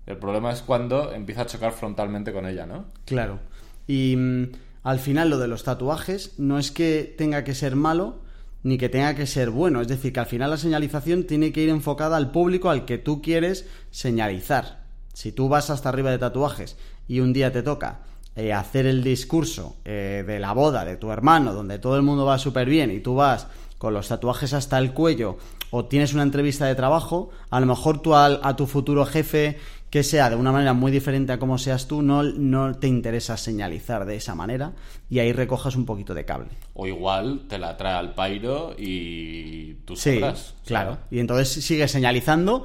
El 0.06 0.16
problema 0.16 0.50
es 0.50 0.62
cuando 0.62 1.12
empieza 1.12 1.42
a 1.42 1.46
chocar 1.46 1.72
frontalmente 1.72 2.32
con 2.32 2.46
ella, 2.46 2.64
¿no? 2.64 2.86
Claro. 3.04 3.38
Y 3.86 4.16
mm, 4.16 4.52
al 4.82 4.98
final 4.98 5.28
lo 5.28 5.38
de 5.38 5.48
los 5.48 5.62
tatuajes 5.62 6.38
no 6.38 6.58
es 6.58 6.70
que 6.70 7.14
tenga 7.18 7.44
que 7.44 7.54
ser 7.54 7.76
malo, 7.76 8.22
ni 8.62 8.78
que 8.78 8.88
tenga 8.88 9.14
que 9.14 9.26
ser 9.26 9.50
bueno. 9.50 9.80
Es 9.80 9.88
decir, 9.88 10.12
que 10.12 10.20
al 10.20 10.26
final 10.26 10.50
la 10.50 10.56
señalización 10.56 11.24
tiene 11.24 11.52
que 11.52 11.62
ir 11.62 11.68
enfocada 11.68 12.16
al 12.16 12.30
público 12.30 12.70
al 12.70 12.84
que 12.84 12.98
tú 12.98 13.22
quieres 13.22 13.66
señalizar. 13.90 14.84
Si 15.12 15.32
tú 15.32 15.48
vas 15.48 15.70
hasta 15.70 15.88
arriba 15.88 16.10
de 16.10 16.18
tatuajes 16.18 16.76
y 17.08 17.20
un 17.20 17.32
día 17.32 17.52
te 17.52 17.62
toca 17.62 18.00
eh, 18.34 18.52
hacer 18.52 18.86
el 18.86 19.02
discurso 19.02 19.76
eh, 19.84 20.24
de 20.26 20.38
la 20.38 20.52
boda 20.52 20.84
de 20.84 20.96
tu 20.96 21.10
hermano, 21.10 21.52
donde 21.52 21.78
todo 21.78 21.96
el 21.96 22.02
mundo 22.02 22.24
va 22.24 22.38
súper 22.38 22.68
bien 22.68 22.90
y 22.90 23.00
tú 23.00 23.14
vas 23.14 23.46
con 23.76 23.92
los 23.92 24.08
tatuajes 24.08 24.54
hasta 24.54 24.78
el 24.78 24.94
cuello 24.94 25.38
o 25.70 25.86
tienes 25.86 26.14
una 26.14 26.22
entrevista 26.22 26.66
de 26.66 26.74
trabajo, 26.74 27.30
a 27.50 27.58
lo 27.58 27.66
mejor 27.66 28.00
tú 28.00 28.14
a 28.14 28.56
tu 28.56 28.66
futuro 28.66 29.04
jefe 29.04 29.58
que 29.92 30.02
sea 30.02 30.30
de 30.30 30.36
una 30.36 30.52
manera 30.52 30.72
muy 30.72 30.90
diferente 30.90 31.34
a 31.34 31.38
como 31.38 31.58
seas 31.58 31.86
tú, 31.86 32.00
no, 32.00 32.22
no 32.22 32.74
te 32.76 32.88
interesa 32.88 33.36
señalizar 33.36 34.06
de 34.06 34.16
esa 34.16 34.34
manera 34.34 34.72
y 35.10 35.18
ahí 35.18 35.34
recojas 35.34 35.76
un 35.76 35.84
poquito 35.84 36.14
de 36.14 36.24
cable. 36.24 36.48
O 36.72 36.86
igual 36.86 37.42
te 37.46 37.58
la 37.58 37.76
trae 37.76 37.92
al 37.92 38.14
pairo 38.14 38.74
y 38.78 39.74
tú 39.84 39.94
sí, 39.94 40.18
claro. 40.64 40.96
Y 41.10 41.18
entonces 41.18 41.62
sigues 41.62 41.90
señalizando 41.90 42.64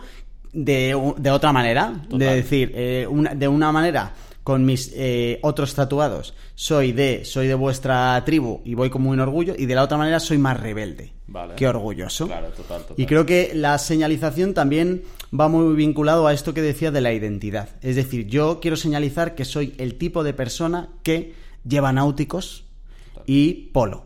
de, 0.53 0.95
otra 0.95 1.51
manera, 1.51 2.01
de 2.07 2.33
decir, 2.33 2.71
eh, 2.73 3.09
de 3.35 3.47
una 3.49 3.73
manera 3.73 4.13
con 4.47 4.63
mis 4.63 4.93
eh, 4.95 5.39
otros 5.41 5.75
tatuados 5.75 6.33
soy 6.55 6.93
de 6.93 7.25
soy 7.25 7.47
de 7.47 7.53
vuestra 7.53 8.23
tribu 8.23 8.61
y 8.63 8.75
voy 8.75 8.89
con 8.89 9.01
muy 9.01 9.19
orgullo 9.19 9.53
y 9.57 9.65
de 9.65 9.75
la 9.75 9.83
otra 9.83 9.97
manera 9.97 10.21
soy 10.21 10.37
más 10.37 10.57
rebelde 10.57 11.11
Vale. 11.29 11.55
Qué 11.57 11.67
orgulloso. 11.67 12.27
Claro, 12.27 12.47
total, 12.51 12.83
total. 12.83 12.95
Y 12.97 13.05
creo 13.05 13.25
que 13.25 13.51
la 13.53 13.77
señalización 13.77 14.53
también 14.53 15.03
va 15.37 15.49
muy 15.49 15.75
vinculado 15.75 16.25
a 16.25 16.31
esto 16.31 16.53
que 16.53 16.61
decía 16.61 16.89
de 16.89 17.01
la 17.01 17.11
identidad. 17.11 17.67
Es 17.81 17.97
decir, 17.97 18.27
yo 18.27 18.61
quiero 18.61 18.77
señalizar 18.77 19.35
que 19.35 19.43
soy 19.43 19.75
el 19.77 19.95
tipo 19.95 20.23
de 20.23 20.33
persona 20.33 20.87
que 21.03 21.33
lleva 21.67 21.91
náuticos 21.91 22.63
y 23.25 23.71
polo 23.73 24.05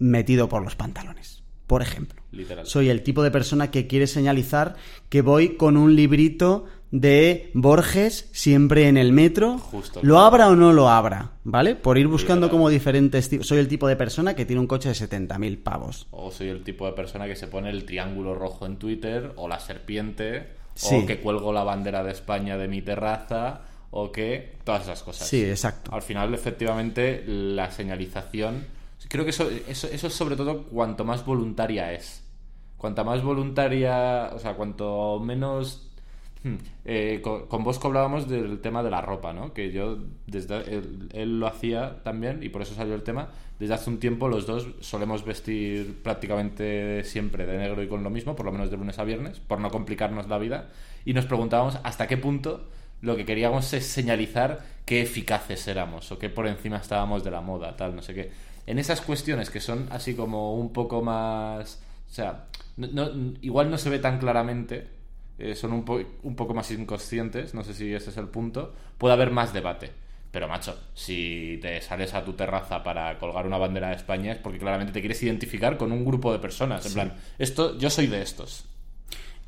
metido 0.00 0.48
por 0.48 0.64
los 0.64 0.74
pantalones, 0.74 1.44
por 1.68 1.82
ejemplo. 1.82 2.20
Literal. 2.32 2.66
Soy 2.66 2.88
el 2.88 3.04
tipo 3.04 3.22
de 3.22 3.30
persona 3.30 3.70
que 3.70 3.86
quiere 3.86 4.08
señalizar 4.08 4.74
que 5.08 5.22
voy 5.22 5.50
con 5.56 5.76
un 5.76 5.94
librito 5.94 6.64
de 6.90 7.50
Borges 7.54 8.28
siempre 8.32 8.88
en 8.88 8.96
el 8.96 9.12
metro. 9.12 9.58
Justo, 9.58 10.00
lo 10.02 10.14
claro. 10.14 10.26
abra 10.26 10.48
o 10.48 10.56
no 10.56 10.72
lo 10.72 10.88
abra, 10.88 11.32
¿vale? 11.44 11.74
Por 11.74 11.98
ir 11.98 12.06
buscando 12.08 12.48
como 12.50 12.68
diferentes 12.68 13.28
tipos. 13.28 13.46
Soy 13.46 13.58
el 13.58 13.68
tipo 13.68 13.88
de 13.88 13.96
persona 13.96 14.34
que 14.34 14.44
tiene 14.44 14.60
un 14.60 14.66
coche 14.66 14.88
de 14.90 14.94
70.000 14.94 15.62
pavos. 15.62 16.06
O 16.10 16.30
soy 16.30 16.48
el 16.48 16.62
tipo 16.62 16.86
de 16.86 16.92
persona 16.92 17.26
que 17.26 17.36
se 17.36 17.48
pone 17.48 17.70
el 17.70 17.84
triángulo 17.84 18.34
rojo 18.34 18.66
en 18.66 18.76
Twitter, 18.76 19.32
o 19.36 19.48
la 19.48 19.58
serpiente, 19.58 20.54
Sí. 20.74 21.00
o 21.02 21.06
que 21.06 21.20
cuelgo 21.20 21.52
la 21.52 21.64
bandera 21.64 22.04
de 22.04 22.12
España 22.12 22.56
de 22.58 22.68
mi 22.68 22.82
terraza, 22.82 23.62
o 23.90 24.12
que 24.12 24.56
todas 24.64 24.82
esas 24.82 25.02
cosas. 25.02 25.26
Sí, 25.26 25.42
exacto. 25.42 25.90
Al 25.94 26.02
final, 26.02 26.34
efectivamente, 26.34 27.24
la 27.26 27.70
señalización. 27.70 28.64
Creo 29.08 29.24
que 29.24 29.30
eso, 29.30 29.48
eso, 29.68 29.88
eso 29.90 30.06
es 30.06 30.12
sobre 30.14 30.36
todo 30.36 30.64
cuanto 30.64 31.04
más 31.04 31.24
voluntaria 31.24 31.92
es. 31.92 32.22
Cuanta 32.76 33.04
más 33.04 33.22
voluntaria, 33.22 34.30
o 34.34 34.38
sea, 34.38 34.54
cuanto 34.54 35.18
menos. 35.20 35.85
Hmm, 36.42 36.56
eh, 36.84 37.20
con, 37.22 37.46
con 37.46 37.64
Bosco 37.64 37.88
hablábamos 37.88 38.28
del 38.28 38.60
tema 38.60 38.82
de 38.82 38.90
la 38.90 39.00
ropa, 39.00 39.32
¿no? 39.32 39.52
Que 39.52 39.72
yo, 39.72 39.98
desde 40.26 40.82
él, 41.12 41.40
lo 41.40 41.46
hacía 41.46 42.02
también 42.02 42.42
y 42.42 42.48
por 42.48 42.62
eso 42.62 42.74
salió 42.74 42.94
el 42.94 43.02
tema. 43.02 43.30
Desde 43.58 43.74
hace 43.74 43.88
un 43.88 43.98
tiempo 43.98 44.28
los 44.28 44.46
dos 44.46 44.68
solemos 44.80 45.24
vestir 45.24 46.02
prácticamente 46.02 47.02
siempre 47.04 47.46
de 47.46 47.56
negro 47.56 47.82
y 47.82 47.88
con 47.88 48.02
lo 48.02 48.10
mismo, 48.10 48.36
por 48.36 48.46
lo 48.46 48.52
menos 48.52 48.70
de 48.70 48.76
lunes 48.76 48.98
a 48.98 49.04
viernes, 49.04 49.40
por 49.40 49.60
no 49.60 49.70
complicarnos 49.70 50.28
la 50.28 50.38
vida. 50.38 50.68
Y 51.04 51.14
nos 51.14 51.26
preguntábamos 51.26 51.78
hasta 51.82 52.06
qué 52.06 52.16
punto 52.16 52.68
lo 53.00 53.16
que 53.16 53.24
queríamos 53.24 53.72
es 53.72 53.86
señalizar 53.86 54.64
qué 54.84 55.02
eficaces 55.02 55.66
éramos 55.68 56.10
o 56.12 56.18
qué 56.18 56.28
por 56.28 56.46
encima 56.46 56.76
estábamos 56.76 57.24
de 57.24 57.30
la 57.30 57.40
moda, 57.40 57.76
tal, 57.76 57.96
no 57.96 58.02
sé 58.02 58.14
qué. 58.14 58.30
En 58.66 58.78
esas 58.78 59.00
cuestiones 59.00 59.50
que 59.50 59.60
son 59.60 59.86
así 59.90 60.14
como 60.14 60.54
un 60.54 60.72
poco 60.72 61.02
más... 61.02 61.82
O 62.08 62.14
sea, 62.14 62.46
igual 63.42 63.70
no 63.70 63.78
se 63.78 63.90
ve 63.90 63.98
tan 63.98 64.18
claramente, 64.18 64.86
eh, 65.38 65.54
son 65.54 65.72
un, 65.72 65.84
po- 65.84 66.00
un 66.22 66.36
poco 66.36 66.54
más 66.54 66.70
inconscientes, 66.70 67.54
no 67.54 67.62
sé 67.64 67.74
si 67.74 67.92
ese 67.92 68.10
es 68.10 68.16
el 68.16 68.28
punto, 68.28 68.72
puede 68.98 69.14
haber 69.14 69.30
más 69.30 69.52
debate. 69.52 69.92
Pero 70.30 70.48
macho, 70.48 70.76
si 70.94 71.58
te 71.62 71.80
sales 71.80 72.12
a 72.12 72.24
tu 72.24 72.34
terraza 72.34 72.82
para 72.82 73.18
colgar 73.18 73.46
una 73.46 73.56
bandera 73.56 73.88
de 73.88 73.96
España 73.96 74.32
es 74.32 74.38
porque 74.38 74.58
claramente 74.58 74.92
te 74.92 75.00
quieres 75.00 75.22
identificar 75.22 75.78
con 75.78 75.92
un 75.92 76.04
grupo 76.04 76.30
de 76.32 76.38
personas. 76.38 76.84
En 76.84 76.92
plan, 76.92 77.14
esto, 77.38 77.78
yo 77.78 77.88
soy 77.88 78.06
de 78.06 78.20
estos. 78.20 78.66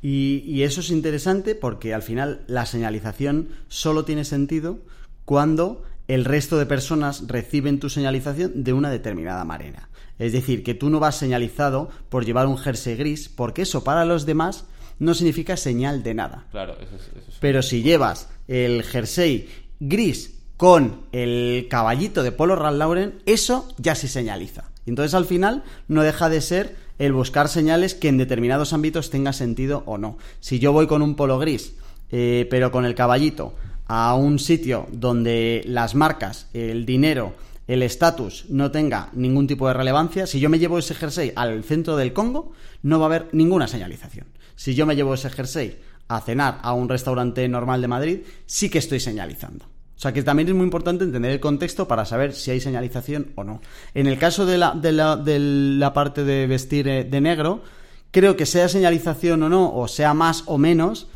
Y, 0.01 0.43
y 0.47 0.63
eso 0.63 0.79
es 0.79 0.89
interesante 0.89 1.53
porque 1.53 1.93
al 1.93 2.01
final 2.01 2.41
la 2.47 2.65
señalización 2.65 3.49
solo 3.67 4.05
tiene 4.05 4.23
sentido 4.23 4.79
cuando 5.25 5.83
el 6.07 6.25
resto 6.25 6.57
de 6.57 6.65
personas 6.65 7.27
reciben 7.27 7.79
tu 7.79 7.89
señalización 7.89 8.63
de 8.63 8.73
una 8.73 8.89
determinada 8.89 9.43
manera. 9.43 9.89
Es 10.17 10.31
decir, 10.31 10.63
que 10.63 10.73
tú 10.73 10.89
no 10.89 10.99
vas 10.99 11.17
señalizado 11.17 11.89
por 12.09 12.25
llevar 12.25 12.47
un 12.47 12.57
jersey 12.57 12.95
gris, 12.95 13.29
porque 13.29 13.61
eso 13.61 13.83
para 13.83 14.05
los 14.05 14.25
demás 14.25 14.65
no 14.99 15.13
significa 15.13 15.57
señal 15.57 16.03
de 16.03 16.13
nada. 16.13 16.45
Claro, 16.51 16.73
eso 16.81 16.95
es, 16.95 17.01
eso 17.01 17.29
es- 17.29 17.35
Pero 17.39 17.61
si 17.61 17.81
llevas 17.81 18.29
el 18.47 18.83
jersey 18.83 19.49
gris 19.79 20.35
con 20.57 21.01
el 21.13 21.67
caballito 21.69 22.21
de 22.23 22.31
Polo 22.31 22.55
Ralph 22.55 22.77
Lauren, 22.77 23.19
eso 23.25 23.67
ya 23.77 23.95
se 23.95 24.07
señaliza. 24.07 24.65
Entonces 24.85 25.13
al 25.13 25.25
final 25.25 25.63
no 25.87 26.03
deja 26.03 26.29
de 26.29 26.41
ser 26.41 26.75
el 26.97 27.13
buscar 27.13 27.47
señales 27.47 27.95
que 27.95 28.09
en 28.09 28.17
determinados 28.17 28.73
ámbitos 28.73 29.09
tenga 29.09 29.31
sentido 29.31 29.83
o 29.85 29.97
no. 29.97 30.17
Si 30.41 30.59
yo 30.59 30.73
voy 30.73 30.87
con 30.87 31.01
un 31.01 31.15
polo 31.15 31.39
gris, 31.39 31.75
eh, 32.11 32.45
pero 32.49 32.71
con 32.71 32.83
el 32.85 32.95
caballito, 32.95 33.55
a 33.87 34.13
un 34.15 34.37
sitio 34.37 34.87
donde 34.91 35.63
las 35.65 35.95
marcas, 35.95 36.47
el 36.53 36.85
dinero, 36.85 37.35
el 37.67 37.83
estatus 37.83 38.45
no 38.49 38.71
tenga 38.71 39.09
ningún 39.13 39.47
tipo 39.47 39.67
de 39.67 39.73
relevancia, 39.75 40.27
si 40.27 40.39
yo 40.39 40.49
me 40.49 40.59
llevo 40.59 40.77
ese 40.79 40.93
jersey 40.95 41.31
al 41.35 41.63
centro 41.63 41.95
del 41.95 42.11
Congo, 42.13 42.51
no 42.83 42.99
va 42.99 43.05
a 43.05 43.07
haber 43.07 43.27
ninguna 43.31 43.67
señalización. 43.67 44.25
Si 44.59 44.75
yo 44.75 44.85
me 44.85 44.93
llevo 44.93 45.13
ese 45.13 45.29
jersey 45.29 45.79
a 46.09 46.19
cenar 46.19 46.59
a 46.63 46.73
un 46.73 46.89
restaurante 46.89 47.47
normal 47.47 47.79
de 47.79 47.87
Madrid, 47.87 48.19
sí 48.45 48.69
que 48.69 48.79
estoy 48.79 48.99
señalizando. 48.99 49.63
O 49.63 50.01
sea 50.01 50.11
que 50.11 50.21
también 50.21 50.49
es 50.49 50.53
muy 50.53 50.65
importante 50.65 51.05
entender 51.05 51.31
el 51.31 51.39
contexto 51.39 51.87
para 51.87 52.03
saber 52.03 52.33
si 52.33 52.51
hay 52.51 52.59
señalización 52.59 53.31
o 53.35 53.45
no. 53.45 53.61
En 53.93 54.05
el 54.05 54.19
caso 54.19 54.45
de 54.45 54.57
la, 54.57 54.73
de 54.73 54.91
la, 54.91 55.15
de 55.15 55.39
la 55.39 55.93
parte 55.93 56.25
de 56.25 56.45
vestir 56.45 56.89
eh, 56.89 57.05
de 57.05 57.21
negro, 57.21 57.63
creo 58.11 58.35
que 58.35 58.45
sea 58.45 58.67
señalización 58.67 59.43
o 59.43 59.47
no, 59.47 59.73
o 59.73 59.87
sea 59.87 60.13
más 60.13 60.43
o 60.47 60.57
menos, 60.57 61.07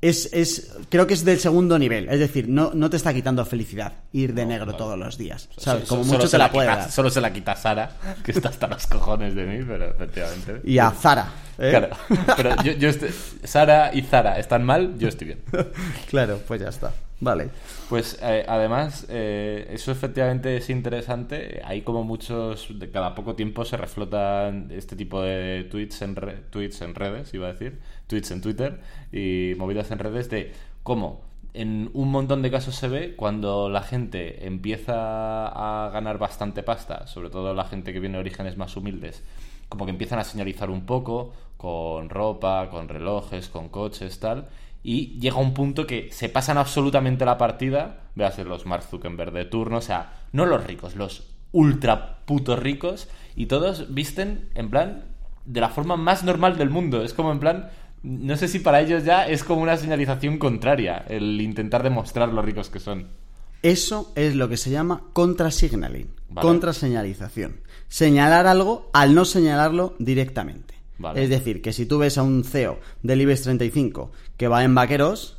es, 0.00 0.28
es 0.32 0.72
creo 0.88 1.06
que 1.06 1.14
es 1.14 1.24
del 1.24 1.38
segundo 1.40 1.78
nivel. 1.78 2.08
Es 2.08 2.18
decir, 2.20 2.48
no, 2.48 2.70
no 2.74 2.90
te 2.90 2.96
está 2.96 3.12
quitando 3.14 3.44
felicidad 3.44 3.92
ir 4.12 4.34
de 4.34 4.46
negro 4.46 4.74
todos 4.76 4.98
los 4.98 5.16
días. 5.18 5.48
Como 5.88 6.04
solo 6.04 6.04
mucho 6.04 6.26
se 6.26 6.32
te 6.32 6.38
la 6.38 6.50
puede 6.52 6.68
quita- 6.68 6.80
dar. 6.80 6.90
Solo 6.92 7.10
se 7.10 7.20
la 7.20 7.32
quita 7.32 7.56
Sara, 7.56 7.90
que 8.24 8.32
está 8.32 8.48
hasta 8.50 8.66
los 8.68 8.86
cojones 8.86 9.34
de 9.34 9.44
mí, 9.46 9.64
pero 9.66 9.90
efectivamente. 9.90 10.60
Y 10.64 10.78
a 10.78 10.90
Zara. 10.90 11.28
¿eh? 11.58 11.70
Claro, 11.70 11.88
pero 12.36 12.62
yo, 12.62 12.72
yo 12.72 12.88
estoy- 12.90 13.10
Sara 13.44 13.90
y 13.94 14.02
Zara 14.02 14.38
están 14.38 14.64
mal, 14.64 14.98
yo 14.98 15.08
estoy 15.08 15.28
bien. 15.28 15.40
Claro, 16.10 16.40
pues 16.46 16.60
ya 16.60 16.68
está. 16.68 16.92
Vale. 17.18 17.50
Pues 17.88 18.18
eh, 18.22 18.44
además, 18.46 19.06
eh, 19.08 19.66
eso 19.70 19.90
efectivamente 19.90 20.56
es 20.58 20.68
interesante. 20.68 21.62
Hay 21.64 21.80
como 21.80 22.04
muchos, 22.04 22.78
de 22.78 22.90
cada 22.90 23.14
poco 23.14 23.34
tiempo 23.34 23.64
se 23.64 23.78
reflotan 23.78 24.68
este 24.70 24.96
tipo 24.96 25.22
de 25.22 25.64
tweets 25.70 26.02
en, 26.02 26.14
re- 26.16 26.42
tweets 26.50 26.82
en 26.82 26.94
redes, 26.94 27.32
iba 27.32 27.48
a 27.48 27.52
decir, 27.52 27.80
tweets 28.06 28.30
en 28.32 28.42
Twitter 28.42 28.80
y 29.12 29.54
movidas 29.56 29.90
en 29.90 29.98
redes 29.98 30.28
de 30.28 30.52
cómo 30.82 31.24
en 31.54 31.90
un 31.94 32.10
montón 32.10 32.42
de 32.42 32.50
casos 32.50 32.74
se 32.74 32.86
ve 32.88 33.14
cuando 33.16 33.70
la 33.70 33.80
gente 33.80 34.46
empieza 34.46 35.46
a 35.48 35.88
ganar 35.90 36.18
bastante 36.18 36.62
pasta, 36.62 37.06
sobre 37.06 37.30
todo 37.30 37.54
la 37.54 37.64
gente 37.64 37.94
que 37.94 38.00
viene 38.00 38.16
de 38.16 38.20
orígenes 38.20 38.58
más 38.58 38.76
humildes, 38.76 39.22
como 39.70 39.86
que 39.86 39.90
empiezan 39.90 40.18
a 40.18 40.24
señalizar 40.24 40.68
un 40.68 40.84
poco 40.84 41.32
con 41.56 42.10
ropa, 42.10 42.68
con 42.70 42.88
relojes, 42.88 43.48
con 43.48 43.70
coches, 43.70 44.20
tal. 44.20 44.48
Y 44.88 45.18
llega 45.18 45.38
un 45.38 45.52
punto 45.52 45.84
que 45.84 46.10
se 46.12 46.28
pasan 46.28 46.58
absolutamente 46.58 47.24
la 47.24 47.36
partida. 47.36 48.02
Veas 48.14 48.38
los 48.38 48.66
Mark 48.66 48.84
Zuckerberg 48.84 49.32
de 49.32 49.44
turno, 49.44 49.78
o 49.78 49.80
sea, 49.80 50.12
no 50.30 50.46
los 50.46 50.64
ricos, 50.64 50.94
los 50.94 51.26
ultra 51.50 52.18
putos 52.24 52.60
ricos. 52.60 53.08
Y 53.34 53.46
todos 53.46 53.92
visten 53.92 54.48
en 54.54 54.70
plan 54.70 55.02
de 55.44 55.60
la 55.60 55.70
forma 55.70 55.96
más 55.96 56.22
normal 56.22 56.56
del 56.56 56.70
mundo. 56.70 57.02
Es 57.02 57.14
como 57.14 57.32
en 57.32 57.40
plan. 57.40 57.68
No 58.04 58.36
sé 58.36 58.46
si 58.46 58.60
para 58.60 58.80
ellos 58.80 59.02
ya 59.02 59.26
es 59.26 59.42
como 59.42 59.60
una 59.60 59.76
señalización 59.76 60.38
contraria 60.38 61.04
el 61.08 61.40
intentar 61.40 61.82
demostrar 61.82 62.28
lo 62.28 62.40
ricos 62.40 62.70
que 62.70 62.78
son. 62.78 63.08
Eso 63.62 64.12
es 64.14 64.36
lo 64.36 64.48
que 64.48 64.56
se 64.56 64.70
llama 64.70 65.02
contrasignaling, 65.12 66.10
Vale. 66.28 66.46
contraseñalización. 66.46 67.56
Señalar 67.88 68.46
algo 68.46 68.88
al 68.92 69.16
no 69.16 69.24
señalarlo 69.24 69.96
directamente. 69.98 70.75
Vale. 70.98 71.22
Es 71.22 71.30
decir, 71.30 71.62
que 71.62 71.72
si 71.72 71.86
tú 71.86 71.98
ves 71.98 72.18
a 72.18 72.22
un 72.22 72.44
CEO 72.44 72.78
del 73.02 73.20
IBEX 73.20 73.42
35 73.42 74.10
que 74.36 74.48
va 74.48 74.64
en 74.64 74.74
vaqueros, 74.74 75.36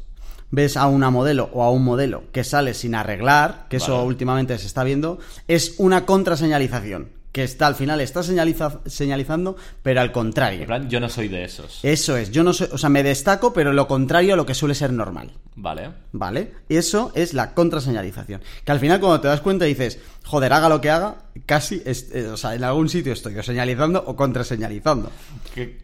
ves 0.52 0.78
a 0.78 0.88
una 0.88 1.10
modelo 1.10 1.50
o 1.54 1.64
a 1.64 1.72
un 1.72 1.84
modelo 1.84 2.24
que 2.32 2.44
sale 2.44 2.74
sin 2.74 2.96
arreglar, 2.96 3.68
que 3.70 3.78
eso 3.78 4.04
últimamente 4.04 4.58
se 4.58 4.68
está 4.68 4.84
viendo, 4.84 5.20
es 5.48 5.76
una 5.78 6.06
contraseñalización. 6.06 7.17
Que 7.38 7.44
está 7.44 7.68
al 7.68 7.76
final, 7.76 8.02
está 8.02 8.24
señaliza- 8.24 8.80
señalizando, 8.88 9.56
pero 9.84 10.02
al 10.02 10.12
contrario. 10.12 10.62
En 10.62 10.66
plan, 10.66 10.90
yo 10.90 11.00
no 11.00 11.08
soy 11.08 11.28
de 11.28 11.44
esos. 11.44 11.82
Eso 11.84 12.18
es, 12.18 12.32
yo 12.32 12.44
no 12.44 12.52
soy, 12.52 12.68
o 12.72 12.80
sea, 12.80 12.90
me 12.90 13.04
destaco, 13.04 13.54
pero 13.54 13.74
lo 13.74 13.88
contrario 13.88 14.34
a 14.34 14.36
lo 14.36 14.44
que 14.48 14.56
suele 14.56 14.74
ser 14.74 14.92
normal. 14.92 15.34
Vale. 15.56 15.92
¿Vale? 16.14 16.52
Eso 16.68 17.12
es 17.14 17.36
la 17.36 17.54
contraseñalización. 17.54 18.42
Que 18.66 18.72
al 18.72 18.80
final 18.80 19.00
cuando 19.00 19.22
te 19.22 19.28
das 19.28 19.42
cuenta 19.42 19.66
dices, 19.66 20.00
joder, 20.26 20.52
haga 20.52 20.68
lo 20.68 20.82
que 20.82 20.90
haga, 20.90 21.26
casi, 21.46 21.80
es- 21.86 22.10
eh, 22.12 22.26
o 22.26 22.38
sea, 22.38 22.56
en 22.56 22.64
algún 22.64 22.90
sitio 22.90 23.14
estoy 23.14 23.38
o 23.38 23.44
señalizando 23.44 24.04
o 24.08 24.16
contraseñalizando. 24.16 25.12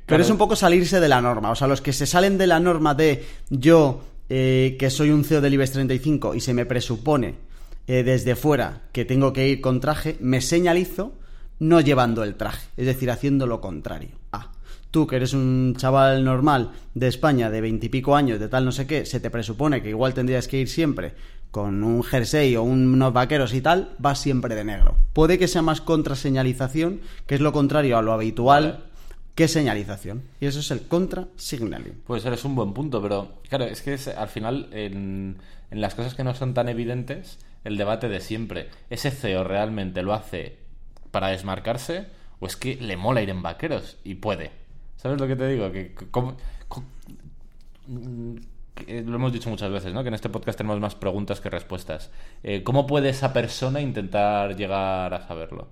Pero 0.08 0.24
es 0.24 0.30
un 0.32 0.40
poco 0.40 0.56
salirse 0.56 1.00
de 1.00 1.08
la 1.08 1.22
norma. 1.22 1.52
O 1.52 1.56
sea, 1.56 1.68
los 1.68 1.82
que 1.82 1.94
se 1.94 2.08
salen 2.08 2.40
de 2.40 2.48
la 2.48 2.60
norma 2.60 2.96
de 2.96 3.28
yo, 3.52 4.02
eh, 4.28 4.76
que 4.80 4.90
soy 4.90 5.12
un 5.12 5.24
CEO 5.24 5.40
del 5.40 5.54
IBEX 5.54 5.74
35 5.74 6.34
y 6.34 6.40
se 6.40 6.56
me 6.56 6.66
presupone 6.66 7.36
eh, 7.86 8.02
desde 8.02 8.36
fuera 8.36 8.82
que 8.92 9.06
tengo 9.06 9.34
que 9.34 9.48
ir 9.50 9.62
con 9.62 9.80
traje, 9.82 10.18
me 10.20 10.42
señalizo 10.42 11.14
no 11.60 11.82
llevando 11.82 12.24
el 12.24 12.36
traje. 12.36 12.68
Es 12.78 12.86
decir, 12.86 13.12
haciendo 13.12 13.48
lo 13.48 13.62
contrario. 13.62 14.12
Ah, 14.32 14.52
tú 14.92 15.08
que 15.08 15.16
eres 15.16 15.34
un 15.34 15.76
chaval 15.78 16.24
normal 16.24 16.72
de 16.94 17.08
España 17.08 17.50
de 17.50 17.62
veintipico 17.62 18.16
años, 18.16 18.40
de 18.40 18.48
tal 18.48 18.66
no 18.66 18.72
sé 18.72 18.86
qué, 18.86 19.06
se 19.06 19.20
te 19.20 19.30
presupone 19.30 19.82
que 19.82 19.90
igual 19.90 20.14
tendrías 20.14 20.48
que 20.48 20.60
ir 20.60 20.70
siempre 20.70 21.14
con 21.52 21.84
un 21.84 22.04
jersey 22.04 22.56
o 22.56 22.64
unos 22.64 23.14
vaqueros 23.14 23.54
y 23.54 23.62
tal, 23.62 23.94
vas 24.00 24.20
siempre 24.20 24.56
de 24.56 24.64
negro. 24.64 24.98
Puede 25.14 25.38
que 25.38 25.48
sea 25.48 25.62
más 25.62 25.82
contraseñalización, 25.82 27.02
que 27.28 27.36
es 27.36 27.42
lo 27.42 27.54
contrario 27.54 27.98
a 27.98 28.02
lo 28.02 28.12
habitual, 28.12 28.86
que 29.36 29.48
señalización. 29.48 30.24
Y 30.42 30.48
eso 30.48 30.62
es 30.62 30.72
el 30.72 30.88
contra-signaling. 30.88 32.02
Puede 32.08 32.22
ser, 32.22 32.34
es 32.34 32.44
un 32.44 32.56
buen 32.56 32.74
punto, 32.74 33.02
pero 33.02 33.34
claro, 33.50 33.66
es 33.66 33.82
que 33.82 33.94
es, 33.94 34.08
al 34.08 34.30
final 34.30 34.68
en, 34.72 35.38
en 35.70 35.82
las 35.82 35.96
cosas 35.96 36.16
que 36.16 36.24
no 36.24 36.34
son 36.34 36.54
tan 36.56 36.70
evidentes, 36.70 37.38
el 37.64 37.78
debate 37.78 38.10
de 38.10 38.20
siempre, 38.20 38.70
¿ese 38.90 39.12
CEO 39.12 39.44
realmente 39.44 40.02
lo 40.02 40.14
hace 40.14 40.58
para 41.14 41.28
desmarcarse 41.28 42.08
o 42.40 42.48
es 42.48 42.58
que 42.58 42.76
le 42.76 42.98
mola 42.98 43.22
ir 43.22 43.30
en 43.30 43.44
vaqueros 43.44 43.98
y 44.04 44.16
puede. 44.16 44.50
¿Sabes 44.98 45.22
lo 45.22 45.28
que 45.28 45.36
te 45.36 45.48
digo? 45.48 45.72
Que, 45.72 45.94
que- 45.94 46.08
cómo- 46.10 46.36
co- 46.68 46.84
mm, 47.88 48.36
que 48.74 49.02
lo 49.04 49.16
hemos 49.16 49.32
dicho 49.32 49.50
muchas 49.52 49.72
veces, 49.72 49.94
¿no? 49.94 50.02
Que 50.02 50.08
en 50.08 50.16
este 50.16 50.30
podcast 50.30 50.58
tenemos 50.58 50.80
más 50.80 50.96
preguntas 50.96 51.40
que 51.40 51.50
respuestas. 51.52 52.10
Eh, 52.42 52.64
¿Cómo 52.64 52.88
puede 52.88 53.10
esa 53.10 53.32
persona 53.32 53.80
intentar 53.80 54.56
llegar 54.56 55.14
a 55.14 55.28
saberlo? 55.28 55.68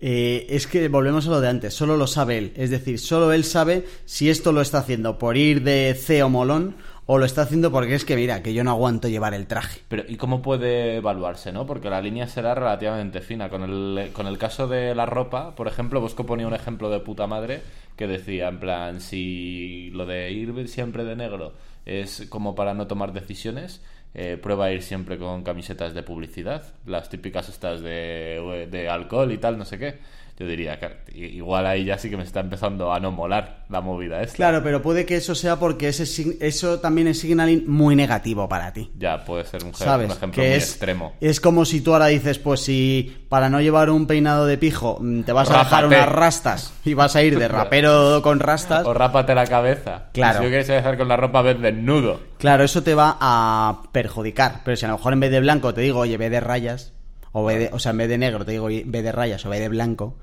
Eh, 0.00 0.46
es 0.50 0.66
que 0.66 0.88
volvemos 0.88 1.26
a 1.28 1.30
lo 1.30 1.40
de 1.40 1.48
antes, 1.48 1.74
solo 1.74 1.96
lo 1.96 2.06
sabe 2.08 2.38
él. 2.38 2.52
Es 2.56 2.70
decir, 2.70 2.98
solo 2.98 3.32
él 3.32 3.44
sabe 3.44 3.84
si 4.06 4.28
esto 4.30 4.50
lo 4.52 4.60
está 4.60 4.78
haciendo 4.78 5.18
por 5.18 5.36
ir 5.36 5.62
de 5.62 5.94
CEO 5.94 6.28
molón 6.28 6.76
o 7.10 7.16
lo 7.16 7.24
está 7.24 7.40
haciendo 7.40 7.72
porque 7.72 7.94
es 7.94 8.04
que, 8.04 8.16
mira, 8.16 8.42
que 8.42 8.52
yo 8.52 8.62
no 8.64 8.70
aguanto 8.70 9.08
llevar 9.08 9.32
el 9.32 9.46
traje. 9.46 9.80
Pero, 9.88 10.04
¿y 10.06 10.16
cómo 10.16 10.42
puede 10.42 10.96
evaluarse, 10.96 11.52
no? 11.52 11.64
Porque 11.64 11.88
la 11.88 12.02
línea 12.02 12.26
será 12.26 12.54
relativamente 12.54 13.22
fina. 13.22 13.48
Con 13.48 13.62
el, 13.62 14.10
con 14.12 14.26
el 14.26 14.36
caso 14.36 14.68
de 14.68 14.94
la 14.94 15.06
ropa, 15.06 15.54
por 15.54 15.68
ejemplo, 15.68 16.02
Bosco 16.02 16.26
ponía 16.26 16.46
un 16.46 16.52
ejemplo 16.52 16.90
de 16.90 17.00
puta 17.00 17.26
madre 17.26 17.62
que 17.96 18.06
decía, 18.06 18.48
en 18.48 18.60
plan, 18.60 19.00
si 19.00 19.88
lo 19.94 20.04
de 20.04 20.30
ir 20.32 20.68
siempre 20.68 21.04
de 21.04 21.16
negro 21.16 21.54
es 21.86 22.26
como 22.28 22.54
para 22.54 22.74
no 22.74 22.86
tomar 22.86 23.14
decisiones, 23.14 23.82
eh, 24.12 24.36
prueba 24.36 24.66
a 24.66 24.72
ir 24.72 24.82
siempre 24.82 25.16
con 25.16 25.42
camisetas 25.44 25.94
de 25.94 26.02
publicidad, 26.02 26.74
las 26.84 27.08
típicas 27.08 27.48
estas 27.48 27.80
de, 27.80 28.68
de 28.70 28.88
alcohol 28.90 29.32
y 29.32 29.38
tal, 29.38 29.56
no 29.56 29.64
sé 29.64 29.78
qué. 29.78 29.98
Yo 30.38 30.46
diría 30.46 30.78
que 30.78 30.88
igual 31.16 31.66
ahí 31.66 31.84
ya 31.84 31.98
sí 31.98 32.08
que 32.08 32.16
me 32.16 32.22
está 32.22 32.38
empezando 32.38 32.92
a 32.92 33.00
no 33.00 33.10
molar 33.10 33.64
la 33.68 33.80
movida 33.80 34.22
esta. 34.22 34.36
Claro, 34.36 34.62
pero 34.62 34.80
puede 34.80 35.04
que 35.04 35.16
eso 35.16 35.34
sea 35.34 35.56
porque 35.56 35.88
ese, 35.88 36.36
eso 36.40 36.78
también 36.78 37.08
es 37.08 37.18
signaling 37.18 37.64
muy 37.68 37.96
negativo 37.96 38.48
para 38.48 38.72
ti. 38.72 38.92
Ya, 38.96 39.24
puede 39.24 39.44
ser 39.46 39.64
un, 39.64 39.72
je- 39.72 39.84
¿Sabes? 39.84 40.06
un 40.10 40.16
ejemplo 40.16 40.40
que 40.40 40.48
muy 40.48 40.56
es, 40.56 40.70
extremo. 40.70 41.12
es 41.20 41.40
como 41.40 41.64
si 41.64 41.80
tú 41.80 41.92
ahora 41.92 42.06
dices, 42.06 42.38
pues 42.38 42.60
si 42.60 43.16
para 43.28 43.50
no 43.50 43.60
llevar 43.60 43.90
un 43.90 44.06
peinado 44.06 44.46
de 44.46 44.58
pijo 44.58 44.98
mm, 45.00 45.22
te 45.22 45.32
vas 45.32 45.50
a 45.50 45.58
dejar 45.58 45.86
unas 45.86 46.08
rastas 46.08 46.72
y 46.84 46.94
vas 46.94 47.16
a 47.16 47.22
ir 47.24 47.36
de 47.36 47.48
rapero 47.48 48.20
con 48.22 48.38
rastas, 48.38 48.86
O 48.86 48.94
rápate 48.94 49.34
la 49.34 49.44
cabeza. 49.46 50.04
Claro. 50.12 50.36
Y 50.36 50.38
Si 50.38 50.44
yo 50.44 50.48
quieres 50.50 50.68
dejar 50.68 50.96
con 50.96 51.08
la 51.08 51.16
ropa, 51.16 51.42
ves 51.42 51.60
desnudo. 51.60 52.20
claro, 52.38 52.62
eso 52.62 52.84
te 52.84 52.94
va 52.94 53.16
a 53.20 53.82
perjudicar. 53.90 54.60
Pero 54.64 54.76
si 54.76 54.84
a 54.84 54.88
lo 54.88 54.98
mejor 54.98 55.12
en 55.14 55.20
vez 55.20 55.32
de 55.32 55.40
blanco 55.40 55.74
te 55.74 55.80
digo, 55.80 55.98
oye, 55.98 56.16
ve 56.16 56.30
de 56.30 56.38
rayas, 56.38 56.92
o, 57.32 57.44
ve 57.44 57.58
de- 57.58 57.70
o 57.72 57.80
sea, 57.80 57.90
en 57.90 57.98
vez 57.98 58.08
de 58.08 58.18
negro 58.18 58.44
te 58.44 58.52
digo, 58.52 58.66
ve 58.66 59.02
de 59.02 59.10
rayas 59.12 59.44
o 59.44 59.50
ve 59.50 59.58
de 59.58 59.68
blanco, 59.68 60.16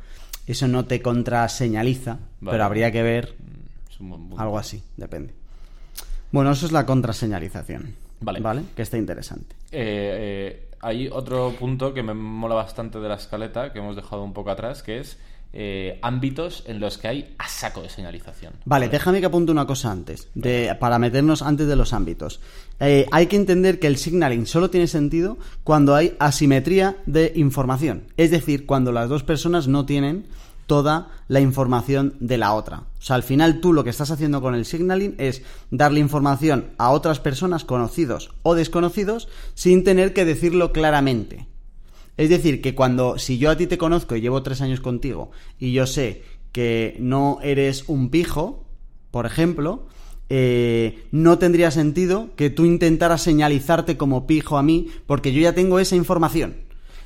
eso 0.48 0.68
no 0.68 0.86
te 0.86 1.02
contraseñaliza, 1.02 2.20
Vale. 2.40 2.52
pero 2.52 2.64
habría 2.64 2.92
que 2.92 3.04
ver 3.04 3.36
punto. 3.98 4.40
algo 4.40 4.58
así, 4.58 4.84
depende. 4.98 5.34
Bueno, 6.32 6.52
eso 6.52 6.66
es 6.66 6.72
la 6.72 6.86
contraseñalización. 6.86 7.96
Vale. 8.22 8.40
¿Vale? 8.40 8.64
Que 8.76 8.82
está 8.82 8.98
interesante. 8.98 9.56
Eh, 9.72 10.62
eh, 10.62 10.70
hay 10.82 11.08
otro 11.08 11.54
punto 11.60 11.94
que 11.94 12.04
me 12.04 12.14
mola 12.14 12.56
bastante 12.56 13.00
de 13.00 13.08
la 13.10 13.16
escaleta, 13.16 13.72
que 13.74 13.80
hemos 13.80 13.96
dejado 13.96 14.24
un 14.24 14.34
poco 14.34 14.52
atrás, 14.52 14.84
que 14.84 15.00
es 15.00 15.18
eh, 15.58 16.00
ámbitos 16.02 16.64
en 16.68 16.82
los 16.82 16.98
que 16.98 17.08
hay 17.08 17.36
a 17.38 17.48
saco 17.48 17.82
de 17.82 17.90
señalización. 17.90 18.54
Vale, 18.66 18.90
déjame 18.90 19.22
que 19.22 19.28
apunte 19.28 19.54
una 19.54 19.66
cosa 19.66 19.90
antes, 19.90 20.28
de, 20.36 20.76
para 20.80 21.00
meternos 21.00 21.42
antes 21.42 21.66
de 21.68 21.78
los 21.78 21.94
ámbitos. 21.94 22.42
Eh, 22.82 23.06
hay 23.12 23.28
que 23.28 23.38
entender 23.38 23.80
que 23.80 23.88
el 23.88 23.96
signaling 23.96 24.48
solo 24.48 24.70
tiene 24.70 24.88
sentido 24.88 25.38
cuando 25.64 25.96
hay 25.96 26.16
asimetría 26.20 26.98
de 27.06 27.32
información, 27.36 28.04
es 28.18 28.32
decir, 28.32 28.66
cuando 28.66 28.92
las 28.92 29.08
dos 29.08 29.24
personas 29.24 29.70
no 29.70 29.86
tienen 29.86 30.28
toda 30.68 31.10
la 31.28 31.40
información 31.40 32.16
de 32.20 32.38
la 32.38 32.54
otra. 32.54 32.84
O 33.00 33.02
sea, 33.02 33.16
al 33.16 33.24
final 33.24 33.62
tú 33.62 33.72
lo 33.72 33.84
que 33.84 33.92
estás 33.92 34.12
haciendo 34.12 34.42
con 34.42 34.56
el 34.56 34.66
signaling 34.66 35.16
es 35.20 35.42
darle 35.72 36.00
información 36.00 36.72
a 36.78 36.92
otras 36.92 37.20
personas, 37.20 37.64
conocidos 37.64 38.32
o 38.44 38.56
desconocidos, 38.56 39.30
sin 39.54 39.84
tener 39.84 40.14
que 40.14 40.26
decirlo 40.26 40.74
claramente. 40.74 41.48
Es 42.18 42.30
decir, 42.30 42.62
que 42.62 42.76
cuando, 42.76 43.18
si 43.18 43.38
yo 43.38 43.50
a 43.50 43.58
ti 43.58 43.68
te 43.68 43.78
conozco 43.78 44.16
y 44.16 44.22
llevo 44.22 44.44
tres 44.44 44.62
años 44.62 44.80
contigo 44.80 45.32
y 45.60 45.74
yo 45.74 45.86
sé 45.86 46.24
que 46.52 46.96
no 47.00 47.40
eres 47.44 47.84
un 47.88 48.10
pijo, 48.10 48.66
por 49.12 49.26
ejemplo, 49.26 49.88
eh, 50.30 51.06
no 51.12 51.38
tendría 51.38 51.70
sentido 51.72 52.30
que 52.36 52.50
tú 52.50 52.66
intentaras 52.66 53.22
señalizarte 53.22 53.98
como 53.98 54.26
pijo 54.26 54.58
a 54.58 54.64
mí 54.64 54.88
porque 55.06 55.34
yo 55.34 55.42
ya 55.42 55.54
tengo 55.54 55.80
esa 55.80 55.96
información. 55.96 56.56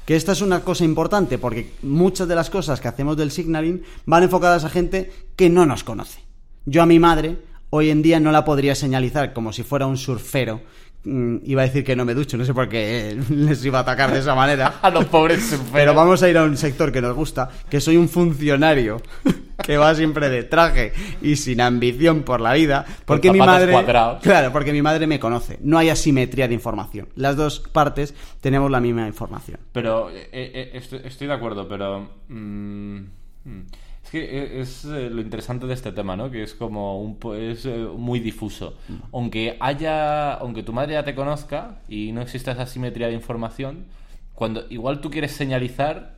Que 0.05 0.15
esta 0.15 0.31
es 0.31 0.41
una 0.41 0.63
cosa 0.63 0.85
importante 0.85 1.37
porque 1.37 1.71
muchas 1.81 2.27
de 2.27 2.35
las 2.35 2.49
cosas 2.49 2.79
que 2.79 2.87
hacemos 2.87 3.17
del 3.17 3.31
signaling 3.31 3.83
van 4.05 4.23
enfocadas 4.23 4.63
a 4.63 4.69
gente 4.69 5.11
que 5.35 5.49
no 5.49 5.65
nos 5.65 5.83
conoce. 5.83 6.21
Yo 6.65 6.81
a 6.81 6.87
mi 6.87 6.99
madre 6.99 7.37
hoy 7.69 7.89
en 7.89 8.01
día 8.01 8.19
no 8.19 8.31
la 8.31 8.45
podría 8.45 8.75
señalizar 8.75 9.33
como 9.33 9.53
si 9.53 9.63
fuera 9.63 9.87
un 9.87 9.97
surfero. 9.97 10.61
Mm, 11.05 11.37
iba 11.45 11.61
a 11.61 11.65
decir 11.65 11.85
que 11.85 11.95
no 11.95 12.03
me 12.03 12.13
ducho, 12.13 12.35
no 12.37 12.43
sé 12.43 12.53
por 12.53 12.67
qué 12.67 13.17
les 13.29 13.63
iba 13.63 13.79
a 13.79 13.81
atacar 13.81 14.11
de 14.11 14.19
esa 14.19 14.35
manera. 14.35 14.75
A 14.81 14.89
los 14.89 15.05
pobres 15.05 15.57
Pero 15.71 15.93
vamos 15.93 16.21
a 16.21 16.29
ir 16.29 16.37
a 16.37 16.43
un 16.43 16.57
sector 16.57 16.91
que 16.91 17.01
nos 17.01 17.15
gusta, 17.15 17.49
que 17.69 17.79
soy 17.79 17.95
un 17.95 18.09
funcionario 18.09 19.01
que 19.63 19.77
va 19.77 19.95
siempre 19.95 20.29
de 20.29 20.43
traje 20.43 20.91
y 21.21 21.37
sin 21.37 21.61
ambición 21.61 22.23
por 22.23 22.41
la 22.41 22.53
vida, 22.53 22.85
porque 23.05 23.31
mi 23.31 23.39
madre, 23.39 23.71
cuadrados. 23.71 24.21
claro, 24.21 24.51
porque 24.51 24.73
mi 24.73 24.81
madre 24.81 25.07
me 25.07 25.19
conoce. 25.19 25.57
No 25.61 25.77
hay 25.77 25.89
asimetría 25.89 26.47
de 26.47 26.53
información. 26.53 27.07
Las 27.15 27.35
dos 27.35 27.59
partes 27.59 28.13
tenemos 28.41 28.69
la 28.69 28.79
misma 28.79 29.07
información. 29.07 29.59
Pero 29.71 30.09
eh, 30.09 30.29
eh, 30.33 30.71
estoy, 30.73 31.01
estoy 31.05 31.27
de 31.27 31.33
acuerdo, 31.33 31.67
pero... 31.67 32.09
mm, 32.27 32.97
mm, 33.45 33.61
que 34.09 34.23
eh, 34.23 34.61
es 34.61 34.83
lo 34.85 35.21
interesante 35.21 35.65
de 35.67 35.73
este 35.73 35.91
tema, 35.91 36.15
¿no? 36.15 36.29
Que 36.31 36.43
es 36.43 36.53
como 36.53 37.01
un... 37.01 37.17
es 37.35 37.65
eh, 37.65 37.87
muy 37.95 38.19
difuso. 38.19 38.75
Aunque 39.11 39.57
haya... 39.59 40.33
Aunque 40.33 40.63
tu 40.63 40.73
madre 40.73 40.93
ya 40.93 41.03
te 41.03 41.15
conozca 41.15 41.81
y 41.87 42.11
no 42.11 42.21
exista 42.21 42.51
esa 42.51 42.65
simetría 42.65 43.07
de 43.07 43.13
información, 43.13 43.85
cuando 44.33 44.65
igual 44.69 45.01
tú 45.01 45.09
quieres 45.09 45.31
señalizar 45.31 46.17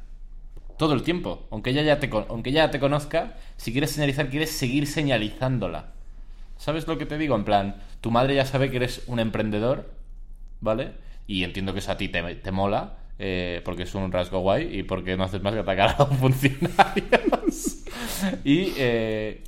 todo 0.77 0.93
el 0.93 1.03
tiempo. 1.03 1.47
Aunque 1.51 1.69
ella 1.69 1.83
ya 1.83 1.99
te, 1.99 2.09
aunque 2.29 2.49
ella 2.49 2.65
ya 2.65 2.71
te 2.71 2.79
conozca, 2.79 3.37
si 3.57 3.71
quieres 3.71 3.91
señalizar, 3.91 4.29
quieres 4.29 4.51
seguir 4.51 4.87
señalizándola. 4.87 5.91
¿Sabes 6.57 6.87
lo 6.87 6.97
que 6.97 7.05
te 7.05 7.17
digo? 7.17 7.35
En 7.35 7.43
plan, 7.43 7.75
tu 8.01 8.11
madre 8.11 8.35
ya 8.35 8.45
sabe 8.45 8.69
que 8.69 8.77
eres 8.77 9.03
un 9.07 9.19
emprendedor, 9.19 9.91
¿vale? 10.59 10.93
Y 11.27 11.43
entiendo 11.43 11.73
que 11.73 11.79
eso 11.79 11.91
a 11.91 11.97
ti 11.97 12.09
te, 12.09 12.21
te 12.35 12.51
mola, 12.51 12.97
eh, 13.23 13.61
porque 13.63 13.83
es 13.83 13.93
un 13.95 14.11
rasgo 14.11 14.39
guay 14.39 14.79
y 14.79 14.83
porque 14.83 15.15
no 15.15 15.23
haces 15.23 15.41
más 15.43 15.53
que 15.53 15.59
atacar 15.59 15.89
a 15.97 15.97
los 16.09 16.17
funcionarios. 16.17 17.83
y 18.43 18.73
eh, 18.77 19.43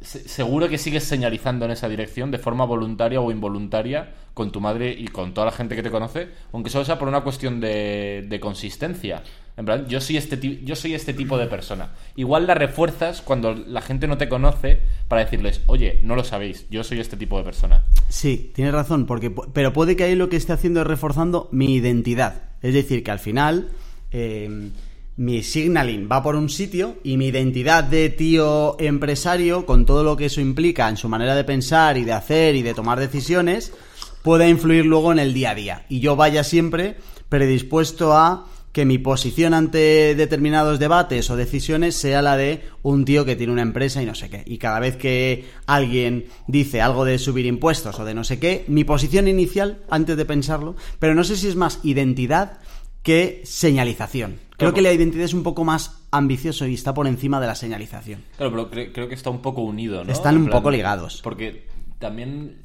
se- 0.00 0.26
seguro 0.28 0.68
que 0.68 0.78
sigues 0.78 1.04
señalizando 1.04 1.64
en 1.66 1.70
esa 1.72 1.88
dirección 1.88 2.30
de 2.30 2.38
forma 2.38 2.64
voluntaria 2.64 3.20
o 3.20 3.30
involuntaria 3.30 4.14
con 4.34 4.50
tu 4.52 4.60
madre 4.60 4.94
y 4.96 5.08
con 5.08 5.34
toda 5.34 5.46
la 5.46 5.52
gente 5.52 5.76
que 5.76 5.82
te 5.82 5.90
conoce, 5.90 6.28
aunque 6.52 6.70
solo 6.70 6.84
sea 6.84 6.98
por 6.98 7.08
una 7.08 7.20
cuestión 7.22 7.60
de, 7.60 8.24
de 8.28 8.40
consistencia. 8.40 9.22
En 9.60 9.66
plan, 9.66 9.86
yo 9.88 10.00
soy, 10.00 10.16
este 10.16 10.38
yo 10.64 10.74
soy 10.74 10.94
este 10.94 11.12
tipo 11.12 11.36
de 11.36 11.46
persona. 11.46 11.90
Igual 12.16 12.46
la 12.46 12.54
refuerzas 12.54 13.20
cuando 13.20 13.52
la 13.52 13.82
gente 13.82 14.08
no 14.08 14.16
te 14.16 14.26
conoce 14.26 14.80
para 15.06 15.22
decirles, 15.22 15.60
oye, 15.66 16.00
no 16.02 16.16
lo 16.16 16.24
sabéis, 16.24 16.64
yo 16.70 16.82
soy 16.82 16.98
este 16.98 17.18
tipo 17.18 17.36
de 17.36 17.44
persona. 17.44 17.84
Sí, 18.08 18.52
tienes 18.54 18.72
razón, 18.72 19.04
porque, 19.04 19.30
pero 19.30 19.74
puede 19.74 19.96
que 19.96 20.04
ahí 20.04 20.14
lo 20.14 20.30
que 20.30 20.38
esté 20.38 20.54
haciendo 20.54 20.80
es 20.80 20.86
reforzando 20.86 21.50
mi 21.52 21.74
identidad. 21.74 22.44
Es 22.62 22.72
decir, 22.72 23.04
que 23.04 23.10
al 23.10 23.18
final 23.18 23.68
eh, 24.12 24.70
mi 25.18 25.42
signaling 25.42 26.08
va 26.10 26.22
por 26.22 26.36
un 26.36 26.48
sitio 26.48 26.96
y 27.04 27.18
mi 27.18 27.26
identidad 27.26 27.84
de 27.84 28.08
tío 28.08 28.80
empresario, 28.80 29.66
con 29.66 29.84
todo 29.84 30.04
lo 30.04 30.16
que 30.16 30.24
eso 30.24 30.40
implica 30.40 30.88
en 30.88 30.96
su 30.96 31.10
manera 31.10 31.34
de 31.34 31.44
pensar 31.44 31.98
y 31.98 32.04
de 32.04 32.14
hacer 32.14 32.56
y 32.56 32.62
de 32.62 32.72
tomar 32.72 32.98
decisiones, 32.98 33.74
pueda 34.22 34.48
influir 34.48 34.86
luego 34.86 35.12
en 35.12 35.18
el 35.18 35.34
día 35.34 35.50
a 35.50 35.54
día. 35.54 35.84
Y 35.90 36.00
yo 36.00 36.16
vaya 36.16 36.44
siempre 36.44 36.96
predispuesto 37.28 38.16
a 38.16 38.46
que 38.72 38.84
mi 38.84 38.98
posición 38.98 39.52
ante 39.52 40.14
determinados 40.14 40.78
debates 40.78 41.28
o 41.30 41.36
decisiones 41.36 41.96
sea 41.96 42.22
la 42.22 42.36
de 42.36 42.62
un 42.82 43.04
tío 43.04 43.24
que 43.24 43.34
tiene 43.34 43.52
una 43.52 43.62
empresa 43.62 44.00
y 44.02 44.06
no 44.06 44.14
sé 44.14 44.30
qué. 44.30 44.44
Y 44.46 44.58
cada 44.58 44.78
vez 44.78 44.96
que 44.96 45.44
alguien 45.66 46.26
dice 46.46 46.80
algo 46.80 47.04
de 47.04 47.18
subir 47.18 47.46
impuestos 47.46 47.98
o 47.98 48.04
de 48.04 48.14
no 48.14 48.22
sé 48.22 48.38
qué, 48.38 48.64
mi 48.68 48.84
posición 48.84 49.26
inicial, 49.26 49.78
antes 49.90 50.16
de 50.16 50.24
pensarlo, 50.24 50.76
pero 51.00 51.14
no 51.16 51.24
sé 51.24 51.36
si 51.36 51.48
es 51.48 51.56
más 51.56 51.80
identidad 51.82 52.58
que 53.02 53.40
señalización. 53.44 54.32
Creo 54.50 54.56
Claro. 54.58 54.74
que 54.74 54.82
la 54.82 54.92
identidad 54.92 55.24
es 55.24 55.34
un 55.34 55.42
poco 55.42 55.64
más 55.64 56.02
ambicioso 56.10 56.66
y 56.66 56.74
está 56.74 56.92
por 56.94 57.06
encima 57.06 57.40
de 57.40 57.46
la 57.46 57.54
señalización. 57.54 58.22
Claro, 58.36 58.50
pero 58.52 58.70
cre- 58.70 58.92
creo 58.92 59.08
que 59.08 59.14
está 59.14 59.30
un 59.30 59.40
poco 59.42 59.62
unido, 59.62 60.04
¿no? 60.04 60.12
Están 60.12 60.36
En 60.36 60.42
un 60.42 60.48
poco 60.50 60.70
ligados. 60.70 61.20
Porque 61.22 61.66
también, 61.98 62.58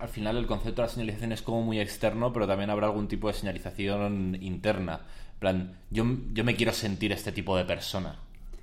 al 0.00 0.08
final, 0.08 0.36
el 0.36 0.46
concepto 0.46 0.82
de 0.82 0.88
la 0.88 0.92
señalización 0.92 1.32
es 1.32 1.42
como 1.42 1.62
muy 1.62 1.78
externo, 1.78 2.32
pero 2.32 2.46
también 2.48 2.68
habrá 2.70 2.88
algún 2.88 3.06
tipo 3.06 3.28
de 3.28 3.34
señalización 3.34 4.36
interna. 4.40 5.02
Plan, 5.40 5.76
yo, 5.90 6.04
yo 6.32 6.44
me 6.44 6.54
quiero 6.54 6.72
sentir 6.72 7.12
este 7.12 7.32
tipo 7.32 7.56
de 7.56 7.64
persona. 7.64 8.16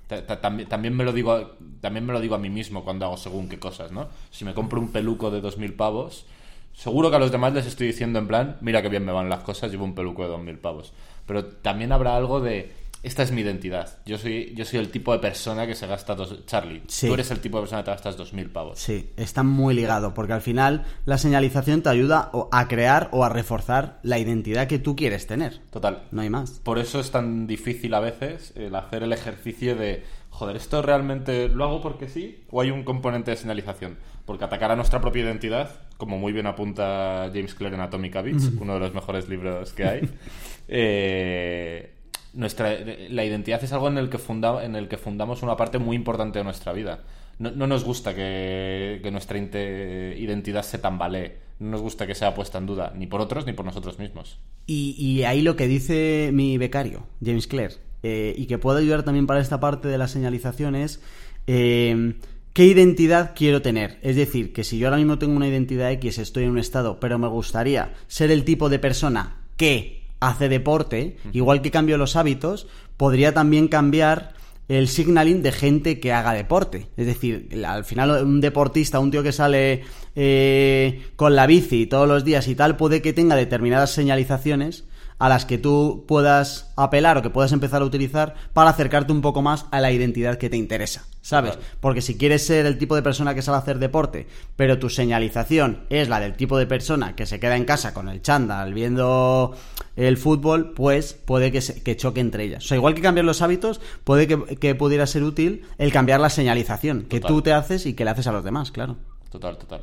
Ta- 0.06 0.26
ta- 0.26 0.40
También, 0.40 0.68
también, 0.68 0.96
me 0.96 1.04
lo 1.04 1.12
digo, 1.12 1.56
también 1.80 2.06
me 2.06 2.12
lo 2.14 2.20
digo 2.20 2.34
a 2.34 2.38
mí 2.38 2.48
mismo 2.50 2.84
cuando 2.84 3.04
hago 3.04 3.16
según 3.18 3.48
qué 3.48 3.58
cosas, 3.58 3.92
¿no? 3.92 4.08
Si 4.30 4.44
me 4.44 4.54
compro 4.54 4.80
un 4.80 4.90
peluco 4.92 5.30
de 5.30 5.40
2.000 5.42 5.74
pavos, 5.74 6.24
seguro 6.72 7.10
que 7.10 7.16
a 7.16 7.18
los 7.18 7.32
demás 7.32 7.52
les 7.52 7.66
estoy 7.66 7.88
diciendo 7.88 8.18
en 8.18 8.28
plan, 8.28 8.56
mira 8.62 8.80
que 8.82 8.88
bien 8.88 9.04
me 9.04 9.12
van 9.12 9.28
las 9.28 9.40
cosas, 9.40 9.70
llevo 9.70 9.84
un 9.84 9.94
peluco 9.94 10.22
de 10.22 10.28
2.000 10.28 10.58
pavos. 10.58 10.92
Pero 11.26 11.44
también 11.46 11.92
habrá 11.92 12.16
algo 12.16 12.40
de 12.40 12.72
esta 13.08 13.22
es 13.24 13.32
mi 13.32 13.40
identidad. 13.40 13.98
Yo 14.06 14.16
soy, 14.18 14.52
yo 14.54 14.64
soy 14.64 14.78
el 14.78 14.90
tipo 14.90 15.12
de 15.12 15.18
persona 15.18 15.66
que 15.66 15.74
se 15.74 15.86
gasta 15.86 16.14
dos... 16.14 16.46
Charlie, 16.46 16.82
Sí. 16.86 17.08
tú 17.08 17.14
eres 17.14 17.30
el 17.30 17.40
tipo 17.40 17.56
de 17.58 17.62
persona 17.62 17.82
que 17.82 17.86
te 17.86 17.90
gastas 17.90 18.16
dos 18.16 18.32
mil 18.32 18.50
pavos. 18.50 18.78
Sí, 18.78 19.10
está 19.16 19.42
muy 19.42 19.74
ligado, 19.74 20.14
porque 20.14 20.32
al 20.34 20.40
final 20.42 20.84
la 21.04 21.18
señalización 21.18 21.82
te 21.82 21.88
ayuda 21.88 22.30
a 22.52 22.68
crear 22.68 23.08
o 23.12 23.24
a 23.24 23.28
reforzar 23.28 23.98
la 24.02 24.18
identidad 24.18 24.68
que 24.68 24.78
tú 24.78 24.94
quieres 24.94 25.26
tener. 25.26 25.58
Total. 25.70 26.04
No 26.12 26.22
hay 26.22 26.30
más. 26.30 26.60
Por 26.62 26.78
eso 26.78 27.00
es 27.00 27.10
tan 27.10 27.46
difícil 27.46 27.92
a 27.94 28.00
veces 28.00 28.52
el 28.56 28.74
hacer 28.76 29.02
el 29.02 29.12
ejercicio 29.12 29.74
de, 29.74 30.04
joder, 30.30 30.56
¿esto 30.56 30.82
realmente 30.82 31.48
lo 31.48 31.64
hago 31.64 31.80
porque 31.80 32.08
sí? 32.08 32.44
¿O 32.50 32.60
hay 32.60 32.70
un 32.70 32.84
componente 32.84 33.30
de 33.32 33.36
señalización? 33.36 33.96
Porque 34.24 34.44
atacar 34.44 34.70
a 34.70 34.76
nuestra 34.76 35.00
propia 35.00 35.22
identidad, 35.22 35.70
como 35.96 36.18
muy 36.18 36.32
bien 36.32 36.46
apunta 36.46 37.30
James 37.32 37.54
Clear 37.54 37.72
en 37.74 37.80
Atomic 37.80 38.14
Habits, 38.14 38.50
uno 38.60 38.74
de 38.74 38.80
los 38.80 38.92
mejores 38.92 39.26
libros 39.28 39.72
que 39.72 39.84
hay, 39.84 40.08
eh, 40.68 41.94
nuestra, 42.38 42.76
la 43.10 43.24
identidad 43.24 43.62
es 43.62 43.72
algo 43.72 43.88
en 43.88 43.98
el, 43.98 44.08
que 44.08 44.18
funda, 44.18 44.64
en 44.64 44.76
el 44.76 44.86
que 44.86 44.96
fundamos 44.96 45.42
una 45.42 45.56
parte 45.56 45.78
muy 45.78 45.96
importante 45.96 46.38
de 46.38 46.44
nuestra 46.44 46.72
vida. 46.72 47.00
No, 47.38 47.50
no 47.50 47.66
nos 47.66 47.82
gusta 47.82 48.14
que, 48.14 49.00
que 49.02 49.10
nuestra 49.10 49.38
identidad 49.38 50.62
se 50.62 50.78
tambalee. 50.78 51.38
No 51.58 51.70
nos 51.70 51.80
gusta 51.80 52.06
que 52.06 52.14
sea 52.14 52.34
puesta 52.34 52.58
en 52.58 52.66
duda, 52.66 52.92
ni 52.96 53.08
por 53.08 53.20
otros 53.20 53.44
ni 53.44 53.52
por 53.52 53.64
nosotros 53.64 53.98
mismos. 53.98 54.38
Y, 54.66 54.94
y 54.96 55.24
ahí 55.24 55.42
lo 55.42 55.56
que 55.56 55.66
dice 55.66 56.30
mi 56.32 56.56
becario, 56.58 57.06
James 57.24 57.48
Clare, 57.48 57.74
eh, 58.04 58.34
y 58.38 58.46
que 58.46 58.58
puede 58.58 58.80
ayudar 58.80 59.02
también 59.02 59.26
para 59.26 59.40
esta 59.40 59.58
parte 59.58 59.88
de 59.88 59.98
la 59.98 60.06
señalización 60.06 60.76
es 60.76 61.02
eh, 61.48 62.14
qué 62.52 62.64
identidad 62.66 63.32
quiero 63.34 63.62
tener. 63.62 63.98
Es 64.02 64.14
decir, 64.14 64.52
que 64.52 64.62
si 64.62 64.78
yo 64.78 64.86
ahora 64.86 64.98
mismo 64.98 65.18
tengo 65.18 65.36
una 65.36 65.48
identidad 65.48 65.90
X, 65.90 66.18
estoy 66.18 66.44
en 66.44 66.50
un 66.50 66.58
estado, 66.58 67.00
pero 67.00 67.18
me 67.18 67.26
gustaría 67.26 67.94
ser 68.06 68.30
el 68.30 68.44
tipo 68.44 68.68
de 68.68 68.78
persona 68.78 69.38
que 69.56 69.97
hace 70.20 70.48
deporte, 70.48 71.16
igual 71.32 71.62
que 71.62 71.70
cambio 71.70 71.98
los 71.98 72.16
hábitos, 72.16 72.66
podría 72.96 73.34
también 73.34 73.68
cambiar 73.68 74.34
el 74.68 74.88
signaling 74.88 75.42
de 75.42 75.52
gente 75.52 75.98
que 75.98 76.12
haga 76.12 76.34
deporte. 76.34 76.88
Es 76.96 77.06
decir, 77.06 77.48
al 77.66 77.84
final 77.84 78.24
un 78.24 78.40
deportista, 78.40 79.00
un 79.00 79.10
tío 79.10 79.22
que 79.22 79.32
sale 79.32 79.82
eh, 80.14 81.02
con 81.16 81.34
la 81.34 81.46
bici 81.46 81.86
todos 81.86 82.06
los 82.06 82.24
días 82.24 82.48
y 82.48 82.54
tal, 82.54 82.76
puede 82.76 83.00
que 83.00 83.12
tenga 83.12 83.34
determinadas 83.34 83.92
señalizaciones 83.92 84.84
a 85.18 85.28
las 85.28 85.44
que 85.44 85.58
tú 85.58 86.04
puedas 86.06 86.72
apelar 86.76 87.18
o 87.18 87.22
que 87.22 87.30
puedas 87.30 87.52
empezar 87.52 87.82
a 87.82 87.84
utilizar 87.84 88.34
para 88.52 88.70
acercarte 88.70 89.12
un 89.12 89.20
poco 89.20 89.42
más 89.42 89.66
a 89.72 89.80
la 89.80 89.90
identidad 89.90 90.38
que 90.38 90.48
te 90.48 90.56
interesa, 90.56 91.04
¿sabes? 91.22 91.56
Claro. 91.56 91.66
Porque 91.80 92.02
si 92.02 92.16
quieres 92.16 92.46
ser 92.46 92.66
el 92.66 92.78
tipo 92.78 92.94
de 92.94 93.02
persona 93.02 93.34
que 93.34 93.42
sabe 93.42 93.58
hacer 93.58 93.78
deporte, 93.80 94.28
pero 94.54 94.78
tu 94.78 94.88
señalización 94.88 95.80
es 95.90 96.08
la 96.08 96.20
del 96.20 96.34
tipo 96.36 96.56
de 96.56 96.66
persona 96.66 97.16
que 97.16 97.26
se 97.26 97.40
queda 97.40 97.56
en 97.56 97.64
casa 97.64 97.92
con 97.92 98.08
el 98.08 98.22
chándal 98.22 98.72
viendo 98.74 99.56
el 99.96 100.16
fútbol, 100.16 100.72
pues 100.74 101.14
puede 101.14 101.50
que, 101.50 101.60
se- 101.62 101.82
que 101.82 101.96
choque 101.96 102.20
entre 102.20 102.44
ellas. 102.44 102.64
O 102.64 102.68
sea, 102.68 102.76
igual 102.76 102.94
que 102.94 103.02
cambiar 103.02 103.24
los 103.24 103.42
hábitos, 103.42 103.80
puede 104.04 104.28
que, 104.28 104.56
que 104.56 104.74
pudiera 104.76 105.06
ser 105.08 105.24
útil 105.24 105.64
el 105.78 105.92
cambiar 105.92 106.20
la 106.20 106.30
señalización 106.30 107.02
que 107.02 107.18
Total. 107.18 107.34
tú 107.36 107.42
te 107.42 107.52
haces 107.52 107.86
y 107.86 107.94
que 107.94 108.04
le 108.04 108.10
haces 108.12 108.28
a 108.28 108.32
los 108.32 108.44
demás, 108.44 108.70
claro. 108.70 108.96
Total, 109.30 109.58
total. 109.58 109.80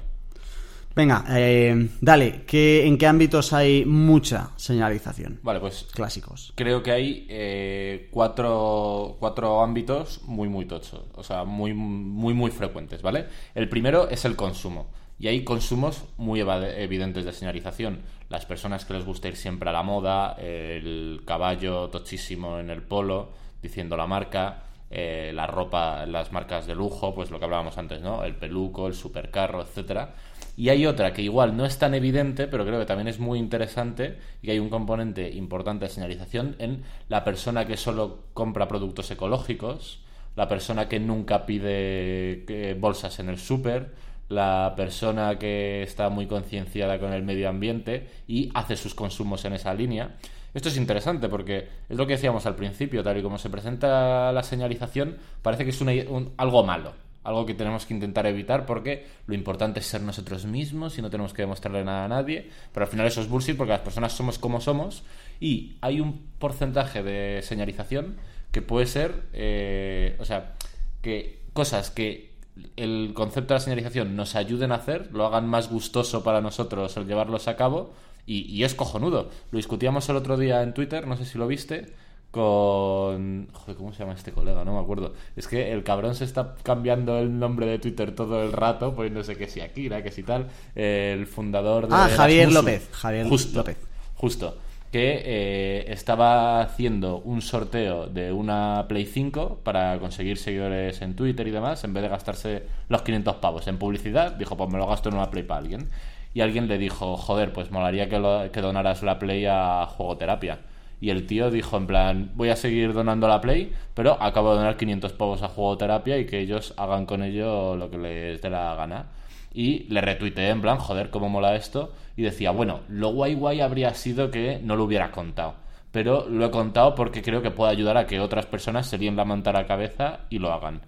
Venga, 0.96 1.26
eh, 1.30 1.89
dale, 2.00 2.43
¿qué, 2.48 2.88
¿en 2.88 2.98
qué 2.98 3.06
ámbitos 3.06 3.52
hay 3.52 3.84
mucha 3.84 4.52
señalización? 4.56 5.39
Vale, 5.43 5.60
pues 5.60 5.88
Clásicos. 5.93 6.54
creo 6.56 6.82
que 6.82 6.91
hay 6.91 7.28
eh, 7.30 8.08
cuatro, 8.12 9.18
cuatro 9.20 9.62
ámbitos 9.62 10.22
muy, 10.24 10.48
muy 10.48 10.66
tochos. 10.66 11.02
O 11.14 11.24
sea, 11.24 11.43
muy, 11.43 11.74
muy, 11.74 12.34
muy 12.34 12.50
frecuentes, 12.50 13.02
¿vale? 13.02 13.26
El 13.54 13.68
primero 13.68 14.10
es 14.10 14.24
el 14.24 14.38
consumo. 14.38 14.88
Y 15.20 15.28
hay 15.28 15.43
consumos 15.43 16.06
muy 16.18 16.39
evidentes 16.41 17.26
de 17.26 17.34
señalización. 17.34 18.00
Las 18.30 18.46
personas 18.46 18.86
que 18.86 18.93
les 18.93 19.06
gusta 19.06 19.28
ir 19.28 19.36
siempre 19.36 19.70
a 19.70 19.74
la 19.74 19.84
moda, 19.84 20.34
el 20.39 21.24
caballo 21.26 21.89
tochísimo 21.89 22.60
en 22.60 22.70
el 22.70 22.84
polo, 22.84 23.32
diciendo 23.62 23.96
la 23.96 24.08
marca, 24.08 24.64
eh, 24.91 25.32
la 25.34 25.48
ropa, 25.48 26.06
las 26.06 26.32
marcas 26.32 26.68
de 26.68 26.76
lujo, 26.76 27.14
pues 27.16 27.32
lo 27.32 27.39
que 27.39 27.46
hablábamos 27.46 27.78
antes, 27.78 28.02
¿no? 28.02 28.24
El 28.24 28.36
peluco, 28.36 28.88
el 28.88 28.93
supercarro, 28.93 29.62
etcétera. 29.62 30.14
Y 30.58 30.70
hay 30.70 30.86
otra 30.86 31.12
que 31.12 31.22
igual 31.22 31.58
no 31.58 31.66
es 31.66 31.78
tan 31.78 31.93
evidente, 31.93 32.47
pero 32.47 32.66
creo 32.66 32.80
que 32.80 32.86
también 32.86 33.08
es 33.10 33.20
muy 33.20 33.39
interesante 33.39 34.18
y 34.41 34.51
hay 34.51 34.60
un 34.60 34.70
componente 34.70 35.30
importante 35.32 35.86
de 35.86 35.89
señalización 35.91 36.56
en 36.60 36.84
la 37.10 37.24
persona 37.26 37.66
que 37.66 37.76
solo 37.76 38.20
compra 38.34 38.68
productos 38.68 39.12
ecológicos, 39.12 40.01
la 40.36 40.47
persona 40.47 40.88
que 40.88 40.99
nunca 40.99 41.45
pide 41.45 42.45
eh, 42.47 42.76
bolsas 42.80 43.20
en 43.20 43.30
el 43.30 43.38
súper, 43.38 43.91
la 44.30 44.74
persona 44.76 45.38
que 45.38 45.84
está 45.84 46.10
muy 46.10 46.26
concienciada 46.26 46.99
con 46.99 47.14
el 47.14 47.24
medio 47.24 47.49
ambiente 47.49 48.08
y 48.28 48.49
hace 48.53 48.76
sus 48.76 48.95
consumos 48.95 49.43
en 49.45 49.53
esa 49.53 49.74
línea. 49.74 50.16
Esto 50.53 50.70
es 50.70 50.78
interesante 50.78 51.28
porque 51.28 51.68
es 51.89 51.97
lo 51.97 52.08
que 52.08 52.14
decíamos 52.14 52.45
al 52.45 52.56
principio, 52.56 53.03
tal 53.03 53.18
y 53.18 53.22
como 53.22 53.38
se 53.38 53.49
presenta 53.49 54.32
la 54.32 54.41
señalización, 54.41 55.18
parece 55.41 55.66
que 55.66 55.72
es 55.72 55.82
una- 55.82 55.91
un- 56.10 56.34
algo 56.38 56.64
malo, 56.64 56.93
algo 57.26 57.45
que 57.45 57.55
tenemos 57.55 57.86
que 57.86 57.93
intentar 57.93 58.26
evitar 58.28 58.65
porque 58.65 59.07
lo 59.26 59.34
importante 59.34 59.80
es 59.80 59.88
ser 59.88 60.01
nosotros 60.01 60.45
mismos 60.45 60.97
y 60.97 61.01
no 61.01 61.09
tenemos 61.09 61.34
que 61.34 61.41
demostrarle 61.41 61.84
nada 61.84 62.05
a 62.05 62.07
nadie, 62.07 62.49
pero 62.71 62.86
al 62.86 62.91
final 62.91 63.07
eso 63.07 63.19
es 63.21 63.28
bullshit 63.28 63.57
porque 63.57 63.71
las 63.71 63.82
personas 63.82 64.13
somos 64.13 64.39
como 64.39 64.61
somos. 64.61 65.03
Y 65.39 65.76
hay 65.82 65.99
un 65.99 66.28
porcentaje 66.39 67.03
de 67.03 67.41
señalización 67.41 68.17
que 68.51 68.61
puede 68.61 68.86
ser, 68.86 69.23
eh, 69.34 70.15
o 70.19 70.26
sea, 70.26 70.53
que 71.01 71.41
cosas 71.53 71.89
que 71.89 72.36
el 72.78 73.11
concepto 73.13 73.53
de 73.53 73.59
la 73.59 73.63
señalización 73.63 74.15
nos 74.15 74.36
ayuden 74.36 74.71
a 74.71 74.76
hacer, 74.76 75.09
lo 75.11 75.26
hagan 75.26 75.47
más 75.47 75.69
gustoso 75.69 76.23
para 76.23 76.39
nosotros 76.41 76.95
el 76.95 77.07
llevarlos 77.07 77.47
a 77.47 77.55
cabo. 77.57 77.93
Y, 78.28 78.41
y 78.51 78.63
es 78.63 78.73
cojonudo. 78.73 79.30
Lo 79.51 79.57
discutíamos 79.57 80.09
el 80.09 80.15
otro 80.15 80.36
día 80.36 80.63
en 80.63 80.73
Twitter, 80.73 81.05
no 81.05 81.15
sé 81.15 81.26
si 81.26 81.38
lo 81.38 81.45
viste, 81.45 81.93
con... 82.36 83.48
Joder, 83.54 83.76
¿cómo 83.78 83.92
se 83.94 84.00
llama 84.00 84.14
este 84.14 84.32
colega? 84.32 84.64
No 84.64 84.74
me 84.74 84.80
acuerdo. 84.80 85.14
Es 85.36 85.48
que 85.48 85.72
el 85.72 85.84
cabrón 85.84 86.16
se 86.16 86.26
está 86.26 86.56
cambiando 86.64 87.18
el 87.20 87.38
nombre 87.40 87.66
de 87.66 87.80
Twitter 87.80 88.14
todo 88.14 88.44
el 88.44 88.52
rato, 88.52 88.94
poniéndose 88.96 89.36
que 89.36 89.48
si 89.48 89.62
Akira, 89.62 90.04
que 90.04 90.12
si 90.12 90.24
tal. 90.24 90.48
El 90.76 91.28
fundador 91.28 91.88
de... 91.88 91.96
Ah, 91.96 92.10
Javier. 92.16 92.52
López, 92.52 92.90
Javier 92.92 93.28
Justo, 93.28 93.58
López. 93.60 93.78
Justo. 94.16 94.58
Que 94.92 95.22
eh, 95.26 95.86
estaba 95.92 96.62
haciendo 96.62 97.18
un 97.18 97.42
sorteo 97.42 98.08
de 98.08 98.32
una 98.32 98.86
Play 98.88 99.06
5 99.06 99.60
para 99.64 99.98
conseguir 100.00 100.38
seguidores 100.38 101.02
en 101.02 101.16
Twitter 101.16 101.48
y 101.48 101.52
demás, 101.52 101.84
en 101.84 101.94
vez 101.94 102.04
de 102.04 102.10
gastarse 102.10 102.64
los 102.88 103.02
500 103.02 103.36
pavos 103.38 103.68
en 103.68 103.78
publicidad, 103.78 104.32
dijo, 104.34 104.56
pues 104.56 104.70
me 104.70 104.78
lo 104.78 104.88
gasto 104.88 105.10
en 105.10 105.16
una 105.16 105.30
Play 105.30 105.44
para 105.44 105.60
alguien. 105.60 105.90
Y 106.34 106.42
alguien 106.42 106.68
le 106.68 106.78
dijo, 106.78 107.18
joder, 107.18 107.52
pues 107.52 107.72
molaría 107.72 108.08
que, 108.08 108.20
lo- 108.20 108.50
que 108.52 108.62
donaras 108.62 109.04
la 109.04 109.20
Play 109.20 109.46
a 109.46 109.86
jugoterapia. 109.86 110.60
Y 111.02 111.10
el 111.10 111.28
tío 111.28 111.52
dijo, 111.52 111.78
en 111.78 111.88
plan, 111.88 112.32
voy 112.36 112.50
a 112.50 112.56
seguir 112.56 112.93
donando 112.93 113.28
la 113.28 113.41
Play, 113.41 113.74
pero 113.93 114.22
acabo 114.22 114.52
de 114.52 114.58
donar 114.58 114.78
500 114.78 115.14
pavos 115.14 115.43
a 115.43 115.50
jugoterapia 115.50 116.18
y 116.18 116.26
que 116.26 116.39
ellos 116.39 116.74
hagan 116.78 117.06
con 117.06 117.24
ello 117.24 117.76
lo 117.76 117.89
que 117.89 117.98
les 117.98 118.41
dé 118.41 118.50
la 118.50 118.76
gana. 118.76 119.08
Y 119.54 119.84
le 119.84 120.02
retuiteé 120.02 120.50
en 120.50 120.62
plan, 120.62 120.78
joder, 120.78 121.10
cómo 121.10 121.30
mola 121.30 121.56
esto. 121.56 121.93
Y 122.18 122.24
decía, 122.24 122.52
bueno, 122.52 122.82
lo 122.89 123.10
guay 123.10 123.36
guay 123.36 123.62
habría 123.62 123.93
sido 123.93 124.32
que 124.32 124.60
no 124.62 124.76
lo 124.76 124.86
hubiera 124.86 125.12
contado. 125.12 125.56
Pero 125.91 126.28
lo 126.28 126.46
he 126.46 126.52
contado 126.52 126.96
porque 126.96 127.22
creo 127.22 127.41
que 127.41 127.52
puede 127.52 127.72
ayudar 127.72 127.98
a 127.98 128.06
que 128.06 128.20
otras 128.20 128.46
personas 128.46 128.88
se 128.88 128.98
líen 128.98 129.16
la 129.16 129.26
manta 129.26 129.52
a 129.52 129.54
la 129.54 129.66
cabeza 129.66 130.22
y 130.30 130.39
lo 130.39 130.52
hagan. 130.52 130.82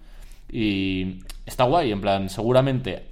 Y 0.50 1.20
está 1.46 1.64
guay, 1.64 1.92
en 1.92 2.00
plan, 2.00 2.28
seguramente, 2.28 3.04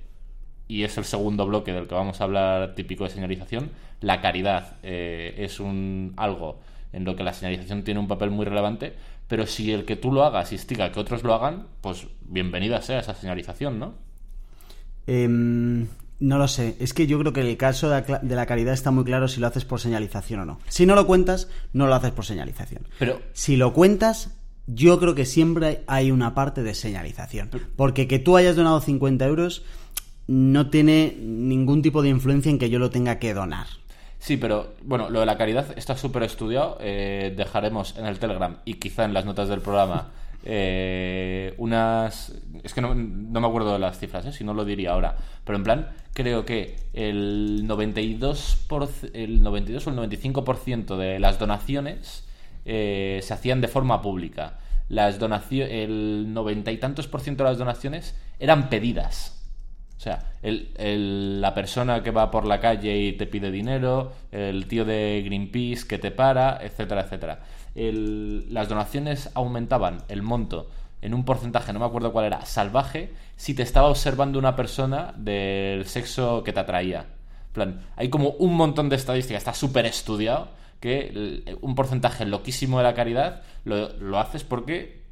y 0.68 0.82
es 0.82 0.96
el 0.98 1.04
segundo 1.04 1.46
bloque 1.46 1.72
del 1.72 1.86
que 1.86 1.94
vamos 1.94 2.20
a 2.20 2.24
hablar 2.24 2.74
típico 2.74 3.04
de 3.04 3.10
señalización, 3.10 3.70
la 4.00 4.20
caridad 4.20 4.76
eh, 4.82 5.34
es 5.38 5.60
un 5.60 6.12
algo 6.16 6.60
en 6.92 7.04
lo 7.04 7.14
que 7.16 7.22
la 7.24 7.32
señalización 7.32 7.82
tiene 7.84 8.00
un 8.00 8.08
papel 8.08 8.30
muy 8.30 8.44
relevante, 8.44 8.94
pero 9.28 9.46
si 9.46 9.72
el 9.72 9.84
que 9.84 9.96
tú 9.96 10.12
lo 10.12 10.24
hagas 10.24 10.52
instiga 10.52 10.86
a 10.86 10.92
que 10.92 11.00
otros 11.00 11.22
lo 11.24 11.34
hagan, 11.34 11.66
pues 11.80 12.06
bienvenida 12.22 12.80
sea 12.82 13.00
esa 13.00 13.14
señalización, 13.14 13.78
¿no? 13.78 13.94
Em, 15.06 15.86
no 16.18 16.38
lo 16.38 16.48
sé. 16.48 16.76
Es 16.80 16.94
que 16.94 17.06
yo 17.06 17.18
creo 17.18 17.32
que 17.32 17.40
el 17.42 17.56
caso 17.56 17.88
de 17.88 17.94
la, 18.00 18.06
cla- 18.06 18.20
de 18.20 18.34
la 18.34 18.46
caridad 18.46 18.74
está 18.74 18.90
muy 18.90 19.04
claro 19.04 19.28
si 19.28 19.40
lo 19.40 19.46
haces 19.46 19.64
por 19.64 19.80
señalización 19.80 20.40
o 20.40 20.44
no. 20.44 20.58
Si 20.68 20.86
no 20.86 20.94
lo 20.94 21.06
cuentas, 21.06 21.48
no 21.72 21.86
lo 21.86 21.94
haces 21.94 22.12
por 22.12 22.24
señalización. 22.24 22.82
Pero 22.98 23.20
Si 23.32 23.56
lo 23.56 23.72
cuentas, 23.72 24.36
yo 24.66 24.98
creo 24.98 25.14
que 25.14 25.26
siempre 25.26 25.82
hay 25.86 26.10
una 26.10 26.34
parte 26.34 26.62
de 26.62 26.74
señalización. 26.74 27.50
Porque 27.76 28.08
que 28.08 28.18
tú 28.18 28.36
hayas 28.36 28.56
donado 28.56 28.80
50 28.80 29.24
euros 29.26 29.64
no 30.26 30.70
tiene 30.70 31.16
ningún 31.20 31.82
tipo 31.82 32.02
de 32.02 32.08
influencia 32.08 32.50
en 32.50 32.58
que 32.58 32.68
yo 32.70 32.78
lo 32.80 32.90
tenga 32.90 33.18
que 33.20 33.32
donar. 33.32 33.66
Sí, 34.18 34.36
pero 34.36 34.74
bueno, 34.82 35.10
lo 35.10 35.20
de 35.20 35.26
la 35.26 35.36
caridad 35.36 35.66
está 35.76 35.96
súper 35.96 36.22
estudiado. 36.22 36.78
Eh, 36.80 37.34
dejaremos 37.36 37.96
en 37.96 38.06
el 38.06 38.18
Telegram 38.18 38.56
y 38.64 38.74
quizá 38.74 39.04
en 39.04 39.14
las 39.14 39.24
notas 39.24 39.48
del 39.48 39.60
programa 39.60 40.10
eh, 40.44 41.54
unas... 41.58 42.34
Es 42.62 42.74
que 42.74 42.80
no, 42.80 42.94
no 42.94 43.40
me 43.40 43.46
acuerdo 43.46 43.72
de 43.72 43.78
las 43.78 43.98
cifras, 43.98 44.26
¿eh? 44.26 44.32
si 44.32 44.44
no 44.44 44.54
lo 44.54 44.64
diría 44.64 44.92
ahora. 44.92 45.16
Pero 45.44 45.58
en 45.58 45.64
plan, 45.64 45.88
creo 46.12 46.44
que 46.44 46.76
el 46.92 47.68
92%, 47.68 48.66
por, 48.66 48.88
el 49.12 49.42
92 49.42 49.86
o 49.86 49.90
el 49.90 49.96
95% 49.96 50.96
de 50.96 51.18
las 51.18 51.38
donaciones 51.38 52.24
eh, 52.64 53.20
se 53.22 53.34
hacían 53.34 53.60
de 53.60 53.68
forma 53.68 54.02
pública. 54.02 54.58
Las 54.88 55.18
donaciones, 55.18 55.72
el 55.72 56.32
noventa 56.32 56.72
y 56.72 56.78
tantos 56.78 57.06
por 57.06 57.20
ciento 57.20 57.44
de 57.44 57.50
las 57.50 57.58
donaciones 57.58 58.14
eran 58.38 58.68
pedidas. 58.68 59.45
O 59.96 60.00
sea, 60.00 60.32
la 60.42 61.54
persona 61.54 62.02
que 62.02 62.10
va 62.10 62.30
por 62.30 62.46
la 62.46 62.60
calle 62.60 62.96
y 62.98 63.12
te 63.12 63.26
pide 63.26 63.50
dinero, 63.50 64.12
el 64.30 64.66
tío 64.66 64.84
de 64.84 65.22
Greenpeace 65.24 65.86
que 65.86 65.98
te 65.98 66.10
para, 66.10 66.58
etcétera, 66.62 67.02
etcétera. 67.02 67.40
Las 67.74 68.68
donaciones 68.68 69.30
aumentaban 69.34 70.02
el 70.08 70.22
monto 70.22 70.68
en 71.00 71.14
un 71.14 71.24
porcentaje, 71.24 71.72
no 71.72 71.78
me 71.78 71.86
acuerdo 71.86 72.12
cuál 72.12 72.26
era, 72.26 72.44
salvaje, 72.44 73.12
si 73.36 73.54
te 73.54 73.62
estaba 73.62 73.88
observando 73.88 74.38
una 74.38 74.56
persona 74.56 75.14
del 75.16 75.86
sexo 75.86 76.42
que 76.42 76.52
te 76.52 76.60
atraía. 76.60 77.06
Plan, 77.52 77.80
hay 77.96 78.10
como 78.10 78.30
un 78.30 78.54
montón 78.54 78.88
de 78.88 78.96
estadísticas, 78.96 79.40
está 79.40 79.54
súper 79.54 79.86
estudiado, 79.86 80.48
que 80.80 81.56
un 81.62 81.74
porcentaje 81.74 82.26
loquísimo 82.26 82.78
de 82.78 82.84
la 82.84 82.94
caridad 82.94 83.42
lo 83.64 84.18
haces 84.18 84.44
porque 84.44 85.04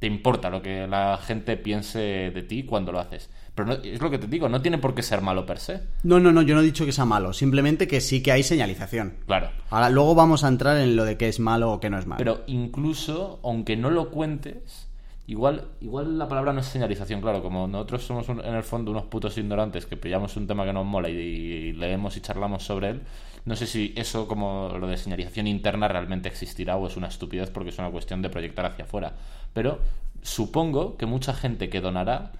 te 0.00 0.06
importa 0.06 0.50
lo 0.50 0.60
que 0.60 0.86
la 0.86 1.18
gente 1.18 1.56
piense 1.56 1.98
de 1.98 2.42
ti 2.42 2.64
cuando 2.64 2.90
lo 2.90 2.98
haces. 2.98 3.30
Pero 3.58 3.66
no- 3.76 3.82
es 3.82 4.00
lo 4.00 4.08
que 4.08 4.18
te 4.18 4.28
digo, 4.28 4.48
no 4.48 4.62
tiene 4.62 4.78
por 4.78 4.94
qué 4.94 5.02
ser 5.02 5.20
malo 5.20 5.44
per 5.44 5.58
se. 5.58 5.80
No, 6.04 6.20
no, 6.20 6.30
no, 6.30 6.42
yo 6.42 6.54
no 6.54 6.60
he 6.60 6.64
dicho 6.64 6.86
que 6.86 6.92
sea 6.92 7.04
malo, 7.04 7.32
simplemente 7.32 7.88
que 7.88 8.00
sí 8.00 8.22
que 8.22 8.30
hay 8.30 8.44
señalización. 8.44 9.14
Claro. 9.26 9.50
Ahora, 9.70 9.90
luego 9.90 10.14
vamos 10.14 10.44
a 10.44 10.48
entrar 10.48 10.76
en 10.76 10.94
lo 10.94 11.04
de 11.04 11.16
que 11.16 11.26
es 11.28 11.40
malo 11.40 11.72
o 11.72 11.80
que 11.80 11.90
no 11.90 11.98
es 11.98 12.06
malo. 12.06 12.18
Pero 12.18 12.42
incluso, 12.46 13.40
aunque 13.42 13.76
no 13.76 13.90
lo 13.90 14.10
cuentes, 14.10 14.88
igual, 15.26 15.64
igual 15.80 16.18
la 16.18 16.28
palabra 16.28 16.52
no 16.52 16.60
es 16.60 16.66
señalización, 16.66 17.20
claro, 17.20 17.42
como 17.42 17.66
nosotros 17.66 18.04
somos 18.04 18.28
un- 18.28 18.44
en 18.44 18.54
el 18.54 18.62
fondo 18.62 18.92
unos 18.92 19.06
putos 19.06 19.36
ignorantes 19.38 19.86
que 19.86 19.96
pillamos 19.96 20.36
un 20.36 20.46
tema 20.46 20.64
que 20.64 20.72
nos 20.72 20.86
mola 20.86 21.08
y, 21.10 21.14
y 21.16 21.72
leemos 21.72 22.16
y 22.16 22.20
charlamos 22.20 22.62
sobre 22.62 22.90
él, 22.90 23.00
no 23.44 23.56
sé 23.56 23.66
si 23.66 23.92
eso 23.96 24.28
como 24.28 24.76
lo 24.78 24.86
de 24.86 24.96
señalización 24.96 25.48
interna 25.48 25.88
realmente 25.88 26.28
existirá 26.28 26.76
o 26.76 26.86
es 26.86 26.96
una 26.96 27.08
estupidez 27.08 27.50
porque 27.50 27.70
es 27.70 27.78
una 27.78 27.90
cuestión 27.90 28.22
de 28.22 28.30
proyectar 28.30 28.66
hacia 28.66 28.84
afuera. 28.84 29.14
Pero 29.52 29.80
supongo 30.22 30.96
que 30.96 31.06
mucha 31.06 31.32
gente 31.34 31.68
que 31.70 31.80
donará 31.80 32.32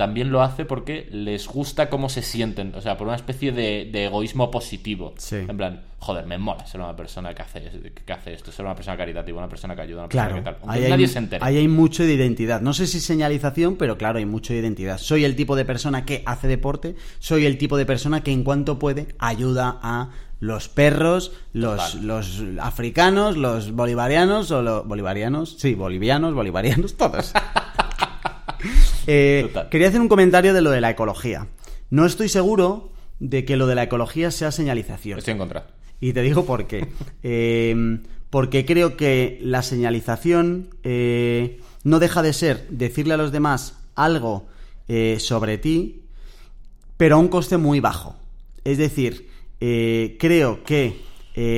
también 0.00 0.32
lo 0.32 0.40
hace 0.40 0.64
porque 0.64 1.10
les 1.12 1.46
gusta 1.46 1.90
cómo 1.90 2.08
se 2.08 2.22
sienten, 2.22 2.74
o 2.74 2.80
sea, 2.80 2.96
por 2.96 3.06
una 3.06 3.16
especie 3.16 3.52
de, 3.52 3.86
de 3.92 4.06
egoísmo 4.06 4.50
positivo. 4.50 5.12
Sí. 5.18 5.36
En 5.46 5.58
plan, 5.58 5.82
joder, 5.98 6.24
me 6.24 6.38
mola 6.38 6.64
ser 6.64 6.80
una 6.80 6.96
persona 6.96 7.34
que 7.34 7.42
hace, 7.42 7.92
que 8.06 8.10
hace 8.10 8.32
esto, 8.32 8.50
ser 8.50 8.64
una 8.64 8.74
persona 8.74 8.96
caritativa, 8.96 9.36
una 9.36 9.50
persona 9.50 9.76
que 9.76 9.82
ayuda, 9.82 10.04
una 10.04 10.08
persona 10.08 10.28
Claro, 10.28 10.42
que 10.42 10.62
tal. 10.62 10.70
Ahí 10.70 10.88
nadie 10.88 11.04
hay, 11.04 11.06
se 11.06 11.18
entere. 11.18 11.44
ahí 11.44 11.58
hay 11.58 11.68
mucho 11.68 12.04
de 12.04 12.14
identidad. 12.14 12.62
No 12.62 12.72
sé 12.72 12.86
si 12.86 12.98
señalización, 12.98 13.76
pero 13.76 13.98
claro, 13.98 14.16
hay 14.16 14.24
mucho 14.24 14.54
de 14.54 14.60
identidad. 14.60 14.96
Soy 14.96 15.26
el 15.26 15.36
tipo 15.36 15.54
de 15.54 15.66
persona 15.66 16.06
que 16.06 16.22
hace 16.24 16.48
deporte, 16.48 16.96
soy 17.18 17.44
el 17.44 17.58
tipo 17.58 17.76
de 17.76 17.84
persona 17.84 18.22
que 18.22 18.32
en 18.32 18.42
cuanto 18.42 18.78
puede 18.78 19.08
ayuda 19.18 19.80
a 19.82 20.12
los 20.38 20.70
perros, 20.70 21.32
los, 21.52 21.96
los 21.96 22.42
africanos, 22.58 23.36
los 23.36 23.72
bolivarianos 23.72 24.50
o 24.50 24.62
los 24.62 24.88
bolivarianos, 24.88 25.56
sí, 25.58 25.74
bolivianos, 25.74 26.32
bolivarianos, 26.32 26.96
todos. 26.96 27.34
Eh, 29.06 29.50
quería 29.70 29.88
hacer 29.88 30.00
un 30.00 30.08
comentario 30.08 30.54
de 30.54 30.60
lo 30.60 30.70
de 30.70 30.80
la 30.80 30.90
ecología. 30.90 31.46
No 31.90 32.06
estoy 32.06 32.28
seguro 32.28 32.92
de 33.18 33.44
que 33.44 33.56
lo 33.56 33.66
de 33.66 33.74
la 33.74 33.84
ecología 33.84 34.30
sea 34.30 34.52
señalización. 34.52 35.18
Estoy 35.18 35.32
en 35.32 35.38
contra. 35.38 35.66
Y 36.00 36.12
te 36.12 36.22
digo 36.22 36.44
por 36.44 36.66
qué. 36.66 36.88
Eh, 37.22 38.00
porque 38.30 38.64
creo 38.64 38.96
que 38.96 39.40
la 39.42 39.62
señalización 39.62 40.68
eh, 40.84 41.60
no 41.82 41.98
deja 41.98 42.22
de 42.22 42.32
ser 42.32 42.68
decirle 42.70 43.14
a 43.14 43.16
los 43.16 43.32
demás 43.32 43.76
algo 43.96 44.46
sobre 45.18 45.56
ti, 45.56 46.02
pero 46.96 47.16
a 47.16 47.18
un 47.18 47.28
coste 47.28 47.56
muy 47.56 47.78
bajo. 47.78 48.16
Es 48.64 48.78
decir, 48.78 49.28
creo 49.58 50.64
que 50.64 51.00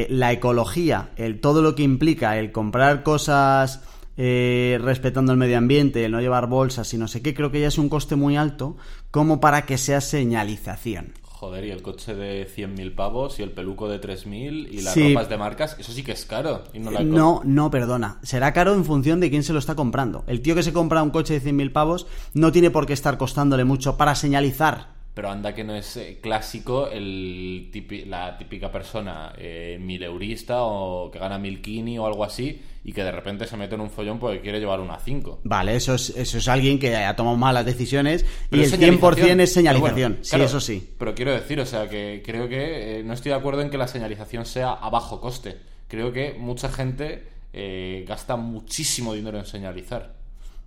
la 0.09 0.33
ecología, 0.33 1.11
el, 1.17 1.41
todo 1.41 1.63
lo 1.63 1.75
que 1.75 1.83
implica 1.83 2.39
el 2.39 2.53
comprar 2.53 3.03
cosas 3.03 3.81
eh, 4.17 4.79
respetando 4.83 5.33
el 5.33 5.39
medio 5.39 5.59
ambiente, 5.59 6.05
el 6.05 6.13
no 6.13 6.21
llevar 6.21 6.47
bolsas 6.49 6.93
y 6.95 6.99
no 6.99 7.09
sé 7.09 7.23
qué, 7.23 7.35
creo 7.35 7.51
que 7.51 7.61
ya 7.61 7.69
es 7.69 7.79
un 7.79 7.89
coste 7.89 8.17
muy 8.17 8.37
alto 8.37 8.77
como 9.11 9.41
para 9.41 9.67
que 9.67 9.79
sea 9.79 10.01
señalización. 10.01 11.15
Joder, 11.23 11.65
y 11.65 11.71
el 11.73 11.83
coche 11.83 12.15
de 12.15 12.47
100.000 12.47 12.95
pavos 12.95 13.41
y 13.41 13.43
el 13.43 13.51
peluco 13.51 13.89
de 13.89 14.01
3.000 14.01 14.69
y 14.71 14.81
las 14.83 14.95
Sí. 14.95 15.09
ropas 15.13 15.29
de 15.29 15.37
marcas, 15.39 15.77
eso 15.81 15.91
sí 15.91 16.05
que 16.05 16.13
es 16.13 16.25
caro. 16.25 16.63
Y 16.73 16.79
no, 16.79 16.93
la 16.93 17.03
No, 17.03 17.41
no, 17.45 17.69
perdona. 17.69 18.19
Será 18.23 18.53
caro 18.53 18.75
en 18.75 18.85
función 18.85 19.19
de 19.19 19.29
quién 19.29 19.43
se 19.43 19.53
lo 19.53 19.59
está 19.59 19.75
comprando. 19.75 20.23
El 20.29 20.41
tío 20.41 20.55
que 20.55 20.63
se 20.63 20.73
compra 20.73 21.03
un 21.03 21.11
coche 21.11 21.35
de 21.35 21.41
100.000 21.41 21.73
pavos 21.73 22.07
no 22.33 22.53
tiene 22.53 22.71
por 22.71 22.87
qué 22.87 22.93
estar 22.93 23.19
costándole 23.19 23.65
mucho 23.65 23.97
para 23.97 24.15
señalizar. 24.15 25.02
Pero 25.15 25.31
anda 25.31 25.55
que 25.55 25.63
no 25.63 25.75
es 25.75 25.97
eh, 25.99 26.19
clásico 26.23 26.89
el 26.89 27.69
tipi- 27.71 28.07
la 28.07 28.39
típica 28.39 28.73
persona 28.73 29.35
eh, 29.37 29.77
mileurista 29.79 30.63
o 30.63 31.11
que 31.11 31.19
gana 31.19 31.39
mil 31.39 31.61
kini 31.61 31.99
o 31.99 32.07
algo 32.07 32.25
así 32.25 32.63
y 32.85 32.93
que 32.95 33.05
de 33.05 33.13
repente 33.13 33.47
se 33.47 33.57
mete 33.59 33.75
en 33.75 33.83
un 33.83 33.91
follón 33.91 34.19
porque 34.19 34.41
quiere 34.41 34.59
llevar 34.59 34.81
una 34.81 34.99
5. 34.99 35.41
Vale, 35.45 35.77
eso 35.77 35.95
es, 35.95 36.11
eso 36.17 36.39
es 36.39 36.49
alguien 36.49 36.79
que 36.79 36.97
ha 36.97 37.15
tomado 37.15 37.37
malas 37.37 37.67
decisiones 37.67 38.25
Pero 38.49 38.63
y 38.63 38.65
el 38.65 38.73
100% 38.73 38.81
es 38.95 38.99
bueno, 39.21 39.47
señalización. 39.47 40.19
sí, 40.23 40.41
eso 40.41 40.61
sí. 40.61 40.95
Pero 40.99 41.15
quiero 41.15 41.33
decir, 41.33 41.61
o 41.61 41.67
sea, 41.67 41.89
que 41.89 42.23
creo 42.25 42.49
que 42.49 43.01
eh, 43.01 43.03
no 43.05 43.13
estoy 43.13 43.31
de 43.31 43.37
acuerdo 43.37 43.61
en 43.61 43.69
que 43.71 43.79
la 43.79 43.89
señalización 43.89 44.47
sea 44.47 44.73
a 44.73 44.89
bajo 44.89 45.21
coste. 45.21 45.59
Creo 45.89 46.11
que 46.11 46.33
mucha 46.39 46.71
gente 46.71 47.29
eh, 47.53 48.05
gasta 48.09 48.37
muchísimo 48.37 49.13
dinero 49.13 49.39
en 49.39 49.45
señalizar. 49.45 50.15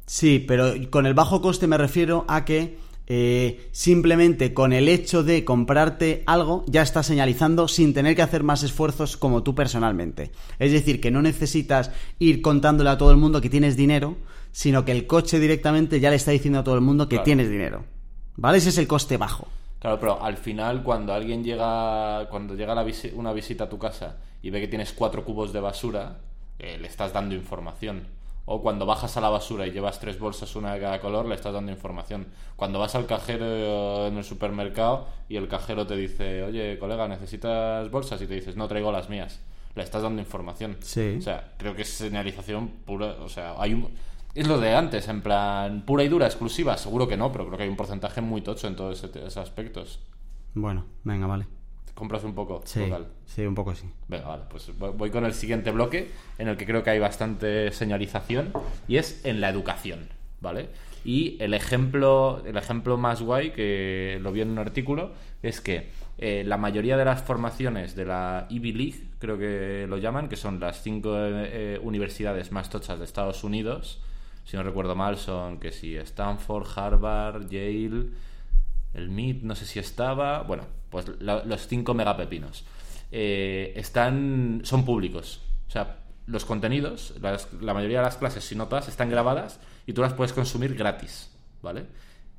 Sí, 0.05 0.37
pero 0.47 0.71
con 0.91 1.07
el 1.07 1.15
bajo 1.15 1.41
coste 1.41 1.65
me 1.65 1.79
refiero 1.79 2.25
a 2.27 2.45
que 2.45 2.77
eh, 3.07 3.69
simplemente 3.71 4.53
con 4.53 4.73
el 4.73 4.89
hecho 4.89 5.23
de 5.23 5.45
comprarte 5.45 6.23
algo 6.25 6.63
ya 6.67 6.81
estás 6.81 7.05
señalizando 7.05 7.67
sin 7.67 7.93
tener 7.93 8.15
que 8.15 8.21
hacer 8.21 8.43
más 8.43 8.63
esfuerzos 8.63 9.17
como 9.17 9.43
tú 9.43 9.53
personalmente. 9.55 10.31
Es 10.59 10.71
decir, 10.71 10.99
que 11.01 11.11
no 11.11 11.21
necesitas 11.21 11.91
ir 12.19 12.41
contándole 12.41 12.89
a 12.89 12.97
todo 12.97 13.11
el 13.11 13.17
mundo 13.17 13.41
que 13.41 13.49
tienes 13.49 13.77
dinero, 13.77 14.17
sino 14.51 14.85
que 14.85 14.91
el 14.91 15.05
coche 15.07 15.39
directamente 15.39 15.99
ya 15.99 16.09
le 16.09 16.15
está 16.15 16.31
diciendo 16.31 16.59
a 16.59 16.63
todo 16.63 16.75
el 16.75 16.81
mundo 16.81 17.07
que 17.07 17.15
Claro. 17.17 17.25
tienes 17.25 17.49
dinero. 17.49 17.85
¿Vale? 18.37 18.57
Ese 18.57 18.69
es 18.69 18.77
el 18.77 18.87
coste 18.87 19.17
bajo. 19.17 19.47
Claro, 19.79 19.99
pero 19.99 20.23
al 20.23 20.37
final 20.37 20.81
cuando 20.83 21.13
alguien 21.13 21.43
llega, 21.43 22.27
cuando 22.29 22.55
llega 22.55 22.73
la 22.73 22.83
visi- 22.83 23.11
una 23.13 23.33
visita 23.33 23.65
a 23.65 23.69
tu 23.69 23.77
casa 23.77 24.17
y 24.41 24.49
ve 24.49 24.59
que 24.61 24.67
tienes 24.67 24.93
cuatro 24.93 25.23
cubos 25.23 25.53
de 25.53 25.59
basura, 25.59 26.19
eh, 26.57 26.77
le 26.81 26.87
estás 26.87 27.13
dando 27.13 27.35
información. 27.35 28.07
O 28.45 28.61
cuando 28.61 28.85
bajas 28.85 29.17
a 29.17 29.21
la 29.21 29.29
basura 29.29 29.65
y 29.65 29.71
llevas 29.71 29.99
tres 29.99 30.19
bolsas, 30.19 30.55
una 30.55 30.73
de 30.73 30.79
cada 30.79 31.01
color, 31.01 31.25
le 31.25 31.33
estás 31.33 31.53
dando 31.53 31.71
información. 31.71 32.27
Cuando 32.55 32.77
vas 32.77 32.93
al 32.93 33.07
cajero 33.07 34.07
en 34.07 34.17
el 34.17 34.23
supermercado 34.23 35.07
y 35.27 35.37
el 35.37 35.47
cajero 35.47 35.87
te 35.87 35.95
dice, 35.95 36.43
oye, 36.43 36.77
colega, 36.77 37.07
¿necesitas 37.07 37.89
bolsas? 37.89 38.21
Y 38.21 38.27
te 38.27 38.35
dices, 38.35 38.55
no, 38.55 38.67
traigo 38.67 38.91
las 38.91 39.09
mías. 39.09 39.39
Le 39.73 39.83
estás 39.83 40.03
dando 40.03 40.21
información. 40.21 40.77
Sí. 40.81 41.15
O 41.17 41.21
sea, 41.21 41.53
creo 41.57 41.75
que 41.75 41.81
es 41.81 41.89
señalización 41.89 42.69
pura. 42.85 43.15
O 43.21 43.29
sea, 43.29 43.55
hay 43.57 43.73
un. 43.73 43.89
Es 44.35 44.47
lo 44.47 44.59
de 44.59 44.75
antes, 44.75 45.07
en 45.07 45.21
plan, 45.21 45.83
pura 45.85 46.03
y 46.03 46.07
dura, 46.07 46.27
exclusiva. 46.27 46.77
Seguro 46.77 47.07
que 47.07 47.17
no, 47.17 47.31
pero 47.31 47.45
creo 47.45 47.57
que 47.57 47.63
hay 47.63 47.69
un 47.69 47.75
porcentaje 47.75 48.21
muy 48.21 48.41
tocho 48.41 48.67
en 48.67 48.75
todos 48.75 49.03
esos 49.03 49.37
aspectos. 49.37 49.99
Bueno, 50.53 50.85
venga, 51.03 51.25
vale. 51.25 51.47
Compras 51.95 52.23
un 52.25 52.35
poco, 52.35 52.61
Sí, 52.65 52.81
total. 52.81 53.07
sí, 53.25 53.45
un 53.45 53.55
poco 53.55 53.73
sí. 53.73 53.89
Venga, 54.07 54.27
vale, 54.27 54.43
pues 54.49 54.69
voy 54.77 55.09
con 55.09 55.25
el 55.25 55.33
siguiente 55.33 55.71
bloque 55.71 56.11
en 56.37 56.47
el 56.49 56.57
que 56.57 56.65
creo 56.65 56.83
que 56.83 56.89
hay 56.91 56.99
bastante 56.99 57.71
señalización 57.71 58.51
y 58.87 58.97
es 58.97 59.25
en 59.25 59.39
la 59.41 59.49
educación, 59.49 60.09
¿vale? 60.41 60.67
Y 61.05 61.37
el 61.41 61.53
ejemplo, 61.53 62.43
el 62.45 62.57
ejemplo 62.57 62.97
más 62.97 63.21
guay 63.21 63.51
que 63.51 64.19
lo 64.21 64.31
vi 64.31 64.41
en 64.41 64.49
un 64.49 64.59
artículo 64.59 65.13
es 65.41 65.61
que 65.61 65.89
eh, 66.17 66.43
la 66.45 66.57
mayoría 66.57 66.97
de 66.97 67.05
las 67.05 67.21
formaciones 67.23 67.95
de 67.95 68.05
la 68.05 68.45
Ivy 68.49 68.71
League, 68.73 69.03
creo 69.19 69.37
que 69.37 69.85
lo 69.87 69.97
llaman, 69.97 70.27
que 70.29 70.35
son 70.35 70.59
las 70.59 70.81
cinco 70.81 71.11
eh, 71.17 71.79
universidades 71.81 72.51
más 72.51 72.69
tochas 72.69 72.99
de 72.99 73.05
Estados 73.05 73.43
Unidos, 73.43 74.01
si 74.45 74.57
no 74.57 74.63
recuerdo 74.63 74.95
mal, 74.95 75.17
son 75.17 75.59
que 75.59 75.71
si 75.71 75.95
Stanford, 75.95 76.67
Harvard, 76.75 77.49
Yale, 77.49 78.07
el 78.95 79.09
MIT 79.09 79.43
no 79.43 79.55
sé 79.55 79.65
si 79.65 79.79
estaba, 79.79 80.43
bueno, 80.43 80.63
pues 80.89 81.05
los 81.19 81.67
cinco 81.67 81.93
megapepinos. 81.93 82.65
Eh, 83.11 83.73
están, 83.75 84.61
son 84.63 84.85
públicos. 84.85 85.41
O 85.67 85.71
sea, 85.71 85.99
los 86.25 86.45
contenidos, 86.45 87.13
la 87.21 87.73
mayoría 87.73 87.99
de 87.99 88.05
las 88.05 88.17
clases, 88.17 88.43
si 88.43 88.55
no 88.55 88.67
todas, 88.67 88.87
están 88.87 89.09
grabadas 89.09 89.59
y 89.85 89.93
tú 89.93 90.01
las 90.01 90.13
puedes 90.13 90.33
consumir 90.33 90.75
gratis, 90.75 91.31
¿vale? 91.61 91.85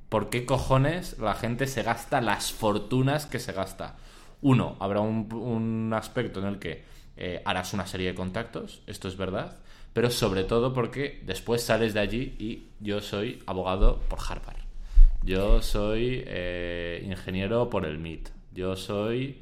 ¿Por 0.09 0.31
qué 0.31 0.47
cojones 0.47 1.19
la 1.19 1.35
gente 1.35 1.67
se 1.67 1.83
gasta 1.83 2.21
las 2.21 2.53
fortunas 2.53 3.27
que 3.27 3.39
se 3.39 3.53
gasta? 3.53 3.97
Uno, 4.41 4.77
habrá 4.81 5.01
un, 5.01 5.33
un 5.33 5.93
aspecto 5.93 6.41
en 6.41 6.47
el 6.47 6.59
que 6.59 6.85
eh, 7.17 7.43
harás 7.45 7.73
una 7.73 7.87
serie 7.87 8.09
de 8.09 8.15
contactos, 8.15 8.83
esto 8.87 9.09
es 9.09 9.17
verdad, 9.17 9.57
pero 9.93 10.11
sobre 10.11 10.45
todo 10.45 10.75
porque 10.75 11.23
después 11.25 11.63
sales 11.63 11.95
de 11.95 12.01
allí 12.01 12.37
y 12.39 12.69
yo 12.81 13.01
soy 13.01 13.43
abogado 13.47 14.01
por 14.09 14.19
Harvard. 14.21 14.66
Yo 15.27 15.61
soy 15.61 16.22
eh, 16.27 17.03
ingeniero 17.05 17.68
por 17.68 17.85
el 17.85 17.99
MIT. 17.99 18.29
Yo 18.55 18.77
soy... 18.77 19.41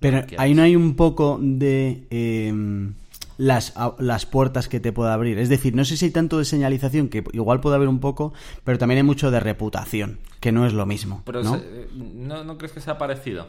Pero 0.00 0.26
¿Qué 0.26 0.36
ahí 0.38 0.54
no 0.54 0.62
hay 0.62 0.74
un 0.76 0.96
poco 0.96 1.38
de 1.40 2.06
em, 2.08 2.94
las, 3.36 3.74
las 3.98 4.24
puertas 4.26 4.66
que 4.68 4.80
te 4.80 4.92
pueda 4.92 5.12
abrir. 5.12 5.38
Es 5.38 5.50
decir, 5.50 5.74
no 5.74 5.84
sé 5.84 5.96
si 5.98 6.06
hay 6.06 6.10
tanto 6.10 6.38
de 6.38 6.44
señalización, 6.46 7.08
que 7.08 7.22
igual 7.32 7.60
puede 7.60 7.76
haber 7.76 7.88
un 7.88 8.00
poco, 8.00 8.32
pero 8.64 8.78
también 8.78 8.96
hay 8.98 9.02
mucho 9.02 9.30
de 9.30 9.40
reputación, 9.40 10.18
que 10.40 10.52
no 10.52 10.66
es 10.66 10.72
lo 10.72 10.86
mismo. 10.86 11.22
Pero 11.26 11.42
¿no? 11.42 11.58
se- 11.58 11.64
eh, 11.64 11.88
¿no, 11.94 12.44
¿no 12.44 12.56
crees 12.56 12.72
que 12.72 12.80
sea 12.80 12.96
parecido? 12.96 13.46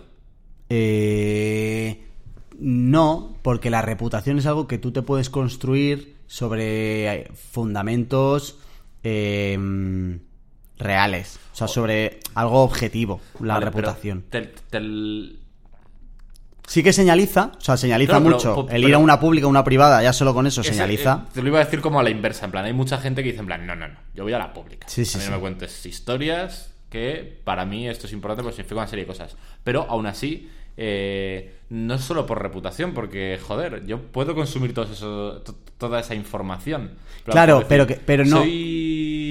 Eh, 0.69 2.03
no, 2.59 3.35
porque 3.41 3.69
la 3.69 3.81
reputación 3.81 4.37
es 4.37 4.45
algo 4.45 4.67
que 4.67 4.77
tú 4.77 4.91
te 4.91 5.01
puedes 5.01 5.29
construir 5.29 6.15
sobre 6.27 7.13
eh, 7.13 7.31
fundamentos 7.33 8.59
em, 9.03 10.19
reales. 10.81 11.39
O 11.53 11.55
sea, 11.55 11.67
sobre 11.67 12.19
algo 12.35 12.63
objetivo, 12.63 13.21
la 13.39 13.55
Vale, 13.55 13.67
pero 13.71 13.87
reputación. 13.89 14.23
te- 14.29 14.53
Sí 16.67 16.83
que 16.83 16.93
señaliza, 16.93 17.51
o 17.57 17.61
sea, 17.61 17.75
señaliza 17.75 18.11
Claro, 18.19 18.37
pero- 18.37 18.55
mucho. 18.55 18.69
el 18.73 18.83
ir 18.85 18.93
a 18.93 18.97
una 18.97 19.19
pública, 19.19 19.45
una 19.47 19.63
privada, 19.63 20.01
ya 20.01 20.13
solo 20.13 20.33
con 20.33 20.47
eso 20.47 20.63
señaliza. 20.63 21.25
eh, 21.27 21.31
te 21.33 21.41
lo 21.41 21.49
iba 21.49 21.59
a 21.59 21.65
decir 21.65 21.81
como 21.81 21.99
a 21.99 22.03
la 22.03 22.09
inversa, 22.09 22.45
en 22.45 22.51
plan, 22.51 22.63
hay 22.63 22.71
mucha 22.73 22.97
gente 22.97 23.23
que 23.23 23.29
dice 23.29 23.41
en 23.41 23.47
plan, 23.47 23.65
no, 23.67 23.75
no, 23.75 23.87
no, 23.89 23.95
yo 24.13 24.23
voy 24.23 24.31
a 24.31 24.37
la 24.39 24.53
pública. 24.53 24.87
Sí, 24.87 25.03
sí, 25.03 25.17
a 25.17 25.19
mí 25.21 25.25
no 25.27 25.31
me 25.35 25.39
cuentes 25.41 25.85
historias 25.85 26.73
que 26.89 27.41
para 27.43 27.65
mí 27.65 27.89
esto 27.89 28.07
es 28.07 28.13
importante 28.13 28.43
porque 28.43 28.55
significa 28.57 28.79
una 28.81 28.87
serie 28.87 29.03
de 29.03 29.07
cosas. 29.07 29.35
Pero 29.65 29.85
aún 29.89 30.05
así, 30.05 30.49
eh, 30.77 31.57
no 31.69 31.97
solo 31.97 32.25
por 32.25 32.41
reputación, 32.41 32.93
porque, 32.93 33.37
joder, 33.45 33.85
yo 33.85 33.99
puedo 34.01 34.33
consumir 34.33 34.73
todo 34.73 34.85
eso, 34.85 35.41
to- 35.41 35.55
toda 35.77 35.99
esa 35.99 36.15
información. 36.15 36.91
Claro, 37.25 37.65
pero 37.67 37.85
que- 37.85 37.95
pero 37.95 38.23
no- 38.23 38.37
Soy 38.37 39.30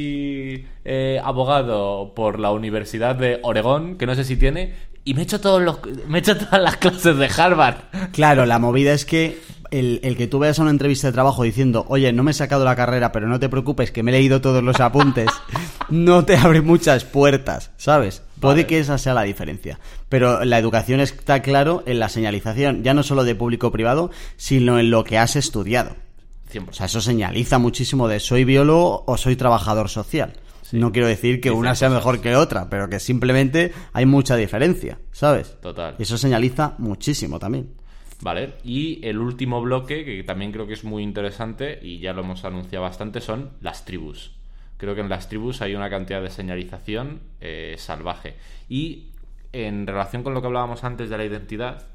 eh, 0.85 1.21
abogado 1.23 2.13
por 2.15 2.39
la 2.39 2.51
Universidad 2.51 3.17
de 3.17 3.41
Oregón, 3.43 3.97
que 3.97 4.07
no 4.07 4.15
sé 4.15 4.25
si 4.25 4.37
tiene, 4.37 4.75
y 5.05 5.15
me 5.15 5.21
he 5.21 5.25
hecho, 5.25 5.41
todos 5.41 5.63
los, 5.63 5.79
me 6.09 6.19
he 6.19 6.21
hecho 6.21 6.37
todas 6.37 6.61
las 6.61 6.77
clases 6.77 7.17
de 7.17 7.27
Harvard. 7.27 7.77
Claro, 8.13 8.45
la 8.45 8.59
movida 8.59 8.93
es 8.93 9.05
que 9.05 9.41
el, 9.71 10.01
el 10.03 10.17
que 10.17 10.27
tú 10.27 10.39
veas 10.39 10.59
a 10.59 10.63
una 10.63 10.71
entrevista 10.71 11.07
de 11.07 11.13
trabajo 11.13 11.43
diciendo, 11.43 11.87
oye, 11.89 12.13
no 12.13 12.23
me 12.23 12.33
he 12.33 12.35
sacado 12.35 12.65
la 12.65 12.77
carrera, 12.77 13.11
pero 13.13 13.27
no 13.27 13.41
te 13.41 13.49
preocupes, 13.49 13.91
que 13.91 14.03
me 14.03 14.11
he 14.11 14.15
leído 14.15 14.41
todos 14.41 14.63
los 14.63 14.79
apuntes, 14.81 15.31
no 15.89 16.25
te 16.25 16.37
abre 16.37 16.61
muchas 16.61 17.05
puertas, 17.05 17.71
¿sabes? 17.77 18.23
Puede 18.41 18.63
Vale. 18.63 18.67
que 18.67 18.79
esa 18.79 18.99
sea 18.99 19.15
la 19.15 19.23
diferencia. 19.23 19.79
Pero 20.09 20.45
la 20.45 20.59
educación 20.59 21.01
está 21.01 21.41
claro 21.41 21.83
en 21.87 21.99
la 21.99 22.09
señalización, 22.09 22.83
ya 22.83 22.95
no 22.95 23.03
solo 23.03 23.25
de 23.25 23.35
público-privado, 23.35 24.11
sino 24.37 24.79
en 24.79 24.91
lo 24.91 25.05
que 25.05 25.19
has 25.19 25.37
estudiado. 25.37 25.97
100%. 26.53 26.69
O 26.69 26.73
sea, 26.73 26.87
eso 26.87 27.01
señaliza 27.01 27.59
muchísimo 27.59 28.09
de 28.09 28.21
soy 28.21 28.45
biólogo 28.45 29.05
o 29.07 29.17
soy 29.17 29.37
trabajador 29.37 29.89
social. 29.89 30.35
No 30.73 30.93
quiero 30.93 31.09
decir 31.09 31.41
que 31.41 31.51
Dicen 31.51 31.59
una 31.59 31.75
sea 31.75 31.89
cosas. 31.89 32.05
mejor 32.05 32.21
que 32.21 32.37
otra, 32.37 32.69
pero 32.71 32.89
que 32.89 33.01
simplemente 33.01 33.73
hay 33.93 34.07
mucha 34.07 34.37
diferencia, 34.37 34.99
¿sabes? 35.13 35.57
Total. 35.61 35.97
Y 35.99 36.03
eso 36.03 36.19
señaliza 36.19 36.75
muchísimo 36.79 37.39
también. 37.39 37.71
Vale, 38.23 38.55
y 38.65 39.05
el 39.07 39.19
último 39.19 39.63
bloque, 39.63 40.05
que 40.05 40.23
también 40.25 40.53
creo 40.53 40.67
que 40.67 40.75
es 40.75 40.85
muy 40.85 41.03
interesante, 41.03 41.79
y 41.83 42.01
ya 42.01 42.13
lo 42.13 42.23
hemos 42.23 42.45
anunciado 42.45 42.85
bastante, 42.85 43.21
son 43.21 43.51
las 43.63 43.85
tribus. 43.85 44.33
Creo 44.77 44.95
que 44.95 45.01
en 45.01 45.09
las 45.09 45.29
tribus 45.29 45.63
hay 45.63 45.75
una 45.75 45.91
cantidad 45.91 46.23
de 46.23 46.31
señalización 46.31 47.21
eh, 47.41 47.77
salvaje. 47.79 48.35
Y 48.69 49.09
en 49.53 49.87
relación 49.87 50.23
con 50.23 50.35
lo 50.35 50.41
que 50.41 50.47
hablábamos 50.47 50.85
antes 50.85 51.11
de 51.11 51.19
la 51.19 51.25
identidad, 51.25 51.87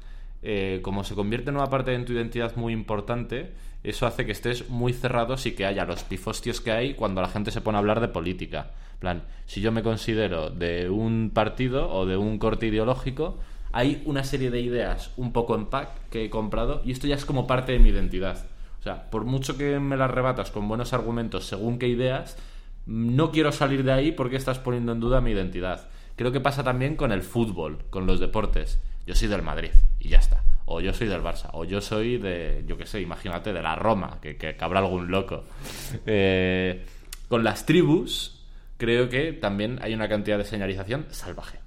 eh, 0.48 0.78
como 0.80 1.02
se 1.02 1.16
convierte 1.16 1.50
en 1.50 1.56
una 1.56 1.66
parte 1.66 1.90
de 1.90 2.04
tu 2.04 2.12
identidad 2.12 2.54
muy 2.54 2.72
importante, 2.72 3.52
eso 3.82 4.06
hace 4.06 4.24
que 4.24 4.30
estés 4.30 4.70
muy 4.70 4.92
cerrado 4.92 5.34
y 5.44 5.50
que 5.50 5.66
haya 5.66 5.84
los 5.84 6.04
pifostios 6.04 6.60
que 6.60 6.70
hay 6.70 6.94
cuando 6.94 7.20
la 7.20 7.26
gente 7.26 7.50
se 7.50 7.60
pone 7.60 7.78
a 7.78 7.80
hablar 7.80 8.00
de 8.00 8.06
política. 8.06 8.70
Plan, 9.00 9.24
si 9.46 9.60
yo 9.60 9.72
me 9.72 9.82
considero 9.82 10.50
de 10.50 10.88
un 10.88 11.32
partido 11.34 11.90
o 11.90 12.06
de 12.06 12.16
un 12.16 12.38
corte 12.38 12.68
ideológico, 12.68 13.40
hay 13.72 14.00
una 14.04 14.22
serie 14.22 14.52
de 14.52 14.60
ideas 14.60 15.10
un 15.16 15.32
poco 15.32 15.56
en 15.56 15.66
pack 15.66 15.88
que 16.10 16.24
he 16.24 16.30
comprado 16.30 16.80
y 16.84 16.92
esto 16.92 17.08
ya 17.08 17.16
es 17.16 17.24
como 17.24 17.48
parte 17.48 17.72
de 17.72 17.80
mi 17.80 17.88
identidad. 17.88 18.46
O 18.78 18.82
sea, 18.84 19.10
por 19.10 19.24
mucho 19.24 19.58
que 19.58 19.80
me 19.80 19.96
las 19.96 20.12
rebatas 20.12 20.52
con 20.52 20.68
buenos 20.68 20.92
argumentos 20.92 21.46
según 21.46 21.80
qué 21.80 21.88
ideas, 21.88 22.38
no 22.86 23.32
quiero 23.32 23.50
salir 23.50 23.82
de 23.82 23.90
ahí 23.90 24.12
porque 24.12 24.36
estás 24.36 24.60
poniendo 24.60 24.92
en 24.92 25.00
duda 25.00 25.20
mi 25.20 25.32
identidad. 25.32 25.88
Creo 26.14 26.30
que 26.30 26.38
pasa 26.38 26.62
también 26.62 26.94
con 26.94 27.10
el 27.10 27.22
fútbol, 27.22 27.78
con 27.90 28.06
los 28.06 28.20
deportes. 28.20 28.78
Yo 29.06 29.14
soy 29.14 29.28
del 29.28 29.42
Madrid 29.42 29.70
y 30.00 30.08
ya 30.08 30.18
está. 30.18 30.42
O 30.66 30.80
yo 30.80 30.92
soy 30.92 31.06
del 31.06 31.22
Barça. 31.22 31.48
O 31.52 31.64
yo 31.64 31.80
soy 31.80 32.18
de, 32.18 32.64
yo 32.66 32.76
qué 32.76 32.86
sé, 32.86 33.00
imagínate, 33.00 33.52
de 33.52 33.62
la 33.62 33.76
Roma, 33.76 34.18
que, 34.20 34.36
que, 34.36 34.56
que 34.56 34.64
habrá 34.64 34.80
algún 34.80 35.10
loco. 35.10 35.44
Eh, 36.06 36.84
con 37.28 37.42
las 37.44 37.64
tribus, 37.66 38.44
creo 38.76 39.08
que 39.08 39.32
también 39.32 39.78
hay 39.82 39.94
una 39.94 40.08
cantidad 40.08 40.38
de 40.38 40.44
señalización 40.44 41.06
salvaje. 41.10 41.58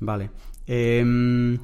Vale. 0.00 0.30
Em, 0.66 1.58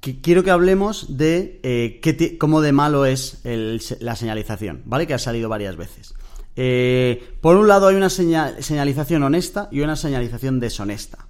qui- 0.00 0.20
quiero 0.22 0.42
que 0.42 0.50
hablemos 0.50 1.16
de 1.16 1.60
eh, 1.62 2.00
qué 2.02 2.38
cómo 2.38 2.60
de 2.60 2.72
malo 2.72 3.04
es 3.06 3.44
el 3.44 3.80
la 4.00 4.16
señalización, 4.16 4.82
¿vale? 4.84 5.06
Que 5.06 5.14
ha 5.14 5.18
salido 5.18 5.48
varias 5.48 5.76
veces. 5.76 6.14
Eh, 6.56 7.22
por 7.40 7.56
un 7.56 7.66
lado 7.68 7.86
hay 7.88 7.96
una 7.96 8.10
señal- 8.10 8.60
señalización 8.62 9.22
honesta 9.22 9.68
y 9.72 9.80
una 9.80 9.96
señalización 9.96 10.60
deshonesta. 10.60 11.21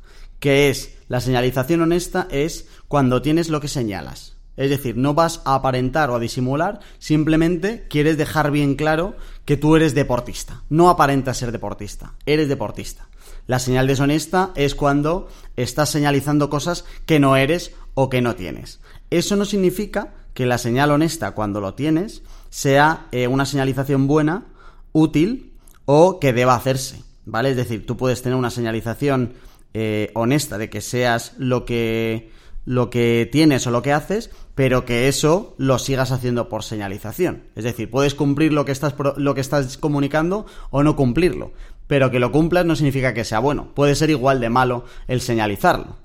Que 0.42 0.70
es, 0.70 0.96
la 1.06 1.20
señalización 1.20 1.82
honesta 1.82 2.26
es 2.28 2.66
cuando 2.88 3.22
tienes 3.22 3.48
lo 3.48 3.60
que 3.60 3.68
señalas. 3.68 4.34
Es 4.56 4.70
decir, 4.70 4.96
no 4.96 5.14
vas 5.14 5.40
a 5.44 5.54
aparentar 5.54 6.10
o 6.10 6.16
a 6.16 6.18
disimular, 6.18 6.80
simplemente 6.98 7.86
quieres 7.88 8.18
dejar 8.18 8.50
bien 8.50 8.74
claro 8.74 9.14
que 9.44 9.56
tú 9.56 9.76
eres 9.76 9.94
deportista. 9.94 10.64
No 10.68 10.90
aparentas 10.90 11.36
ser 11.36 11.52
deportista, 11.52 12.14
eres 12.26 12.48
deportista. 12.48 13.06
La 13.46 13.60
señal 13.60 13.86
deshonesta 13.86 14.50
es 14.56 14.74
cuando 14.74 15.28
estás 15.54 15.90
señalizando 15.90 16.50
cosas 16.50 16.84
que 17.06 17.20
no 17.20 17.36
eres 17.36 17.72
o 17.94 18.08
que 18.08 18.20
no 18.20 18.34
tienes. 18.34 18.80
Eso 19.10 19.36
no 19.36 19.44
significa 19.44 20.12
que 20.34 20.44
la 20.44 20.58
señal 20.58 20.90
honesta, 20.90 21.36
cuando 21.36 21.60
lo 21.60 21.74
tienes, 21.74 22.22
sea 22.50 23.06
eh, 23.12 23.28
una 23.28 23.46
señalización 23.46 24.08
buena, 24.08 24.46
útil 24.90 25.52
o 25.84 26.18
que 26.18 26.32
deba 26.32 26.56
hacerse. 26.56 27.04
¿Vale? 27.26 27.50
Es 27.50 27.56
decir, 27.56 27.86
tú 27.86 27.96
puedes 27.96 28.22
tener 28.22 28.36
una 28.36 28.50
señalización 28.50 29.34
eh, 29.74 30.10
honesta 30.14 30.58
de 30.58 30.70
que 30.70 30.80
seas 30.80 31.34
lo 31.38 31.64
que 31.64 32.30
lo 32.64 32.90
que 32.90 33.28
tienes 33.30 33.66
o 33.66 33.72
lo 33.72 33.82
que 33.82 33.92
haces, 33.92 34.30
pero 34.54 34.84
que 34.84 35.08
eso 35.08 35.54
lo 35.58 35.80
sigas 35.80 36.12
haciendo 36.12 36.48
por 36.48 36.62
señalización. 36.62 37.44
Es 37.56 37.64
decir, 37.64 37.90
puedes 37.90 38.14
cumplir 38.14 38.52
lo 38.52 38.64
que 38.64 38.72
estás 38.72 38.94
lo 39.16 39.34
que 39.34 39.40
estás 39.40 39.76
comunicando 39.78 40.46
o 40.70 40.82
no 40.82 40.94
cumplirlo, 40.94 41.52
pero 41.86 42.10
que 42.10 42.20
lo 42.20 42.30
cumplas 42.30 42.64
no 42.64 42.76
significa 42.76 43.14
que 43.14 43.24
sea 43.24 43.40
bueno. 43.40 43.72
Puede 43.74 43.94
ser 43.94 44.10
igual 44.10 44.40
de 44.40 44.50
malo 44.50 44.84
el 45.08 45.20
señalizarlo. 45.20 45.96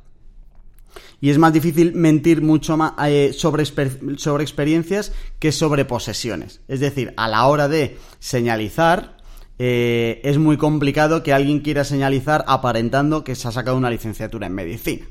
Y 1.20 1.32
es 1.32 1.38
más 1.40 1.52
difícil 1.52 1.94
mentir 1.94 2.42
mucho 2.44 2.78
más 2.78 2.94
eh, 3.08 3.34
sobre, 3.34 3.66
sobre 3.66 4.44
experiencias 4.44 5.12
que 5.40 5.52
sobre 5.52 5.86
posesiones. 5.86 6.62
Es 6.68 6.80
decir, 6.80 7.14
a 7.18 7.28
la 7.28 7.48
hora 7.48 7.68
de 7.68 7.98
señalizar, 8.20 9.17
eh, 9.60 10.22
es 10.24 10.38
muy 10.38 10.58
complicado 10.58 11.24
que 11.24 11.34
alguien 11.34 11.60
quiera 11.60 11.84
señalizar 11.84 12.46
aparentando 12.48 13.24
que 13.24 13.36
se 13.36 13.48
ha 13.48 13.52
sacado 13.52 13.78
una 13.78 13.90
licenciatura 13.90 14.48
en 14.48 14.54
medicina. 14.54 15.06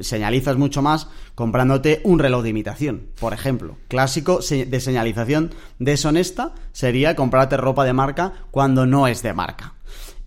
Señalizas 0.00 0.56
mucho 0.56 0.82
más 0.82 1.08
comprándote 1.34 2.00
un 2.04 2.18
reloj 2.18 2.42
de 2.42 2.50
imitación, 2.50 3.08
por 3.18 3.32
ejemplo. 3.32 3.78
Clásico 3.88 4.40
de 4.50 4.80
señalización 4.80 5.52
deshonesta 5.78 6.52
sería 6.72 7.16
comprarte 7.16 7.56
ropa 7.56 7.84
de 7.84 7.94
marca 7.94 8.32
cuando 8.50 8.84
no 8.84 9.06
es 9.06 9.22
de 9.22 9.32
marca. 9.32 9.74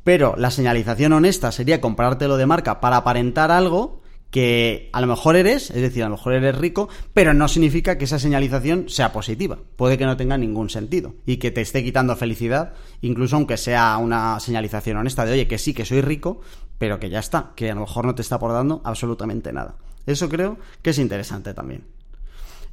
Pero 0.03 0.35
la 0.37 0.49
señalización 0.49 1.13
honesta 1.13 1.51
sería 1.51 1.81
comprártelo 1.81 2.37
de 2.37 2.45
marca 2.45 2.79
para 2.79 2.97
aparentar 2.97 3.51
algo 3.51 4.01
que 4.31 4.89
a 4.91 5.01
lo 5.01 5.07
mejor 5.07 5.35
eres, 5.35 5.69
es 5.71 5.81
decir, 5.81 6.03
a 6.03 6.09
lo 6.09 6.15
mejor 6.15 6.33
eres 6.33 6.57
rico, 6.57 6.89
pero 7.13 7.33
no 7.33 7.47
significa 7.47 7.97
que 7.97 8.05
esa 8.05 8.19
señalización 8.19 8.89
sea 8.89 9.13
positiva. 9.13 9.57
Puede 9.75 9.97
que 9.97 10.05
no 10.05 10.17
tenga 10.17 10.37
ningún 10.37 10.69
sentido 10.69 11.15
y 11.25 11.37
que 11.37 11.51
te 11.51 11.61
esté 11.61 11.83
quitando 11.83 12.15
felicidad, 12.15 12.73
incluso 13.01 13.37
aunque 13.37 13.57
sea 13.57 13.97
una 13.97 14.39
señalización 14.39 14.97
honesta 14.97 15.25
de, 15.25 15.33
oye, 15.33 15.47
que 15.47 15.57
sí, 15.57 15.73
que 15.73 15.85
soy 15.85 16.01
rico, 16.01 16.41
pero 16.77 16.99
que 16.99 17.09
ya 17.09 17.19
está, 17.19 17.53
que 17.55 17.71
a 17.71 17.75
lo 17.75 17.81
mejor 17.81 18.05
no 18.05 18.15
te 18.15 18.21
está 18.21 18.35
aportando 18.35 18.81
absolutamente 18.83 19.53
nada. 19.53 19.75
Eso 20.05 20.29
creo 20.29 20.57
que 20.81 20.89
es 20.91 20.99
interesante 20.99 21.53
también. 21.53 21.85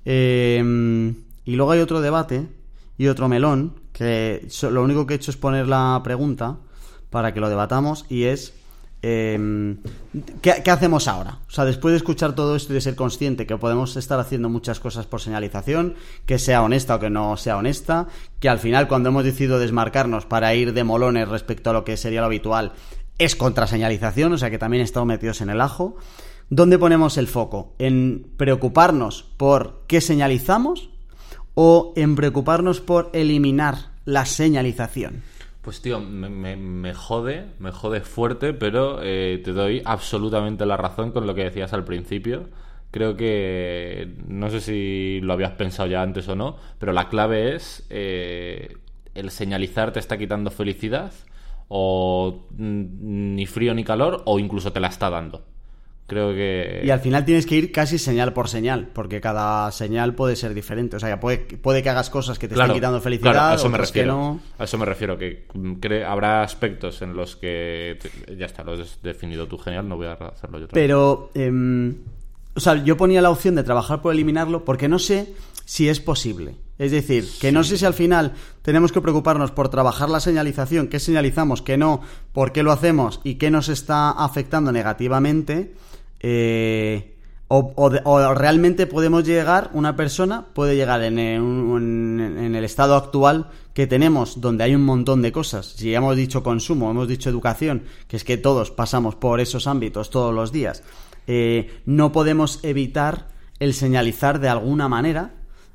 Eh, 0.04 1.14
y 1.44 1.56
luego 1.56 1.72
hay 1.72 1.80
otro 1.80 2.00
debate 2.00 2.46
y 2.98 3.06
otro 3.06 3.28
melón, 3.28 3.80
que 3.92 4.46
lo 4.70 4.82
único 4.82 5.06
que 5.06 5.14
he 5.14 5.16
hecho 5.16 5.30
es 5.30 5.36
poner 5.36 5.68
la 5.68 6.00
pregunta 6.02 6.58
para 7.10 7.32
que 7.32 7.40
lo 7.40 7.48
debatamos 7.48 8.06
y 8.08 8.24
es... 8.24 8.54
eh, 9.06 9.76
¿qué, 10.40 10.62
qué 10.64 10.70
hacemos 10.70 11.08
ahora? 11.08 11.40
O 11.46 11.50
sea, 11.50 11.66
después 11.66 11.92
de 11.92 11.98
escuchar 11.98 12.34
todo 12.34 12.56
esto 12.56 12.72
y 12.72 12.76
de 12.76 12.80
ser 12.80 12.94
consciente 12.94 13.46
que 13.46 13.58
podemos 13.58 13.96
estar 13.96 14.18
haciendo 14.18 14.48
muchas 14.48 14.80
cosas 14.80 15.04
por 15.04 15.20
señalización, 15.20 15.94
que 16.24 16.38
sea 16.38 16.62
honesta 16.62 16.94
o 16.94 17.00
que 17.00 17.10
no 17.10 17.36
sea 17.36 17.58
honesta, 17.58 18.08
que 18.40 18.48
al 18.48 18.58
final 18.58 18.88
cuando 18.88 19.10
hemos 19.10 19.24
decidido 19.24 19.58
desmarcarnos 19.58 20.24
para 20.24 20.54
ir 20.54 20.72
de 20.72 20.84
molones 20.84 21.28
respecto 21.28 21.68
a 21.68 21.72
lo 21.74 21.84
que 21.84 21.98
sería 21.98 22.20
lo 22.20 22.26
habitual, 22.26 22.72
es 23.18 23.36
contra 23.36 23.66
señalización, 23.66 24.32
o 24.32 24.38
sea 24.38 24.48
que 24.48 24.58
también 24.58 24.82
estamos 24.82 25.06
metidos 25.06 25.42
en 25.42 25.50
el 25.50 25.60
ajo. 25.60 25.96
¿Dónde 26.48 26.78
ponemos 26.78 27.18
el 27.18 27.28
foco? 27.28 27.74
¿En 27.78 28.26
preocuparnos 28.38 29.24
por 29.36 29.82
qué 29.86 30.00
señalizamos 30.00 30.88
o 31.52 31.92
en 31.96 32.16
preocuparnos 32.16 32.80
por 32.80 33.10
eliminar 33.12 33.90
la 34.06 34.24
señalización? 34.24 35.22
Pues 35.64 35.80
tío, 35.80 35.98
me, 35.98 36.92
jode, 36.92 37.46
me 37.58 37.72
jode 37.72 38.02
fuerte, 38.02 38.52
pero 38.52 38.98
eh, 39.02 39.40
te 39.42 39.52
doy 39.52 39.80
absolutamente 39.86 40.66
la 40.66 40.76
razón 40.76 41.10
con 41.10 41.26
lo 41.26 41.34
que 41.34 41.44
decías 41.44 41.72
al 41.72 41.84
principio. 41.84 42.50
Creo 42.90 43.16
que, 43.16 44.14
no 44.28 44.50
sé 44.50 44.60
si 44.60 45.20
lo 45.22 45.32
habías 45.32 45.52
pensado 45.52 45.88
ya 45.88 46.02
antes 46.02 46.28
o 46.28 46.36
no, 46.36 46.56
pero 46.78 46.92
la 46.92 47.08
clave 47.08 47.54
es 47.56 47.86
eh, 47.88 48.76
el 49.14 49.30
señalizar 49.30 49.90
te 49.90 50.00
está 50.00 50.18
quitando 50.18 50.50
felicidad 50.50 51.12
o 51.68 52.46
mm, 52.50 53.34
ni 53.34 53.46
frío 53.46 53.72
ni 53.72 53.84
calor 53.84 54.22
o 54.26 54.38
incluso 54.38 54.70
te 54.70 54.80
la 54.80 54.88
está 54.88 55.08
dando. 55.08 55.46
Creo 56.06 56.34
que... 56.34 56.82
Y 56.84 56.90
al 56.90 57.00
final 57.00 57.24
tienes 57.24 57.46
que 57.46 57.54
ir 57.56 57.72
casi 57.72 57.96
señal 57.98 58.34
por 58.34 58.48
señal, 58.50 58.88
porque 58.92 59.22
cada 59.22 59.72
señal 59.72 60.14
puede 60.14 60.36
ser 60.36 60.52
diferente. 60.52 60.96
O 60.96 61.00
sea, 61.00 61.18
puede, 61.18 61.38
puede 61.38 61.82
que 61.82 61.88
hagas 61.88 62.10
cosas 62.10 62.38
que 62.38 62.46
te 62.46 62.54
Claro, 62.54 62.72
estén 62.72 62.80
quitando 62.82 63.00
felicidad, 63.00 63.32
claro, 63.32 63.52
a 63.52 63.54
eso 63.54 63.68
me 63.70 63.76
que 63.78 63.82
refiero. 63.86 64.12
no. 64.12 64.40
A 64.58 64.64
eso 64.64 64.76
me 64.76 64.84
refiero, 64.84 65.16
que 65.16 65.46
cre- 65.48 66.04
habrá 66.04 66.42
aspectos 66.42 67.00
en 67.00 67.14
los 67.16 67.36
que... 67.36 67.98
te- 68.02 68.36
ya 68.36 68.44
está, 68.44 68.62
lo 68.64 68.72
has 68.72 69.00
definido 69.02 69.46
tú 69.46 69.56
genial, 69.56 69.88
no 69.88 69.96
voy 69.96 70.06
a 70.08 70.12
hacerlo 70.12 70.58
yo. 70.58 70.68
Pero, 70.68 71.30
em, 71.34 71.94
o 72.54 72.60
sea, 72.60 72.84
yo 72.84 72.98
ponía 72.98 73.22
la 73.22 73.30
opción 73.30 73.54
de 73.54 73.62
trabajar 73.64 74.02
por 74.02 74.12
eliminarlo 74.12 74.62
porque 74.66 74.88
no 74.88 74.98
sé 74.98 75.32
si 75.64 75.88
es 75.88 76.00
posible. 76.00 76.54
Es 76.78 76.90
decir, 76.90 77.28
que 77.40 77.52
no 77.52 77.62
sé 77.62 77.78
si 77.78 77.84
al 77.84 77.94
final 77.94 78.32
tenemos 78.62 78.90
que 78.90 79.00
preocuparnos 79.00 79.52
por 79.52 79.68
trabajar 79.68 80.10
la 80.10 80.18
señalización, 80.20 80.88
qué 80.88 80.98
señalizamos, 80.98 81.62
qué 81.62 81.76
no, 81.76 82.00
por 82.32 82.50
qué 82.52 82.62
lo 82.64 82.72
hacemos 82.72 83.20
y 83.22 83.36
qué 83.36 83.50
nos 83.50 83.68
está 83.68 84.10
afectando 84.10 84.72
negativamente. 84.72 85.74
eh, 86.20 87.10
o, 87.48 87.72
o 87.76 87.90
de- 87.90 88.00
o 88.04 88.32
realmente 88.34 88.86
podemos 88.86 89.24
llegar, 89.24 89.70
una 89.74 89.94
persona 89.96 90.46
puede 90.54 90.74
llegar 90.76 91.02
en 91.02 91.18
el, 91.18 91.40
un- 91.42 92.18
en 92.38 92.54
el 92.54 92.64
estado 92.64 92.94
actual 92.96 93.50
que 93.74 93.86
tenemos, 93.86 94.40
donde 94.40 94.64
hay 94.64 94.74
un 94.74 94.84
montón 94.84 95.20
de 95.20 95.30
cosas. 95.30 95.66
Si 95.76 95.90
ya 95.90 95.98
hemos 95.98 96.16
dicho 96.16 96.42
consumo, 96.42 96.90
hemos 96.90 97.06
dicho 97.06 97.28
educación, 97.28 97.82
que 98.08 98.16
es 98.16 98.24
que 98.24 98.38
todos 98.38 98.70
pasamos 98.70 99.14
por 99.16 99.40
esos 99.40 99.66
ámbitos 99.66 100.08
todos 100.08 100.34
los 100.34 100.50
días, 100.52 100.82
eh, 101.26 101.80
no 101.84 102.10
podemos 102.12 102.60
evitar 102.64 103.28
el 103.60 103.74
señalizar 103.74 104.40
de 104.40 104.48
alguna 104.48 104.88
manera. 104.88 105.34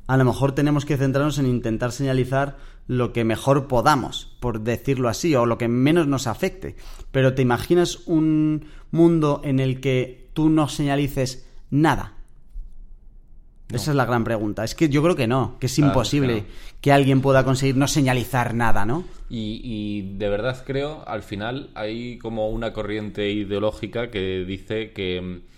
A 0.09 0.17
lo 0.17 0.25
mejor 0.25 0.53
tenemos 0.53 0.85
que 0.85 0.97
centrarnos 0.97 1.37
en 1.37 1.45
intentar 1.45 1.91
señalizar 1.91 2.57
lo 2.87 3.13
que 3.13 3.23
mejor 3.23 3.67
podamos, 3.67 4.35
por 4.39 4.61
decirlo 4.61 5.07
así, 5.07 5.35
o 5.35 5.45
lo 5.45 5.59
que 5.59 5.67
menos 5.67 6.07
nos 6.07 6.25
afecte. 6.25 6.75
Pero 7.11 7.35
¿te 7.35 7.43
imaginas 7.43 8.07
un 8.07 8.65
mundo 8.89 9.39
en 9.43 9.59
el 9.59 9.81
que 9.81 10.31
tú 10.33 10.49
no 10.49 10.67
señalices 10.67 11.47
nada? 11.69 12.15
Esa 13.71 13.91
es 13.91 13.95
la 13.95 14.05
gran 14.05 14.23
pregunta. 14.23 14.63
Es 14.63 14.73
que 14.73 14.89
yo 14.89 15.03
creo 15.03 15.15
que 15.15 15.27
no, 15.27 15.57
que 15.59 15.67
es 15.67 15.75
Claro, 15.75 15.91
imposible 15.91 16.45
que 16.81 16.91
alguien 16.91 17.21
pueda 17.21 17.45
conseguir 17.45 17.77
no 17.77 17.87
señalizar 17.87 18.55
nada, 18.55 18.87
¿no? 18.87 19.03
Y, 19.29 19.61
y 19.63 20.17
de 20.17 20.27
verdad 20.27 20.63
creo, 20.65 21.07
al 21.07 21.21
final 21.21 21.69
hay 21.75 22.17
como 22.17 22.49
una 22.49 22.73
corriente 22.73 23.29
ideológica 23.29 24.09
que 24.09 24.43
dice 24.43 24.91
que 24.91 25.21
mm, 25.21 25.48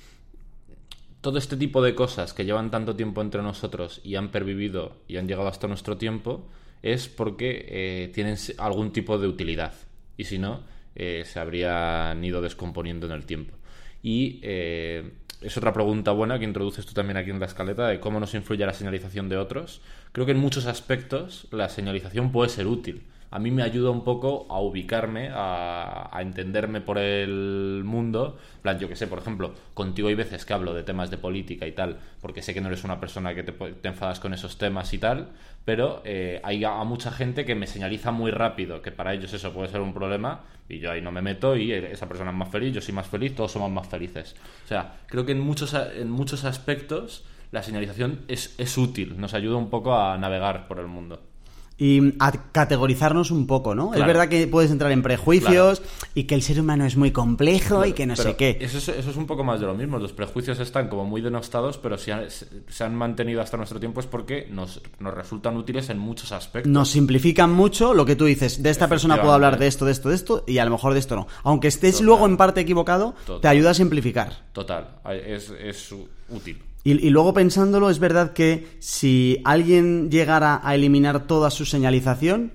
todo 1.22 1.38
este 1.38 1.55
tipo 1.55 1.82
de 1.82 1.95
cosas 1.95 2.34
que 2.34 2.45
llevan 2.45 2.72
tanto 2.72 2.95
tiempo 2.95 3.22
entre 3.22 3.41
nosotros 3.41 4.01
y 4.03 4.15
han 4.15 4.30
pervivido 4.30 4.97
y 5.07 5.17
han 5.17 5.28
llegado 5.28 5.47
hasta 5.47 5.67
nuestro 5.67 5.97
tiempo 5.97 6.49
es 6.82 7.07
porque 7.07 7.65
eh, 7.69 8.11
tienen 8.13 8.38
algún 8.57 8.91
tipo 8.91 9.19
de 9.19 9.28
utilidad. 9.28 9.74
Y 10.17 10.26
si 10.26 10.39
no, 10.39 10.63
eh, 10.95 11.24
se 11.26 11.39
habrían 11.39 12.24
ido 12.24 12.41
descomponiendo 12.41 13.05
en 13.05 13.11
el 13.11 13.26
tiempo. 13.26 13.55
Y 14.01 14.39
eh, 14.41 15.11
es 15.41 15.55
otra 15.57 15.74
pregunta 15.74 16.11
buena 16.11 16.39
que 16.39 16.45
introduces 16.45 16.86
tú 16.86 16.93
también 16.93 17.17
aquí 17.17 17.30
en 17.30 17.39
la 17.39 17.45
escaleta 17.45 17.88
de 17.88 17.99
cómo 17.99 18.19
nos 18.19 18.34
influye 18.34 18.65
la 18.65 18.74
señalización 18.74 19.30
de 19.30 19.38
otros. 19.38 19.82
Creo 20.11 20.26
que 20.26 20.32
en 20.32 20.39
muchos 20.39 20.65
aspectos 20.65 21.47
la 21.51 21.69
señalización 21.69 22.32
puede 22.32 22.49
ser 22.49 22.65
útil. 22.65 23.03
A 23.32 23.39
mí 23.39 23.49
me 23.49 23.63
ayuda 23.63 23.91
un 23.91 24.03
poco 24.03 24.45
a 24.49 24.59
ubicarme, 24.59 25.29
a, 25.34 26.09
entenderme 26.21 26.82
por 26.82 26.97
el 26.97 27.82
mundo. 27.86 28.38
Plan, 28.61 28.77
yo 28.77 28.89
que 28.89 28.95
sé, 28.95 29.07
por 29.07 29.19
ejemplo, 29.19 29.53
contigo 29.73 30.09
hay 30.09 30.15
veces 30.15 30.45
que 30.45 30.53
hablo 30.53 30.73
de 30.73 30.84
temas 30.84 31.09
de 31.09 31.17
política 31.17 31.65
y 31.65 31.71
tal, 31.71 31.97
porque 32.19 32.41
sé 32.41 32.53
que 32.53 32.61
no 32.61 32.67
eres 32.67 32.84
una 32.84 32.99
persona 32.99 33.34
que 33.34 33.43
te, 33.43 33.88
enfadas 33.88 34.19
con 34.19 34.34
esos 34.34 34.57
temas 34.57 34.93
y 34.93 34.97
tal, 34.97 35.29
pero 35.63 36.01
eh, 36.03 36.41
hay 36.43 36.63
a, 36.65 36.79
a 36.79 36.84
mucha 36.84 37.11
gente 37.11 37.45
que 37.45 37.55
me 37.55 37.67
señaliza 37.67 38.11
muy 38.11 38.32
rápido 38.32 38.82
que 38.82 38.91
para 38.91 39.13
ellos 39.13 39.34
eso 39.34 39.53
puede 39.53 39.69
ser 39.69 39.79
un 39.79 39.93
problema 39.93 40.41
y 40.67 40.79
yo 40.79 40.91
ahí 40.91 41.01
no 41.01 41.11
me 41.11 41.21
meto 41.21 41.55
y 41.55 41.71
esa 41.71 42.07
persona 42.07 42.32
es 42.32 42.38
más 42.38 42.49
feliz, 42.49 42.73
yo 42.73 42.82
soy 42.82 42.93
más 42.93 43.07
feliz, 43.07 43.36
todos 43.36 43.51
somos 43.51 43.71
más 43.71 43.88
felices. 43.88 44.36
O 44.65 44.67
sea, 44.67 44.99
creo 45.07 45.25
que 45.25 45.32
en 45.32 45.39
muchos, 45.39 45.73
en 45.73 46.09
muchos 46.09 46.43
aspectos 46.43 47.25
la 47.51 47.63
señalización 47.63 48.21
es, 48.27 48.55
es 48.57 48.77
útil, 48.77 49.19
nos 49.19 49.34
ayuda 49.34 49.57
un 49.57 49.69
poco 49.69 49.95
a 49.95 50.17
navegar 50.17 50.67
por 50.67 50.79
el 50.79 50.88
mundo. 50.88 51.30
Y 51.84 52.13
a 52.19 52.32
categorizarnos 52.51 53.32
un 53.32 53.47
poco, 53.47 53.73
¿no? 53.73 53.95
Es 53.95 54.05
verdad 54.05 54.29
que 54.29 54.45
puedes 54.45 54.69
entrar 54.69 54.91
en 54.91 55.01
prejuicios 55.01 55.82
y 56.13 56.25
que 56.25 56.36
el 56.36 56.43
ser 56.43 56.59
humano 56.59 56.86
es 56.86 56.95
muy 56.95 57.09
complejo 57.09 57.84
y 57.88 57.93
que 57.93 58.05
no 58.05 58.15
sé 58.15 58.36
qué. 58.36 58.59
Eso 58.61 58.77
es, 58.77 58.88
eso 58.89 59.09
es 59.09 59.17
un 59.17 59.25
poco 59.25 59.43
más 59.43 59.59
de 59.59 59.65
lo 59.65 59.73
mismo. 59.73 59.97
Los 59.97 60.13
prejuicios 60.13 60.59
están 60.59 60.89
como 60.89 61.05
muy 61.05 61.21
denostados, 61.21 61.79
pero 61.79 61.97
si 61.97 62.11
han- 62.11 62.29
se, 62.29 62.45
se 62.69 62.84
han 62.84 62.93
mantenido 62.95 63.41
hasta 63.41 63.57
nuestro 63.57 63.79
tiempo 63.79 63.99
es 63.99 64.05
porque 64.05 64.47
nos, 64.51 64.79
nos 64.99 65.11
resultan 65.15 65.57
útiles 65.57 65.89
en 65.89 65.97
muchos 65.97 66.32
aspectos. 66.32 66.71
Nos 66.71 66.89
simplifican 66.89 67.51
mucho 67.51 67.95
lo 67.95 68.05
que 68.05 68.15
tú 68.15 68.25
dices. 68.25 68.61
De 68.61 68.69
esta 68.69 68.88
persona 68.88 69.19
puedo 69.19 69.34
hablar 69.34 69.57
de 69.57 69.65
esto, 69.65 69.86
de 69.86 69.91
esto, 69.93 70.09
de 70.09 70.15
esto 70.15 70.43
y 70.45 70.59
a 70.59 70.65
lo 70.65 70.69
mejor 70.71 70.93
de 70.93 70.99
esto 70.99 71.15
no. 71.15 71.27
Aunque 71.43 71.67
estés 71.67 71.93
Total. 71.93 72.05
luego 72.05 72.25
en 72.27 72.38
parte 72.38 72.61
equivocado, 72.61 73.15
Total. 73.25 73.41
te 73.41 73.47
ayuda 73.47 73.71
a 73.71 73.73
simplificar. 73.73 74.45
Total, 74.53 74.99
es, 75.25 75.49
es 75.59 75.95
útil. 76.29 76.61
Y, 76.84 76.91
y 77.05 77.09
luego 77.09 77.34
pensándolo, 77.34 77.89
es 77.89 77.99
verdad 77.99 78.34
que 78.34 78.67
si 78.79 79.41
alguien 79.43 80.09
llegara 80.09 80.61
a 80.63 80.75
eliminar 80.75 81.27
toda 81.27 81.51
su 81.51 81.65
señalización, 81.65 82.53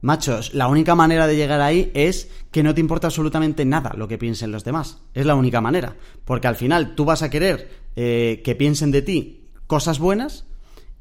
machos, 0.00 0.54
la 0.54 0.68
única 0.68 0.94
manera 0.94 1.26
de 1.26 1.36
llegar 1.36 1.60
ahí 1.60 1.90
es 1.94 2.30
que 2.50 2.62
no 2.62 2.74
te 2.74 2.80
importa 2.80 3.08
absolutamente 3.08 3.64
nada 3.64 3.92
lo 3.96 4.08
que 4.08 4.18
piensen 4.18 4.52
los 4.52 4.64
demás. 4.64 4.98
Es 5.14 5.26
la 5.26 5.34
única 5.34 5.60
manera. 5.60 5.96
Porque 6.24 6.46
al 6.46 6.56
final 6.56 6.94
tú 6.94 7.04
vas 7.04 7.22
a 7.22 7.30
querer 7.30 7.68
eh, 7.96 8.40
que 8.44 8.54
piensen 8.54 8.90
de 8.92 9.02
ti 9.02 9.42
cosas 9.66 9.98
buenas 9.98 10.44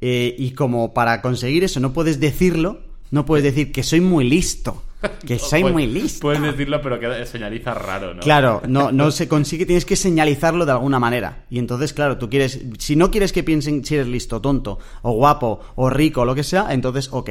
eh, 0.02 0.36
y 0.38 0.52
como 0.52 0.94
para 0.94 1.22
conseguir 1.22 1.64
eso 1.64 1.80
no 1.80 1.94
puedes 1.94 2.20
decirlo, 2.20 2.82
no 3.12 3.26
puedes 3.26 3.44
decir 3.44 3.72
que 3.72 3.84
soy 3.84 4.02
muy 4.02 4.28
listo. 4.28 4.82
Que 5.26 5.40
soy 5.40 5.62
Puedes- 5.62 5.74
muy 5.74 5.88
listo. 5.88 6.22
Puedes 6.22 6.42
decirlo, 6.42 6.82
pero 6.82 7.00
queda, 7.00 7.26
señaliza 7.26 7.74
raro, 7.74 8.14
¿no? 8.14 8.22
Claro, 8.22 8.62
no, 8.68 8.92
no 8.92 9.12
se 9.12 9.28
consigue, 9.28 9.66
tienes 9.66 9.86
que 9.86 9.96
señalizarlo 9.96 10.66
de 10.66 10.72
alguna 10.74 11.00
manera. 11.00 11.46
Y 11.50 11.60
entonces, 11.60 11.94
claro, 11.94 12.18
tú 12.18 12.30
quieres, 12.30 12.60
si 12.80 12.96
no 12.96 13.12
quieres 13.12 13.32
que 13.34 13.44
piensen 13.44 13.84
si 13.86 13.96
eres 13.96 14.08
listo, 14.08 14.42
tonto, 14.42 14.80
o 15.02 15.12
guapo, 15.14 15.60
o 15.76 15.90
rico, 15.90 16.22
o 16.22 16.26
lo 16.26 16.36
que 16.36 16.44
sea, 16.44 16.68
entonces, 16.74 17.10
ok. 17.12 17.30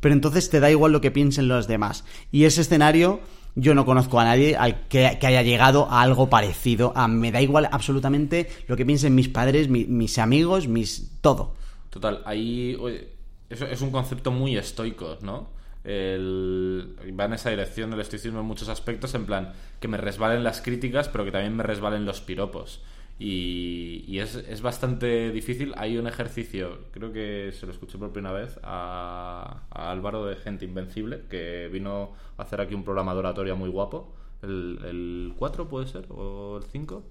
Pero 0.00 0.12
entonces 0.14 0.50
te 0.50 0.60
da 0.60 0.70
igual 0.70 0.92
lo 0.92 1.00
que 1.00 1.10
piensen 1.10 1.48
los 1.48 1.66
demás. 1.66 2.04
Y 2.32 2.44
ese 2.44 2.60
escenario, 2.62 3.20
yo 3.56 3.74
no 3.74 3.84
conozco 3.84 4.18
a 4.18 4.24
nadie 4.24 4.56
al 4.56 4.88
que, 4.88 5.16
que 5.20 5.26
haya 5.26 5.42
llegado 5.42 5.88
a 5.90 6.02
algo 6.02 6.28
parecido. 6.28 6.92
A, 6.96 7.06
me 7.08 7.30
da 7.30 7.40
igual 7.40 7.68
absolutamente 7.70 8.48
lo 8.66 8.76
que 8.76 8.84
piensen 8.84 9.14
mis 9.14 9.28
padres, 9.28 9.68
mi- 9.68 9.84
mis 9.84 10.18
amigos, 10.18 10.66
mis. 10.68 11.12
todo. 11.20 11.54
Total, 11.90 12.20
ahí 12.26 12.76
oye, 12.80 13.08
eso 13.48 13.66
es 13.66 13.80
un 13.80 13.90
concepto 13.92 14.32
muy 14.32 14.56
estoico, 14.56 15.16
¿no? 15.22 15.48
Va 15.86 17.24
en 17.24 17.32
esa 17.32 17.50
dirección 17.50 17.90
del 17.90 18.00
estoicismo 18.00 18.40
en 18.40 18.46
muchos 18.46 18.68
aspectos, 18.68 19.14
en 19.14 19.26
plan, 19.26 19.52
que 19.80 19.88
me 19.88 19.98
resbalen 19.98 20.44
las 20.44 20.62
críticas, 20.62 21.08
pero 21.08 21.24
que 21.24 21.32
también 21.32 21.56
me 21.56 21.62
resbalen 21.62 22.04
los 22.04 22.20
piropos. 22.20 22.82
Y, 23.18 24.18
es, 24.18 24.34
es 24.34 24.62
bastante 24.62 25.30
difícil. 25.30 25.72
Hay 25.76 25.98
un 25.98 26.06
ejercicio, 26.06 26.78
creo 26.90 27.12
que 27.12 27.52
se 27.52 27.66
lo 27.66 27.72
escuché 27.72 27.98
por 27.98 28.12
primera 28.12 28.34
vez 28.34 28.58
a, 28.62 29.62
Álvaro 29.70 30.26
de 30.26 30.36
Gente 30.36 30.64
Invencible, 30.64 31.24
que 31.30 31.68
vino 31.72 32.12
a 32.36 32.42
hacer 32.42 32.60
aquí 32.60 32.74
un 32.74 32.84
programa 32.84 33.12
de 33.12 33.20
oratoria 33.20 33.54
muy 33.54 33.68
guapo. 33.68 34.14
El, 34.42 34.78
el 34.84 35.34
4 35.36 35.68
puede 35.68 35.86
ser, 35.86 36.06
o 36.10 36.58
el 36.58 36.64
5. 36.64 37.02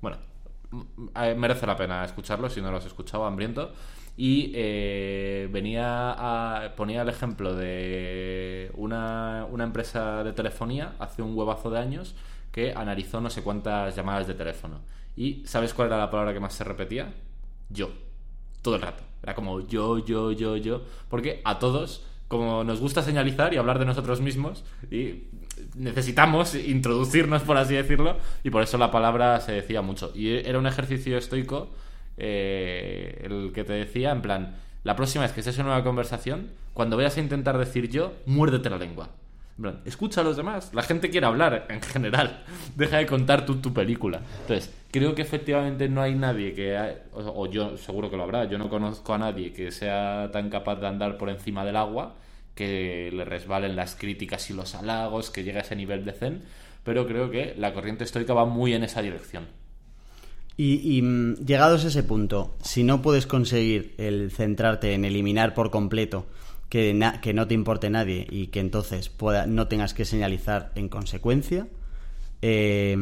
Bueno, 0.00 0.18
eh, 1.16 1.34
merece 1.36 1.66
la 1.66 1.76
pena 1.76 2.04
escucharlo 2.04 2.48
si 2.48 2.60
no 2.60 2.70
lo 2.70 2.78
has 2.78 2.86
escuchado, 2.86 3.24
hambriento. 3.24 3.72
Y 4.16 4.52
eh, 4.54 5.48
venía 5.50 6.12
a, 6.12 6.74
ponía 6.76 7.02
el 7.02 7.08
ejemplo 7.08 7.54
de 7.54 8.70
una, 8.74 9.46
una 9.50 9.64
empresa 9.64 10.22
de 10.22 10.32
telefonía 10.32 10.94
hace 10.98 11.22
un 11.22 11.36
huevazo 11.36 11.70
de 11.70 11.78
años 11.78 12.14
que 12.50 12.74
analizó 12.74 13.20
no 13.20 13.30
sé 13.30 13.42
cuántas 13.42 13.96
llamadas 13.96 14.26
de 14.26 14.34
teléfono. 14.34 14.80
¿Y 15.16 15.42
sabes 15.46 15.74
cuál 15.74 15.88
era 15.88 15.98
la 15.98 16.10
palabra 16.10 16.32
que 16.32 16.40
más 16.40 16.54
se 16.54 16.64
repetía? 16.64 17.12
Yo. 17.70 17.90
Todo 18.60 18.76
el 18.76 18.82
rato. 18.82 19.02
Era 19.22 19.34
como 19.34 19.60
yo, 19.66 19.98
yo, 20.04 20.32
yo, 20.32 20.56
yo. 20.56 20.82
Porque 21.08 21.40
a 21.44 21.58
todos, 21.58 22.04
como 22.28 22.64
nos 22.64 22.80
gusta 22.80 23.02
señalizar 23.02 23.54
y 23.54 23.56
hablar 23.56 23.78
de 23.78 23.86
nosotros 23.86 24.20
mismos, 24.20 24.64
y 24.90 25.24
necesitamos 25.74 26.54
introducirnos, 26.54 27.42
por 27.42 27.56
así 27.56 27.74
decirlo, 27.74 28.18
y 28.44 28.50
por 28.50 28.62
eso 28.62 28.78
la 28.78 28.90
palabra 28.90 29.40
se 29.40 29.52
decía 29.52 29.82
mucho. 29.82 30.12
Y 30.14 30.28
era 30.28 30.58
un 30.58 30.66
ejercicio 30.66 31.16
estoico 31.16 31.70
eh, 32.16 33.20
el 33.24 33.52
que 33.54 33.64
te 33.64 33.72
decía, 33.72 34.10
en 34.10 34.22
plan, 34.22 34.56
la 34.84 34.96
próxima 34.96 35.22
vez 35.24 35.32
que 35.32 35.40
estés 35.40 35.58
en 35.58 35.66
una 35.66 35.82
conversación, 35.84 36.50
cuando 36.74 36.96
vayas 36.96 37.16
a 37.16 37.20
intentar 37.20 37.58
decir 37.58 37.88
yo, 37.88 38.12
muérdete 38.26 38.70
la 38.70 38.78
lengua. 38.78 39.10
En 39.58 39.62
plan, 39.62 39.80
escucha 39.84 40.22
a 40.22 40.24
los 40.24 40.36
demás. 40.36 40.70
La 40.72 40.82
gente 40.82 41.10
quiere 41.10 41.26
hablar 41.26 41.66
en 41.68 41.82
general. 41.82 42.42
Deja 42.76 42.96
de 42.96 43.06
contar 43.06 43.44
tú 43.44 43.56
tu 43.56 43.72
película. 43.74 44.22
Entonces, 44.40 44.72
creo 44.90 45.14
que 45.14 45.20
efectivamente 45.22 45.88
no 45.90 46.00
hay 46.00 46.14
nadie 46.14 46.54
que. 46.54 46.76
ha- 46.76 46.94
o, 47.12 47.42
o 47.42 47.46
yo 47.50 47.76
seguro 47.76 48.10
que 48.10 48.16
lo 48.16 48.22
habrá. 48.22 48.46
Yo 48.46 48.56
no 48.56 48.70
conozco 48.70 49.12
a 49.12 49.18
nadie 49.18 49.52
que 49.52 49.70
sea 49.70 50.30
tan 50.32 50.48
capaz 50.48 50.76
de 50.76 50.86
andar 50.86 51.18
por 51.18 51.28
encima 51.28 51.64
del 51.66 51.76
agua, 51.76 52.14
que 52.54 53.10
le 53.12 53.24
resbalen 53.26 53.76
las 53.76 53.94
críticas 53.94 54.48
y 54.50 54.54
los 54.54 54.74
halagos, 54.74 55.30
que 55.30 55.44
llegue 55.44 55.58
a 55.58 55.62
ese 55.62 55.76
nivel 55.76 56.04
de 56.06 56.12
zen. 56.12 56.42
Pero 56.82 57.06
creo 57.06 57.30
que 57.30 57.54
la 57.58 57.74
corriente 57.74 58.04
estoica 58.04 58.32
va 58.32 58.46
muy 58.46 58.72
en 58.72 58.84
esa 58.84 59.02
dirección. 59.02 59.46
Y, 60.56 61.00
mm, 61.02 61.44
llegados 61.46 61.84
a 61.84 61.88
ese 61.88 62.02
punto, 62.02 62.54
si 62.62 62.84
no 62.84 63.02
puedes 63.02 63.26
conseguir 63.26 63.94
el 63.98 64.30
centrarte 64.30 64.92
en 64.92 65.04
eliminar 65.04 65.54
por 65.54 65.70
completo 65.70 66.26
que, 66.68 66.98
que 67.22 67.32
no 67.32 67.46
te 67.46 67.54
importe 67.54 67.90
nadie 67.90 68.26
y 68.30 68.48
que 68.48 68.60
entonces 68.60 69.08
pueda, 69.08 69.46
no 69.46 69.68
tengas 69.68 69.94
que 69.94 70.04
señalizar 70.04 70.72
en 70.74 70.88
consecuencia, 70.88 71.66
eh, 72.42 72.96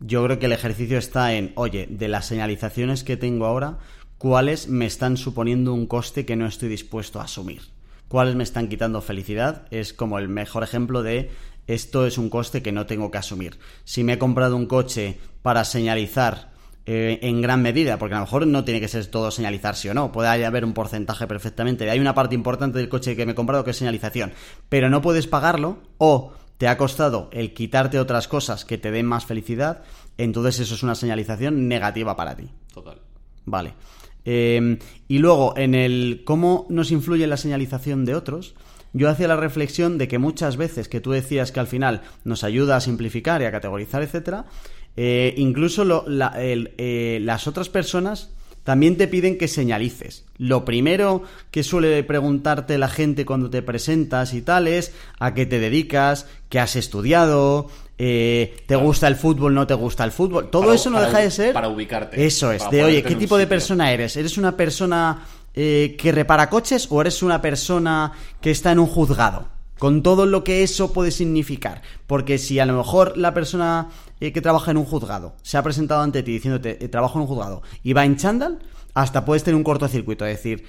Yo 0.00 0.24
creo 0.24 0.38
que 0.38 0.46
el 0.46 0.52
ejercicio 0.52 0.98
está 0.98 1.34
en, 1.34 1.52
oye, 1.54 1.86
de 1.88 2.08
las 2.08 2.26
señalizaciones 2.26 3.02
que 3.02 3.16
tengo 3.16 3.46
ahora, 3.46 3.78
¿cuáles 4.18 4.68
me 4.68 4.84
están 4.84 5.16
suponiendo 5.16 5.72
un 5.72 5.86
coste 5.86 6.26
que 6.26 6.36
no 6.36 6.46
estoy 6.46 6.68
dispuesto 6.68 7.18
a 7.20 7.24
asumir? 7.24 7.62
¿Cuáles 8.08 8.34
me 8.34 8.44
están 8.44 8.68
quitando 8.68 9.00
felicidad? 9.00 9.66
Es 9.70 9.92
como 9.92 10.18
el 10.18 10.28
mejor 10.28 10.62
ejemplo 10.62 11.02
de 11.02 11.30
esto 11.66 12.06
es 12.06 12.18
un 12.18 12.30
coste 12.30 12.62
que 12.62 12.72
no 12.72 12.86
tengo 12.86 13.10
que 13.10 13.18
asumir. 13.18 13.58
Si 13.84 14.04
me 14.04 14.14
he 14.14 14.18
comprado 14.18 14.56
un 14.56 14.66
coche 14.66 15.18
para 15.42 15.64
señalizar 15.64 16.52
eh, 16.88 17.18
en 17.22 17.42
gran 17.42 17.62
medida, 17.62 17.98
porque 17.98 18.14
a 18.14 18.18
lo 18.18 18.24
mejor 18.24 18.46
no 18.46 18.64
tiene 18.64 18.80
que 18.80 18.86
ser 18.86 19.06
todo 19.06 19.32
señalizar 19.32 19.74
sí 19.74 19.88
o 19.88 19.94
no, 19.94 20.12
puede 20.12 20.44
haber 20.44 20.64
un 20.64 20.72
porcentaje 20.72 21.26
perfectamente. 21.26 21.90
Hay 21.90 21.98
una 21.98 22.14
parte 22.14 22.36
importante 22.36 22.78
del 22.78 22.88
coche 22.88 23.16
que 23.16 23.26
me 23.26 23.32
he 23.32 23.34
comprado 23.34 23.64
que 23.64 23.72
es 23.72 23.76
señalización, 23.76 24.32
pero 24.68 24.88
no 24.88 25.02
puedes 25.02 25.26
pagarlo 25.26 25.78
o 25.98 26.32
te 26.58 26.68
ha 26.68 26.78
costado 26.78 27.28
el 27.32 27.54
quitarte 27.54 27.98
otras 27.98 28.28
cosas 28.28 28.64
que 28.64 28.78
te 28.78 28.92
den 28.92 29.06
más 29.06 29.26
felicidad, 29.26 29.82
entonces 30.16 30.60
eso 30.60 30.74
es 30.76 30.82
una 30.84 30.94
señalización 30.94 31.66
negativa 31.66 32.16
para 32.16 32.36
ti. 32.36 32.48
Total. 32.72 33.00
Vale. 33.44 33.74
Eh, 34.24 34.78
y 35.08 35.18
luego, 35.18 35.56
en 35.56 35.74
el 35.74 36.22
cómo 36.24 36.66
nos 36.68 36.90
influye 36.90 37.26
la 37.26 37.36
señalización 37.36 38.04
de 38.04 38.14
otros, 38.14 38.54
yo 38.96 39.08
hacía 39.10 39.28
la 39.28 39.36
reflexión 39.36 39.98
de 39.98 40.08
que 40.08 40.18
muchas 40.18 40.56
veces 40.56 40.88
que 40.88 41.00
tú 41.00 41.12
decías 41.12 41.52
que 41.52 41.60
al 41.60 41.66
final 41.66 42.02
nos 42.24 42.44
ayuda 42.44 42.76
a 42.76 42.80
simplificar 42.80 43.42
y 43.42 43.44
a 43.44 43.52
categorizar, 43.52 44.02
etcétera, 44.02 44.46
eh, 44.96 45.34
incluso 45.36 45.84
lo- 45.84 46.04
la- 46.08 46.34
el- 46.42 46.72
eh, 46.78 47.18
las 47.22 47.46
otras 47.46 47.68
personas 47.68 48.30
también 48.64 48.96
te 48.96 49.06
piden 49.06 49.38
que 49.38 49.46
señalices. 49.46 50.24
Lo 50.38 50.64
primero 50.64 51.22
que 51.52 51.62
suele 51.62 52.02
preguntarte 52.02 52.78
la 52.78 52.88
gente 52.88 53.24
cuando 53.24 53.48
te 53.48 53.62
presentas 53.62 54.34
y 54.34 54.42
tal 54.42 54.66
es 54.66 54.92
a 55.20 55.34
qué 55.34 55.46
te 55.46 55.60
dedicas, 55.60 56.26
qué 56.48 56.58
has 56.58 56.74
estudiado, 56.74 57.68
eh, 57.98 58.56
te 58.66 58.74
gusta 58.76 59.06
el 59.06 59.14
fútbol, 59.16 59.54
no 59.54 59.66
te 59.68 59.74
gusta 59.74 60.02
el 60.04 60.10
fútbol. 60.10 60.50
Todo 60.50 60.62
Para- 60.62 60.74
eso 60.74 60.90
no 60.90 60.96
para 60.96 61.08
deja 61.08 61.20
de 61.20 61.30
ser... 61.30 61.52
para 61.52 61.68
ubicarte, 61.68 62.26
Eso 62.26 62.50
es, 62.50 62.68
de 62.70 62.82
oye, 62.82 63.02
¿qué 63.04 63.14
tipo 63.14 63.38
de 63.38 63.46
persona 63.46 63.92
eres? 63.92 64.16
¿Eres 64.16 64.36
una 64.36 64.56
persona 64.56 65.24
eh, 65.56 65.96
que 65.98 66.12
repara 66.12 66.48
coches 66.50 66.86
o 66.90 67.00
eres 67.00 67.22
una 67.22 67.40
persona 67.42 68.12
que 68.40 68.50
está 68.50 68.70
en 68.72 68.78
un 68.78 68.86
juzgado? 68.86 69.48
Con 69.78 70.02
todo 70.02 70.24
lo 70.24 70.42
que 70.42 70.62
eso 70.62 70.92
puede 70.94 71.10
significar. 71.10 71.82
Porque 72.06 72.38
si 72.38 72.58
a 72.60 72.64
lo 72.66 72.74
mejor 72.78 73.18
la 73.18 73.34
persona 73.34 73.88
eh, 74.20 74.32
que 74.32 74.40
trabaja 74.40 74.70
en 74.70 74.76
un 74.78 74.84
juzgado 74.86 75.34
se 75.42 75.58
ha 75.58 75.62
presentado 75.62 76.00
ante 76.00 76.22
ti 76.22 76.32
diciéndote 76.32 76.82
eh, 76.84 76.88
trabajo 76.88 77.18
en 77.18 77.22
un 77.22 77.28
juzgado 77.28 77.62
y 77.82 77.92
va 77.92 78.04
en 78.06 78.16
chándal, 78.16 78.60
hasta 78.94 79.24
puedes 79.26 79.44
tener 79.44 79.56
un 79.56 79.64
cortocircuito. 79.64 80.24
Es 80.24 80.38
decir, 80.38 80.64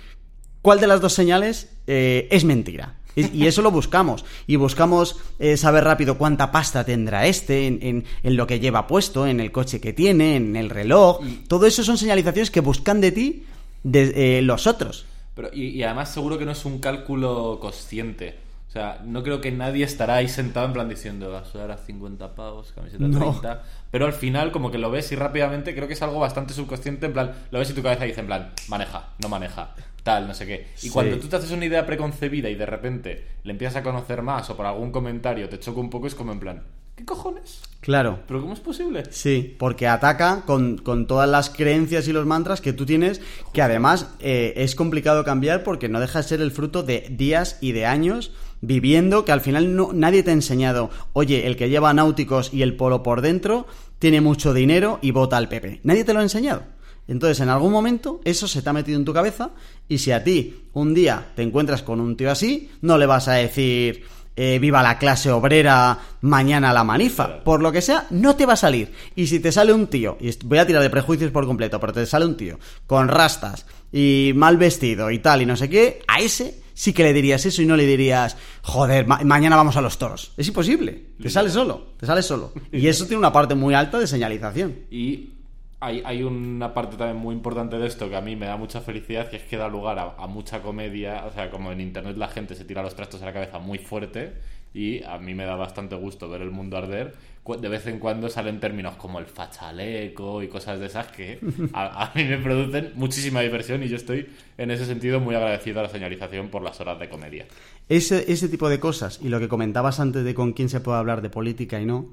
¿cuál 0.61 0.81
de 0.81 0.87
las 0.87 0.99
dos 0.99 1.13
señales 1.13 1.69
eh, 1.87 2.27
es 2.31 2.43
mentira? 2.43 2.95
Y 3.15 3.35
y 3.43 3.47
eso 3.47 3.61
lo 3.61 3.71
buscamos. 3.71 4.25
Y 4.45 4.57
buscamos 4.57 5.15
eh, 5.39 5.55
saber 5.57 5.85
rápido 5.85 6.17
cuánta 6.17 6.51
pasta 6.51 6.83
tendrá 6.83 7.25
este, 7.27 7.65
en, 7.65 7.79
en- 7.81 8.03
en 8.23 8.35
lo 8.37 8.45
que 8.45 8.59
lleva 8.59 8.85
puesto, 8.87 9.25
en 9.25 9.39
el 9.39 9.51
coche 9.53 9.79
que 9.79 9.93
tiene, 9.93 10.35
en 10.35 10.55
el 10.57 10.69
reloj. 10.69 11.21
Todo 11.47 11.65
eso 11.65 11.83
son 11.83 11.97
señalizaciones 11.97 12.51
que 12.51 12.59
buscan 12.59 12.99
de 13.01 13.11
ti 13.13 13.45
de, 13.91 14.37
eh, 14.37 14.41
los 14.41 14.67
otros. 14.67 15.05
Pero, 15.35 15.49
y, 15.53 15.67
y 15.69 15.83
además 15.83 16.11
seguro 16.13 16.37
que 16.37 16.45
no 16.45 16.51
es 16.51 16.65
un 16.65 16.79
cálculo 16.79 17.59
consciente. 17.61 18.35
O 18.67 18.71
sea, 18.71 19.01
no 19.05 19.23
creo 19.23 19.39
que 19.39 19.51
nadie 19.51 19.85
estará 19.85 20.15
ahí 20.15 20.27
sentado 20.27 20.65
en 20.67 20.73
plan 20.73 20.89
diciendo 20.89 21.31
gasoil 21.31 21.71
a 21.71 21.77
50 21.77 22.35
pavos, 22.35 22.73
camiseta 22.73 23.07
No. 23.07 23.17
30. 23.17 23.63
Pero 23.91 24.05
al 24.05 24.13
final, 24.13 24.51
como 24.51 24.69
que 24.71 24.77
lo 24.77 24.91
ves 24.91 25.11
y 25.11 25.15
rápidamente 25.15 25.73
creo 25.73 25.87
que 25.87 25.93
es 25.93 26.01
algo 26.01 26.19
bastante 26.19 26.53
subconsciente. 26.53 27.05
En 27.05 27.13
plan, 27.13 27.31
lo 27.49 27.59
ves 27.59 27.69
y 27.69 27.73
tu 27.73 27.81
cabeza 27.81 28.03
dice 28.03 28.19
en 28.19 28.27
plan, 28.27 28.51
maneja, 28.67 29.09
no 29.23 29.29
maneja, 29.29 29.73
tal, 30.03 30.27
no 30.27 30.33
sé 30.33 30.45
qué. 30.45 30.67
Y 30.75 30.79
Sí. 30.79 30.89
cuando 30.89 31.17
tú 31.17 31.27
te 31.27 31.37
haces 31.37 31.51
una 31.51 31.65
idea 31.65 31.85
preconcebida 31.85 32.49
y 32.49 32.55
de 32.55 32.65
repente 32.65 33.25
le 33.43 33.51
empiezas 33.53 33.77
a 33.77 33.83
conocer 33.83 34.21
más 34.21 34.49
o 34.49 34.57
por 34.57 34.65
algún 34.65 34.91
comentario 34.91 35.47
te 35.47 35.59
choca 35.59 35.79
un 35.79 35.89
poco, 35.89 36.07
es 36.07 36.15
como 36.15 36.33
en 36.33 36.39
plan, 36.41 36.63
¿qué 36.97 37.05
cojones? 37.05 37.61
Claro. 37.79 38.19
¿Pero 38.27 38.41
cómo 38.41 38.53
es 38.53 38.59
posible? 38.59 39.03
Sí, 39.11 39.55
porque 39.57 39.87
ataca 39.87 40.43
con, 40.45 40.77
con 40.77 41.07
todas 41.07 41.29
las 41.29 41.49
creencias 41.49 42.07
y 42.07 42.11
los 42.11 42.25
mantras 42.25 42.59
que 42.59 42.73
tú 42.73 42.85
tienes, 42.85 43.21
que 43.53 43.61
además 43.61 44.09
eh, 44.19 44.53
es 44.57 44.75
complicado 44.75 45.23
cambiar 45.23 45.63
porque 45.63 45.87
no 45.87 46.01
deja 46.01 46.21
de 46.21 46.27
ser 46.27 46.41
el 46.41 46.51
fruto 46.51 46.83
de 46.83 47.07
días 47.09 47.59
y 47.61 47.71
de 47.71 47.85
años 47.85 48.33
viviendo 48.59 49.23
que 49.23 49.31
al 49.31 49.41
final 49.41 49.75
no, 49.75 49.91
nadie 49.93 50.23
te 50.23 50.31
ha 50.31 50.33
enseñado, 50.33 50.89
oye, 51.13 51.45
el 51.45 51.55
que 51.55 51.69
lleva 51.69 51.93
náuticos 51.93 52.51
y 52.51 52.63
el 52.63 52.75
polo 52.75 53.03
por 53.03 53.21
dentro 53.21 53.67
tiene 53.99 54.19
mucho 54.19 54.53
dinero 54.53 54.99
y 55.01 55.11
vota 55.11 55.37
al 55.37 55.47
PP. 55.47 55.81
Nadie 55.83 56.03
te 56.03 56.13
lo 56.13 56.19
ha 56.19 56.23
enseñado. 56.23 56.63
Entonces, 57.07 57.39
en 57.39 57.49
algún 57.49 57.71
momento, 57.71 58.19
eso 58.25 58.47
se 58.47 58.61
te 58.61 58.69
ha 58.69 58.73
metido 58.73 58.99
en 58.99 59.05
tu 59.05 59.13
cabeza 59.13 59.51
y 59.87 59.99
si 59.99 60.11
a 60.11 60.23
ti 60.23 60.65
un 60.73 60.93
día 60.93 61.31
te 61.35 61.41
encuentras 61.41 61.83
con 61.83 62.01
un 62.01 62.17
tío 62.17 62.29
así, 62.29 62.69
no 62.81 62.97
le 62.97 63.05
vas 63.05 63.29
a 63.29 63.33
decir, 63.33 64.03
eh, 64.37 64.59
viva 64.59 64.81
la 64.81 64.97
clase 64.97 65.31
obrera, 65.31 65.97
mañana 66.21 66.71
la 66.71 66.83
manifa. 66.85 67.43
Por 67.43 67.61
lo 67.61 67.71
que 67.71 67.81
sea, 67.81 68.05
no 68.11 68.35
te 68.37 68.45
va 68.45 68.53
a 68.53 68.57
salir. 68.57 68.93
Y 69.15 69.27
si 69.27 69.39
te 69.41 69.51
sale 69.51 69.73
un 69.73 69.87
tío, 69.87 70.17
y 70.21 70.31
voy 70.45 70.59
a 70.59 70.65
tirar 70.67 70.81
de 70.83 70.89
prejuicios 70.89 71.31
por 71.31 71.45
completo, 71.45 71.79
pero 71.79 71.91
te 71.91 72.05
sale 72.05 72.25
un 72.25 72.37
tío 72.37 72.57
con 72.85 73.07
rastas 73.09 73.65
y 73.91 74.31
mal 74.35 74.55
vestido 74.57 75.11
y 75.11 75.19
tal 75.19 75.41
y 75.41 75.45
no 75.45 75.55
sé 75.57 75.69
qué, 75.69 76.01
a 76.07 76.19
ese 76.19 76.61
sí 76.73 76.93
que 76.93 77.01
le 77.03 77.11
dirías 77.13 77.43
eso 77.45 77.61
y 77.61 77.65
no 77.65 77.75
le 77.75 77.87
dirías, 77.87 78.37
joder, 78.61 79.07
ma- 79.07 79.21
mañana 79.23 79.55
vamos 79.55 79.75
a 79.77 79.81
los 79.81 79.97
toros. 79.97 80.33
Es 80.37 80.47
imposible. 80.47 81.07
Te 81.19 81.29
sale 81.29 81.49
solo, 81.49 81.93
te 81.99 82.05
sale 82.05 82.21
solo. 82.21 82.53
Y 82.71 82.87
eso 82.87 83.05
tiene 83.05 83.17
una 83.17 83.33
parte 83.33 83.55
muy 83.55 83.73
alta 83.73 83.97
de 83.97 84.05
señalización. 84.05 84.75
Y 84.91 85.31
hay, 85.79 86.01
hay 86.05 86.23
una 86.23 86.73
parte 86.73 86.97
también 86.97 87.17
muy 87.17 87.35
importante 87.35 87.77
de 87.77 87.87
esto 87.87 88.09
que 88.09 88.15
a 88.15 88.21
mí 88.21 88.35
me 88.35 88.47
da 88.47 88.57
mucha 88.57 88.81
felicidad, 88.81 89.29
que 89.29 89.37
es 89.37 89.43
que 89.43 89.57
da 89.57 89.67
lugar 89.67 89.99
a, 89.99 90.15
a 90.17 90.27
mucha 90.27 90.61
comedia. 90.61 91.25
O 91.25 91.31
sea, 91.31 91.51
como 91.51 91.71
en 91.71 91.81
internet 91.81 92.17
la 92.17 92.27
gente 92.27 92.55
se 92.55 92.65
tira 92.65 92.81
los 92.81 92.95
trastos 92.95 93.21
a 93.21 93.25
la 93.25 93.33
cabeza 93.33 93.59
muy 93.59 93.77
fuerte. 93.77 94.33
Y 94.73 95.03
a 95.03 95.17
mí 95.17 95.33
me 95.33 95.45
da 95.45 95.55
bastante 95.55 95.95
gusto 95.95 96.29
ver 96.29 96.41
el 96.41 96.51
mundo 96.51 96.77
arder. 96.77 97.15
De 97.59 97.69
vez 97.69 97.87
en 97.87 97.99
cuando 97.99 98.27
salen 98.29 98.59
términos 98.59 98.95
como 98.97 99.19
el 99.19 99.25
fachaleco 99.25 100.43
y 100.43 100.49
cosas 100.49 100.79
de 100.79 100.87
esas 100.87 101.07
que 101.07 101.39
a, 101.73 102.03
a 102.03 102.11
mí 102.13 102.25
me 102.25 102.37
producen 102.37 102.91
muchísima 102.95 103.41
diversión. 103.41 103.81
Y 103.83 103.87
yo 103.87 103.95
estoy 103.95 104.27
en 104.57 104.69
ese 104.69 104.85
sentido 104.85 105.19
muy 105.19 105.35
agradecido 105.35 105.79
a 105.79 105.83
la 105.83 105.89
señalización 105.89 106.49
por 106.49 106.61
las 106.61 106.79
horas 106.81 106.99
de 106.99 107.07
comedia. 107.07 107.45
Ese, 107.87 108.31
ese 108.31 108.49
tipo 108.49 108.67
de 108.67 108.79
cosas 108.79 109.19
y 109.23 109.29
lo 109.29 109.39
que 109.39 109.47
comentabas 109.47 109.99
antes 109.99 110.23
de 110.25 110.35
con 110.35 110.53
quién 110.53 110.69
se 110.69 110.81
puede 110.81 110.97
hablar 110.97 111.21
de 111.21 111.29
política 111.29 111.79
y 111.79 111.85
no, 111.85 112.09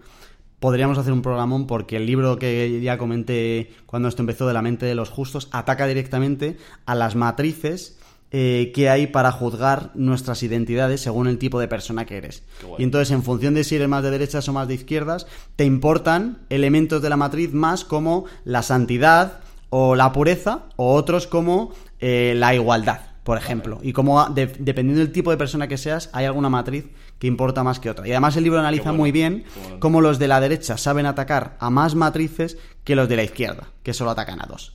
podríamos 0.64 0.96
hacer 0.96 1.12
un 1.12 1.20
programón 1.20 1.66
porque 1.66 1.96
el 1.98 2.06
libro 2.06 2.38
que 2.38 2.80
ya 2.80 2.96
comenté 2.96 3.70
cuando 3.84 4.08
esto 4.08 4.22
empezó 4.22 4.46
de 4.46 4.54
la 4.54 4.62
mente 4.62 4.86
de 4.86 4.94
los 4.94 5.10
justos 5.10 5.48
ataca 5.52 5.86
directamente 5.86 6.56
a 6.86 6.94
las 6.94 7.16
matrices 7.16 7.98
eh, 8.30 8.72
que 8.74 8.88
hay 8.88 9.06
para 9.06 9.30
juzgar 9.30 9.90
nuestras 9.94 10.42
identidades 10.42 11.02
según 11.02 11.26
el 11.26 11.36
tipo 11.36 11.60
de 11.60 11.68
persona 11.68 12.06
que 12.06 12.16
eres. 12.16 12.44
Y 12.78 12.82
entonces, 12.82 13.10
en 13.10 13.22
función 13.22 13.52
de 13.52 13.62
si 13.62 13.76
eres 13.76 13.88
más 13.88 14.02
de 14.02 14.10
derechas 14.10 14.48
o 14.48 14.54
más 14.54 14.66
de 14.66 14.72
izquierdas, 14.76 15.26
te 15.56 15.66
importan 15.66 16.38
elementos 16.48 17.02
de 17.02 17.10
la 17.10 17.18
matriz 17.18 17.52
más 17.52 17.84
como 17.84 18.24
la 18.46 18.62
santidad 18.62 19.40
o 19.68 19.94
la 19.96 20.12
pureza 20.12 20.62
o 20.76 20.94
otros 20.94 21.26
como 21.26 21.74
eh, 22.00 22.32
la 22.38 22.54
igualdad, 22.54 23.00
por 23.22 23.36
ejemplo. 23.36 23.80
Y 23.82 23.92
como 23.92 24.24
de- 24.30 24.46
dependiendo 24.58 25.00
del 25.00 25.12
tipo 25.12 25.30
de 25.30 25.36
persona 25.36 25.68
que 25.68 25.76
seas, 25.76 26.08
hay 26.14 26.24
alguna 26.24 26.48
matriz 26.48 26.86
que 27.24 27.28
importa 27.28 27.64
más 27.64 27.80
que 27.80 27.88
otra. 27.88 28.06
Y 28.06 28.10
además 28.10 28.36
el 28.36 28.44
libro 28.44 28.58
analiza 28.58 28.90
bueno, 28.90 28.98
muy 28.98 29.10
bien 29.10 29.44
bueno. 29.62 29.80
cómo 29.80 30.02
los 30.02 30.18
de 30.18 30.28
la 30.28 30.40
derecha 30.40 30.76
saben 30.76 31.06
atacar 31.06 31.56
a 31.58 31.70
más 31.70 31.94
matrices 31.94 32.58
que 32.84 32.94
los 32.94 33.08
de 33.08 33.16
la 33.16 33.22
izquierda, 33.22 33.70
que 33.82 33.94
solo 33.94 34.10
atacan 34.10 34.42
a 34.42 34.46
dos. 34.46 34.74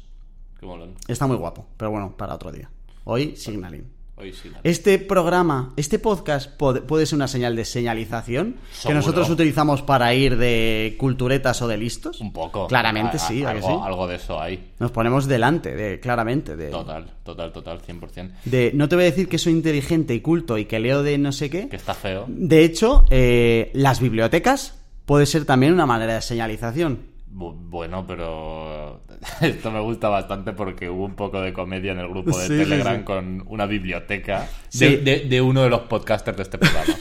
Qué. 0.59 0.67
Está 1.07 1.27
muy 1.27 1.37
guapo, 1.37 1.67
pero 1.77 1.91
bueno, 1.91 2.17
para 2.17 2.33
otro 2.33 2.51
día. 2.51 2.71
Hoy, 3.03 3.35
Signalin. 3.35 3.98
Hoy 4.19 4.33
sí. 4.33 4.49
nada. 4.49 4.59
Este 4.63 4.99
programa, 4.99 5.73
este 5.77 5.97
podcast 5.97 6.57
pod- 6.59 6.81
puede 6.81 7.05
ser 7.05 7.15
una 7.15 7.27
señal 7.29 7.55
de 7.55 7.63
señalización 7.63 8.57
que 8.85 8.93
nosotros 8.93 9.29
utilizamos 9.29 9.81
para 9.81 10.13
ir 10.13 10.37
de 10.37 10.95
culturetas 10.99 11.61
o 11.61 11.67
de 11.69 11.77
listos. 11.77 12.19
Un 12.19 12.33
poco. 12.33 12.67
Claramente 12.67 13.17
A- 13.17 13.21
a- 13.21 13.27
sí, 13.27 13.43
¿a 13.43 13.51
que 13.53 13.57
algo, 13.57 13.67
sí? 13.69 13.75
algo 13.81 14.07
de 14.07 14.15
eso 14.15 14.41
hay. 14.41 14.71
Nos 14.79 14.91
ponemos 14.91 15.25
delante, 15.27 15.73
de, 15.75 15.99
claramente. 16.01 16.57
De, 16.57 16.69
Total, 16.69 17.05
total, 17.23 17.53
total, 17.53 17.79
100%. 17.81 18.31
de, 18.45 18.71
no 18.73 18.89
te 18.89 18.95
voy 18.95 19.03
a 19.05 19.09
decir 19.09 19.29
que 19.29 19.37
soy 19.37 19.53
inteligente 19.53 20.13
y 20.13 20.19
culto 20.21 20.57
y 20.57 20.65
que 20.65 20.79
leo 20.79 21.01
de 21.01 21.17
no 21.17 21.31
sé 21.31 21.49
qué. 21.49 21.69
Que 21.69 21.77
está 21.77 21.93
feo. 21.93 22.25
De 22.27 22.63
hecho, 22.65 23.05
eh, 23.09 23.71
las 23.73 24.01
bibliotecas 24.01 24.75
puede 25.05 25.25
ser 25.25 25.45
también 25.45 25.73
una 25.73 25.85
manera 25.85 26.15
de 26.15 26.21
señalización. 26.21 27.08
Bu- 27.31 27.55
Bueno, 27.69 28.05
pero 28.07 29.01
esto 29.41 29.71
me 29.71 29.79
gusta 29.79 30.09
bastante 30.09 30.51
porque 30.53 30.89
hubo 30.89 31.05
un 31.05 31.15
poco 31.15 31.39
de 31.41 31.53
comedia 31.53 31.91
en 31.91 31.99
el 31.99 32.07
grupo 32.09 32.37
de 32.37 32.47
Sí, 32.47 32.57
Telegram 32.57 32.97
sí. 32.97 33.03
con 33.03 33.43
una 33.47 33.65
biblioteca 33.65 34.47
de, 34.73 34.97
de- 34.97 35.19
de 35.21 35.41
uno 35.41 35.61
de 35.63 35.69
los 35.69 35.81
podcasters 35.81 36.37
de 36.37 36.43
este 36.43 36.57
programa. 36.57 36.93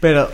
Pero 0.00 0.28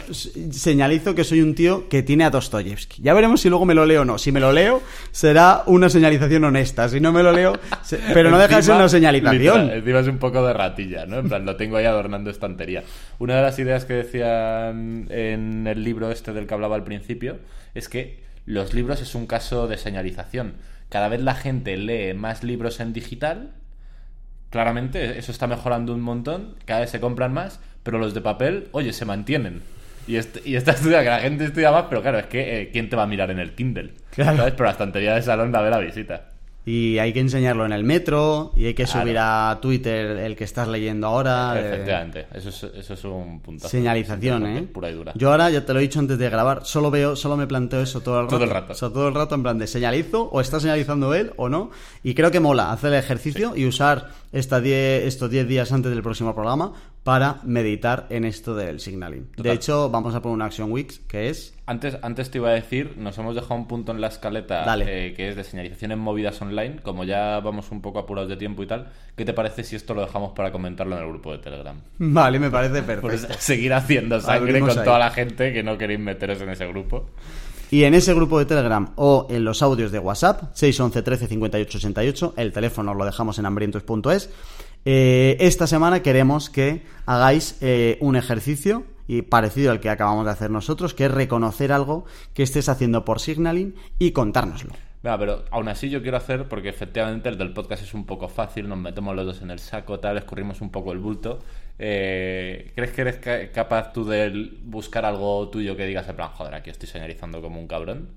señalizo 0.50 1.14
que 1.14 1.24
soy 1.24 1.42
un 1.42 1.54
tío 1.54 1.88
que 1.88 2.02
tiene 2.02 2.24
a 2.24 2.30
Dostoyevsky. 2.30 3.02
Ya 3.02 3.12
veremos 3.12 3.40
si 3.42 3.48
luego 3.50 3.66
me 3.66 3.74
lo 3.74 3.84
leo 3.84 4.02
o 4.02 4.04
no. 4.04 4.16
Si 4.18 4.32
me 4.32 4.40
lo 4.40 4.50
leo, 4.52 4.82
será 5.10 5.62
una 5.66 5.88
señalización 5.90 6.44
honesta. 6.44 6.88
Si 6.88 7.00
no 7.00 7.12
me 7.12 7.22
lo 7.22 7.32
leo, 7.32 7.52
se- 7.82 7.98
pero 8.14 8.30
no 8.30 8.38
deja 8.38 8.56
de 8.56 8.62
ser 8.62 8.74
una 8.76 8.88
señalización. 8.88 9.38
literal, 9.66 9.70
Encima 9.78 9.98
es 10.00 10.08
un 10.08 10.18
poco 10.18 10.46
de 10.46 10.52
ratilla, 10.54 11.04
¿no? 11.06 11.18
En 11.18 11.28
plan, 11.28 11.44
lo 11.44 11.56
tengo 11.56 11.76
ahí 11.76 11.84
adornando 11.84 12.30
estantería. 12.30 12.82
Una 13.18 13.36
de 13.36 13.42
las 13.42 13.58
ideas 13.58 13.84
que 13.84 13.92
decían 13.94 15.06
en 15.10 15.66
el 15.66 15.84
libro 15.84 16.10
este 16.10 16.32
del 16.32 16.46
que 16.46 16.54
hablaba 16.54 16.74
al 16.76 16.84
principio 16.84 17.38
es 17.74 17.88
que 17.90 18.26
los 18.48 18.72
libros 18.72 19.02
es 19.02 19.14
un 19.14 19.26
caso 19.26 19.68
de 19.68 19.76
señalización. 19.76 20.54
Cada 20.88 21.08
vez 21.08 21.20
la 21.20 21.34
gente 21.34 21.76
lee 21.76 22.14
más 22.14 22.42
libros 22.42 22.80
en 22.80 22.94
digital. 22.94 23.50
Claramente, 24.48 25.18
eso 25.18 25.32
está 25.32 25.46
mejorando 25.46 25.92
un 25.92 26.00
montón. 26.00 26.54
Cada 26.64 26.80
vez 26.80 26.88
se 26.88 26.98
compran 26.98 27.34
más, 27.34 27.60
pero 27.82 27.98
los 27.98 28.14
de 28.14 28.22
papel, 28.22 28.68
oye, 28.72 28.94
se 28.94 29.04
mantienen. 29.04 29.60
Y, 30.06 30.16
este, 30.16 30.40
y 30.48 30.56
está 30.56 30.72
estudiado 30.72 31.04
que 31.04 31.10
la 31.10 31.20
gente 31.20 31.44
estudia 31.44 31.70
más, 31.70 31.84
pero 31.90 32.00
claro, 32.00 32.18
es 32.18 32.26
que 32.26 32.62
eh, 32.62 32.70
¿quién 32.72 32.88
te 32.88 32.96
va 32.96 33.02
a 33.02 33.06
mirar 33.06 33.30
en 33.30 33.38
el 33.38 33.54
Kindle? 33.54 33.92
Claro. 34.12 34.38
¿Sabes? 34.38 34.54
Pero 34.54 34.64
la 34.64 34.70
estantería 34.70 35.14
de 35.14 35.20
salón 35.20 35.52
da 35.52 35.60
ve 35.60 35.68
la 35.68 35.78
visita. 35.78 36.30
Y 36.70 36.98
hay 36.98 37.14
que 37.14 37.20
enseñarlo 37.20 37.64
en 37.64 37.72
el 37.72 37.82
metro, 37.82 38.52
y 38.54 38.66
hay 38.66 38.74
que 38.74 38.84
Claro. 38.84 39.00
subir 39.00 39.16
a 39.18 39.58
Twitter 39.62 40.18
el 40.18 40.36
que 40.36 40.44
estás 40.44 40.68
leyendo 40.68 41.06
ahora. 41.06 41.54
eh, 41.58 41.66
Efectivamente, 41.66 42.26
eso 42.34 42.50
es, 42.50 42.62
eso 42.74 42.92
es 42.94 43.04
un 43.04 43.40
puntazo. 43.40 43.70
Señalización, 43.70 44.46
¿eh? 44.46 44.62
Pura 44.64 44.90
y 44.90 44.94
dura. 44.94 45.12
Yo 45.14 45.30
ahora, 45.30 45.48
ya 45.48 45.64
te 45.64 45.72
lo 45.72 45.78
he 45.78 45.82
dicho 45.82 45.98
antes 45.98 46.18
de 46.18 46.28
grabar, 46.28 46.66
solo 46.66 46.90
veo, 46.90 47.16
solo 47.16 47.36
me 47.38 47.46
planteo 47.46 47.80
eso 47.80 48.00
todo 48.02 48.16
el 48.20 48.24
rato. 48.26 48.36
Todo 48.36 48.44
el 48.44 48.50
rato. 48.50 48.72
O 48.72 48.76
sea, 48.76 48.88
todo 48.90 49.08
el 49.08 49.14
rato 49.14 49.34
en 49.34 49.42
plan 49.42 49.56
de 49.58 49.66
señalizo, 49.66 50.24
o 50.30 50.40
está 50.42 50.60
señalizando 50.60 51.14
él 51.14 51.32
o 51.36 51.48
no. 51.48 51.70
Y 52.02 52.12
creo 52.14 52.30
que 52.30 52.40
mola 52.40 52.70
hacer 52.70 52.92
el 52.92 52.98
ejercicio 52.98 53.56
y 53.56 53.64
usar 53.66 54.10
esta 54.32 54.60
die- 54.60 55.06
estos 55.06 55.30
10 55.30 55.46
días 55.48 55.72
antes 55.72 55.90
del 55.90 56.02
próximo 56.02 56.34
programa 56.34 56.72
para 57.04 57.38
meditar 57.44 58.06
en 58.10 58.24
esto 58.24 58.54
del 58.54 58.80
signaling. 58.80 59.26
Total. 59.30 59.44
De 59.44 59.52
hecho, 59.52 59.88
vamos 59.90 60.14
a 60.14 60.20
poner 60.20 60.34
una 60.34 60.44
Action 60.46 60.70
Weeks 60.70 60.98
que 61.08 61.30
es 61.30 61.54
Antes, 61.64 61.96
antes 62.02 62.30
te 62.30 62.38
iba 62.38 62.48
a 62.50 62.52
decir, 62.52 62.94
nos 62.98 63.16
hemos 63.18 63.34
dejado 63.34 63.54
un 63.54 63.66
punto 63.68 63.92
en 63.92 64.00
la 64.00 64.08
escaleta 64.08 64.64
eh, 64.80 65.14
que 65.16 65.28
es 65.30 65.36
de 65.36 65.44
señalización 65.44 65.92
en 65.92 65.98
movidas 65.98 66.40
online. 66.42 66.76
Como 66.82 67.04
ya 67.04 67.40
vamos 67.40 67.70
un 67.70 67.80
poco 67.80 67.98
apurados 67.98 68.28
de 68.28 68.36
tiempo 68.36 68.62
y 68.62 68.66
tal, 68.66 68.88
¿qué 69.16 69.24
te 69.24 69.32
parece 69.32 69.64
si 69.64 69.76
esto 69.76 69.94
lo 69.94 70.02
dejamos 70.02 70.32
para 70.32 70.50
comentarlo 70.52 70.96
en 70.96 71.02
el 71.02 71.08
grupo 71.08 71.32
de 71.32 71.38
Telegram? 71.38 71.80
Vale, 71.98 72.38
me 72.38 72.50
parece 72.50 72.82
Pues 72.82 73.00
perfecto. 73.22 73.34
seguir 73.38 73.72
haciendo 73.74 74.20
sangre 74.20 74.50
Abrimos 74.50 74.70
con 74.70 74.78
ahí. 74.80 74.84
toda 74.84 74.98
la 74.98 75.10
gente 75.10 75.52
que 75.52 75.62
no 75.62 75.78
queréis 75.78 76.00
meteros 76.00 76.40
en 76.42 76.50
ese 76.50 76.66
grupo. 76.66 77.10
Y 77.70 77.84
en 77.84 77.94
ese 77.94 78.14
grupo 78.14 78.38
de 78.38 78.46
Telegram 78.46 78.92
o 78.96 79.26
en 79.28 79.44
los 79.44 79.62
audios 79.62 79.92
de 79.92 79.98
WhatsApp, 79.98 80.54
611 80.54 81.02
13 81.02 81.26
58 81.26 81.78
88, 81.78 82.34
el 82.36 82.52
teléfono 82.52 82.94
lo 82.94 83.04
dejamos 83.04 83.38
en 83.38 83.46
hambrientos.es. 83.46 84.30
Eh, 84.84 85.36
esta 85.40 85.66
semana 85.66 86.02
queremos 86.02 86.48
que 86.48 86.86
hagáis 87.04 87.58
eh, 87.60 87.98
un 88.00 88.16
ejercicio 88.16 88.84
y 89.06 89.22
parecido 89.22 89.70
al 89.70 89.80
que 89.80 89.90
acabamos 89.90 90.24
de 90.24 90.30
hacer 90.30 90.50
nosotros, 90.50 90.94
que 90.94 91.06
es 91.06 91.10
reconocer 91.10 91.72
algo 91.72 92.06
que 92.34 92.42
estés 92.42 92.68
haciendo 92.68 93.04
por 93.04 93.20
signaling 93.20 93.74
y 93.98 94.12
contárnoslo. 94.12 94.72
Venga, 95.02 95.18
pero 95.18 95.44
aún 95.50 95.68
así 95.68 95.90
yo 95.90 96.02
quiero 96.02 96.16
hacer, 96.16 96.48
porque 96.48 96.68
efectivamente 96.68 97.28
el 97.28 97.38
del 97.38 97.52
podcast 97.52 97.82
es 97.82 97.94
un 97.94 98.04
poco 98.04 98.28
fácil, 98.28 98.68
nos 98.68 98.78
metemos 98.78 99.14
los 99.14 99.26
dos 99.26 99.42
en 99.42 99.50
el 99.50 99.58
saco, 99.58 100.00
tal, 100.00 100.18
escurrimos 100.18 100.60
un 100.60 100.70
poco 100.70 100.92
el 100.92 100.98
bulto. 100.98 101.38
Eh, 101.78 102.72
¿Crees 102.74 102.90
que 102.92 103.00
eres 103.02 103.16
ca- 103.18 103.52
capaz 103.52 103.92
tú 103.92 104.04
de 104.04 104.50
buscar 104.64 105.04
algo 105.04 105.48
tuyo 105.48 105.76
que 105.76 105.86
digas 105.86 106.08
en 106.08 106.16
plan, 106.16 106.30
joder, 106.30 106.54
aquí 106.54 106.70
estoy 106.70 106.88
señalizando 106.88 107.40
como 107.40 107.60
un 107.60 107.68
cabrón? 107.68 108.08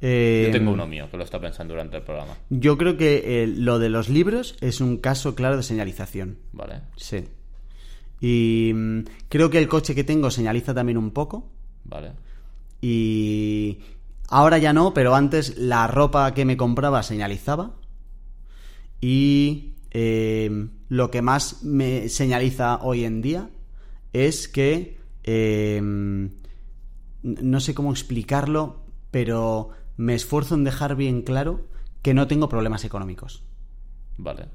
Eh, 0.00 0.44
Yo 0.46 0.52
tengo 0.52 0.70
uno 0.72 0.86
mío 0.86 1.08
que 1.10 1.16
lo 1.16 1.24
está 1.24 1.40
pensando 1.40 1.74
durante 1.74 1.96
el 1.96 2.02
programa. 2.02 2.36
Yo 2.50 2.76
creo 2.78 2.96
que 2.96 3.42
eh, 3.42 3.46
lo 3.48 3.78
de 3.78 3.88
los 3.88 4.08
libros 4.08 4.56
es 4.60 4.80
un 4.80 4.98
caso 4.98 5.34
claro 5.34 5.56
de 5.56 5.62
señalización. 5.62 6.38
¿Vale? 6.52 6.82
Sí. 6.96 7.24
Y 8.20 8.72
mm, 8.74 9.00
creo 9.28 9.50
que 9.50 9.58
el 9.58 9.68
coche 9.68 9.94
que 9.94 10.04
tengo 10.04 10.30
señaliza 10.30 10.74
también 10.74 10.98
un 10.98 11.10
poco. 11.10 11.50
¿Vale? 11.84 12.12
Y 12.80 13.78
ahora 14.28 14.58
ya 14.58 14.72
no, 14.72 14.94
pero 14.94 15.14
antes 15.16 15.56
la 15.56 15.86
ropa 15.88 16.32
que 16.34 16.44
me 16.44 16.56
compraba 16.56 17.02
señalizaba. 17.02 17.72
Y 19.00 19.72
eh, 19.90 20.68
lo 20.88 21.10
que 21.10 21.22
más 21.22 21.62
me 21.62 22.08
señaliza 22.08 22.78
hoy 22.82 23.04
en 23.04 23.22
día 23.22 23.50
es 24.12 24.48
que... 24.48 24.98
eh, 25.24 25.76
n- 25.78 26.30
no 27.22 27.60
sé 27.60 27.74
cómo 27.74 27.90
explicarlo, 27.90 28.84
pero 29.10 29.70
me 29.96 30.14
esfuerzo 30.14 30.54
en 30.54 30.64
dejar 30.64 30.94
bien 30.96 31.22
claro 31.22 31.66
que 32.02 32.14
no 32.14 32.26
tengo 32.28 32.48
problemas 32.48 32.84
económicos. 32.84 33.42
Vale. 34.16 34.46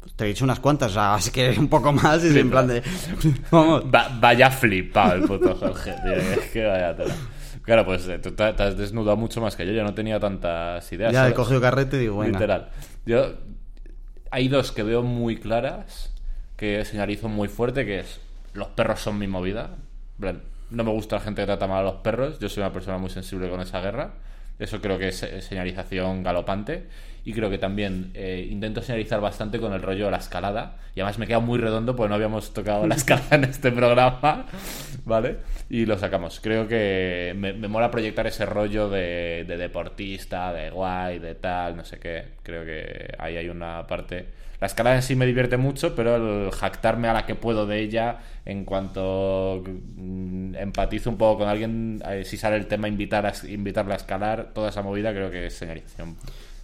Pues 0.00 0.14
te 0.14 0.24
he 0.24 0.28
dicho 0.28 0.44
unas 0.44 0.58
cuantas, 0.58 0.90
o 0.90 0.94
sea, 0.94 1.18
que 1.32 1.56
un 1.58 1.68
poco 1.68 1.92
más 1.92 2.24
es 2.24 2.34
en 2.34 2.50
plan 2.50 2.66
de... 2.66 2.82
Vamos. 3.50 3.84
Va- 3.94 4.08
vaya 4.20 4.50
flipado 4.50 5.14
el 5.14 5.22
puto 5.24 5.54
Jorge, 5.54 5.92
tío. 6.02 6.14
Es 6.16 6.50
que 6.50 6.64
vaya 6.64 6.96
tela. 6.96 7.14
Claro, 7.62 7.84
pues 7.84 8.08
eh, 8.08 8.18
tú 8.18 8.32
te, 8.32 8.52
te 8.54 8.62
has 8.62 8.76
desnudado 8.76 9.16
mucho 9.16 9.40
más 9.40 9.54
que 9.54 9.64
yo. 9.64 9.72
Yo 9.72 9.84
no 9.84 9.94
tenía 9.94 10.18
tantas 10.18 10.90
ideas. 10.92 11.12
Ya 11.12 11.28
he 11.28 11.34
cogido 11.34 11.60
carrete 11.60 11.98
y 11.98 12.00
digo, 12.00 12.18
venga. 12.18 12.38
Literal. 12.40 12.70
Yo, 13.06 13.34
hay 14.32 14.48
dos 14.48 14.72
que 14.72 14.82
veo 14.82 15.02
muy 15.02 15.36
claras, 15.36 16.10
que 16.56 16.84
señalizo 16.86 17.28
muy 17.28 17.48
fuerte, 17.48 17.84
que 17.84 18.00
es 18.00 18.18
los 18.54 18.68
perros 18.68 19.00
son 19.00 19.18
mi 19.18 19.28
movida. 19.28 19.76
No 20.70 20.84
me 20.84 20.90
gusta 20.90 21.16
la 21.16 21.22
gente 21.22 21.42
que 21.42 21.46
trata 21.46 21.66
mal 21.66 21.80
a 21.80 21.82
los 21.82 22.00
perros. 22.00 22.38
Yo 22.38 22.48
soy 22.48 22.62
una 22.62 22.72
persona 22.72 22.96
muy 22.96 23.10
sensible 23.10 23.50
con 23.50 23.60
esa 23.60 23.82
guerra. 23.82 24.14
Eso 24.58 24.80
creo 24.80 24.98
que 24.98 25.08
es 25.08 25.16
señalización 25.40 26.22
galopante. 26.22 26.88
Y 27.24 27.32
creo 27.32 27.50
que 27.50 27.58
también 27.58 28.10
eh, 28.14 28.48
intento 28.50 28.82
señalizar 28.82 29.20
bastante 29.20 29.60
con 29.60 29.72
el 29.72 29.82
rollo 29.82 30.06
de 30.06 30.10
la 30.10 30.16
escalada. 30.16 30.76
Y 30.94 31.00
además 31.00 31.18
me 31.18 31.26
queda 31.26 31.40
muy 31.40 31.58
redondo 31.58 31.94
porque 31.94 32.08
no 32.08 32.14
habíamos 32.16 32.52
tocado 32.52 32.86
la 32.86 32.94
escalada 32.96 33.36
en 33.36 33.44
este 33.44 33.70
programa. 33.70 34.46
¿Vale? 35.04 35.38
Y 35.70 35.86
lo 35.86 35.98
sacamos. 35.98 36.40
Creo 36.40 36.66
que 36.68 37.32
me, 37.36 37.52
me 37.52 37.68
mola 37.68 37.90
proyectar 37.90 38.26
ese 38.26 38.46
rollo 38.46 38.88
de, 38.88 39.44
de 39.46 39.56
deportista, 39.56 40.52
de 40.52 40.70
guay, 40.70 41.18
de 41.18 41.34
tal, 41.34 41.76
no 41.76 41.84
sé 41.84 41.98
qué. 41.98 42.24
Creo 42.42 42.64
que 42.64 43.14
ahí 43.18 43.36
hay 43.36 43.48
una 43.48 43.86
parte. 43.86 44.42
La 44.62 44.66
escalada 44.66 44.94
en 44.94 45.02
sí 45.02 45.16
me 45.16 45.26
divierte 45.26 45.56
mucho, 45.56 45.96
pero 45.96 46.14
el 46.14 46.52
jactarme 46.52 47.08
a 47.08 47.12
la 47.12 47.26
que 47.26 47.34
puedo 47.34 47.66
de 47.66 47.80
ella, 47.80 48.18
en 48.44 48.64
cuanto 48.64 49.64
mm, 49.66 50.54
empatizo 50.54 51.10
un 51.10 51.18
poco 51.18 51.40
con 51.40 51.48
alguien, 51.48 52.00
eh, 52.08 52.24
si 52.24 52.36
sale 52.36 52.54
el 52.54 52.68
tema 52.68 52.86
invitar 52.86 53.26
a, 53.26 53.32
invitarle 53.48 53.94
a 53.94 53.96
escalar, 53.96 54.52
toda 54.54 54.68
esa 54.68 54.82
movida 54.82 55.12
creo 55.12 55.32
que 55.32 55.46
es 55.46 55.54
señalización. 55.54 56.16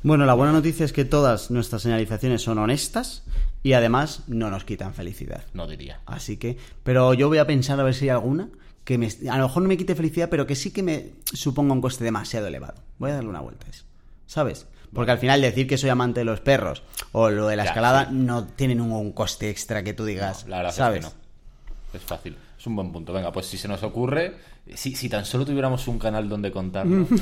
Bueno, 0.02 0.26
la 0.26 0.34
buena 0.34 0.52
noticia 0.52 0.84
es 0.84 0.92
que 0.92 1.04
todas 1.04 1.50
nuestras 1.50 1.82
señalizaciones 1.82 2.42
son 2.42 2.58
honestas 2.58 3.24
y 3.62 3.72
además 3.72 4.22
no 4.28 4.50
nos 4.50 4.64
quitan 4.64 4.94
felicidad. 4.94 5.42
No 5.54 5.66
diría. 5.66 6.00
Así 6.06 6.36
que, 6.36 6.56
pero 6.84 7.14
yo 7.14 7.28
voy 7.28 7.38
a 7.38 7.46
pensar 7.46 7.80
a 7.80 7.82
ver 7.82 7.94
si 7.94 8.04
hay 8.04 8.10
alguna 8.10 8.48
que 8.84 8.96
me, 8.96 9.08
a 9.30 9.36
lo 9.38 9.48
mejor 9.48 9.62
no 9.62 9.68
me 9.68 9.76
quite 9.76 9.94
felicidad, 9.96 10.28
pero 10.30 10.46
que 10.46 10.54
sí 10.54 10.70
que 10.70 10.82
me 10.82 11.10
suponga 11.24 11.72
un 11.74 11.80
coste 11.80 12.04
demasiado 12.04 12.46
elevado. 12.46 12.80
Voy 12.98 13.10
a 13.10 13.14
darle 13.14 13.28
una 13.30 13.40
vuelta 13.40 13.66
a 13.66 13.70
eso, 13.70 13.84
¿sabes? 14.26 14.66
Porque 14.94 15.10
al 15.10 15.18
final 15.18 15.42
decir 15.42 15.66
que 15.66 15.76
soy 15.76 15.90
amante 15.90 16.20
de 16.20 16.24
los 16.24 16.40
perros 16.40 16.82
o 17.12 17.28
lo 17.28 17.46
de 17.48 17.56
la 17.56 17.64
Ya, 17.64 17.70
escalada 17.70 18.06
sí. 18.08 18.14
no 18.14 18.44
tienen 18.46 18.80
un, 18.80 18.92
un 18.92 19.12
coste 19.12 19.50
extra 19.50 19.82
que 19.84 19.92
tú 19.92 20.04
digas, 20.06 20.46
La 20.48 20.58
verdad 20.58 20.72
¿sabes? 20.74 21.04
es 21.04 21.10
que 21.10 21.14
no. 21.14 21.98
Es 21.98 22.02
fácil. 22.04 22.36
Es 22.58 22.66
un 22.66 22.76
buen 22.76 22.90
punto. 22.92 23.12
Venga, 23.12 23.30
pues 23.32 23.46
si 23.46 23.58
se 23.58 23.68
nos 23.68 23.82
ocurre, 23.82 24.36
si, 24.74 24.94
si 24.94 25.08
tan 25.10 25.26
solo 25.26 25.44
tuviéramos 25.44 25.86
un 25.88 25.98
canal 25.98 26.28
donde 26.28 26.50
contarlo. 26.50 27.06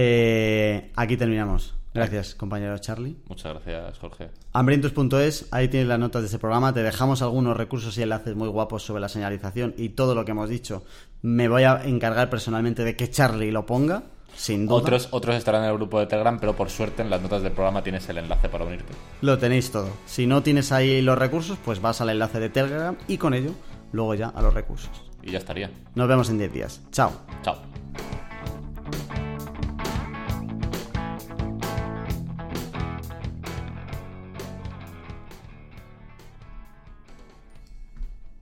Eh, 0.00 0.92
aquí 0.94 1.16
terminamos. 1.16 1.74
Gracias, 1.92 2.36
compañero 2.36 2.78
Charlie. 2.78 3.16
Muchas 3.28 3.52
gracias, 3.52 3.98
Jorge. 3.98 4.30
Hambrientos.es, 4.52 5.48
ahí 5.50 5.66
tienes 5.66 5.88
las 5.88 5.98
notas 5.98 6.22
de 6.22 6.26
este 6.26 6.38
programa. 6.38 6.72
Te 6.72 6.84
dejamos 6.84 7.20
algunos 7.20 7.56
recursos 7.56 7.98
y 7.98 8.02
enlaces 8.02 8.36
muy 8.36 8.46
guapos 8.46 8.84
sobre 8.84 9.00
la 9.00 9.08
señalización 9.08 9.74
y 9.76 9.88
todo 9.90 10.14
lo 10.14 10.24
que 10.24 10.30
hemos 10.30 10.48
dicho. 10.48 10.84
Me 11.22 11.48
voy 11.48 11.64
a 11.64 11.82
encargar 11.84 12.30
personalmente 12.30 12.84
de 12.84 12.94
que 12.94 13.10
Charlie 13.10 13.50
lo 13.50 13.66
ponga, 13.66 14.04
sin 14.36 14.66
duda. 14.66 14.76
Otros, 14.76 15.08
otros 15.10 15.34
estarán 15.34 15.64
en 15.64 15.70
el 15.70 15.76
grupo 15.76 15.98
de 15.98 16.06
Telegram, 16.06 16.38
pero 16.38 16.54
por 16.54 16.70
suerte 16.70 17.02
en 17.02 17.10
las 17.10 17.20
notas 17.20 17.42
del 17.42 17.50
programa 17.50 17.82
tienes 17.82 18.08
el 18.08 18.18
enlace 18.18 18.48
para 18.48 18.66
unirte. 18.66 18.92
Lo 19.22 19.36
tenéis 19.38 19.72
todo. 19.72 19.88
Si 20.06 20.28
no 20.28 20.44
tienes 20.44 20.70
ahí 20.70 21.02
los 21.02 21.18
recursos, 21.18 21.58
pues 21.64 21.80
vas 21.80 22.00
al 22.00 22.10
enlace 22.10 22.38
de 22.38 22.50
Telegram 22.50 22.96
y 23.08 23.18
con 23.18 23.34
ello, 23.34 23.50
luego 23.90 24.14
ya 24.14 24.28
a 24.28 24.42
los 24.42 24.54
recursos. 24.54 24.92
Y 25.24 25.32
ya 25.32 25.38
estaría. 25.38 25.72
Nos 25.96 26.06
vemos 26.06 26.30
en 26.30 26.38
10 26.38 26.52
días. 26.52 26.82
Chao. 26.92 27.10
Chao. 27.42 27.67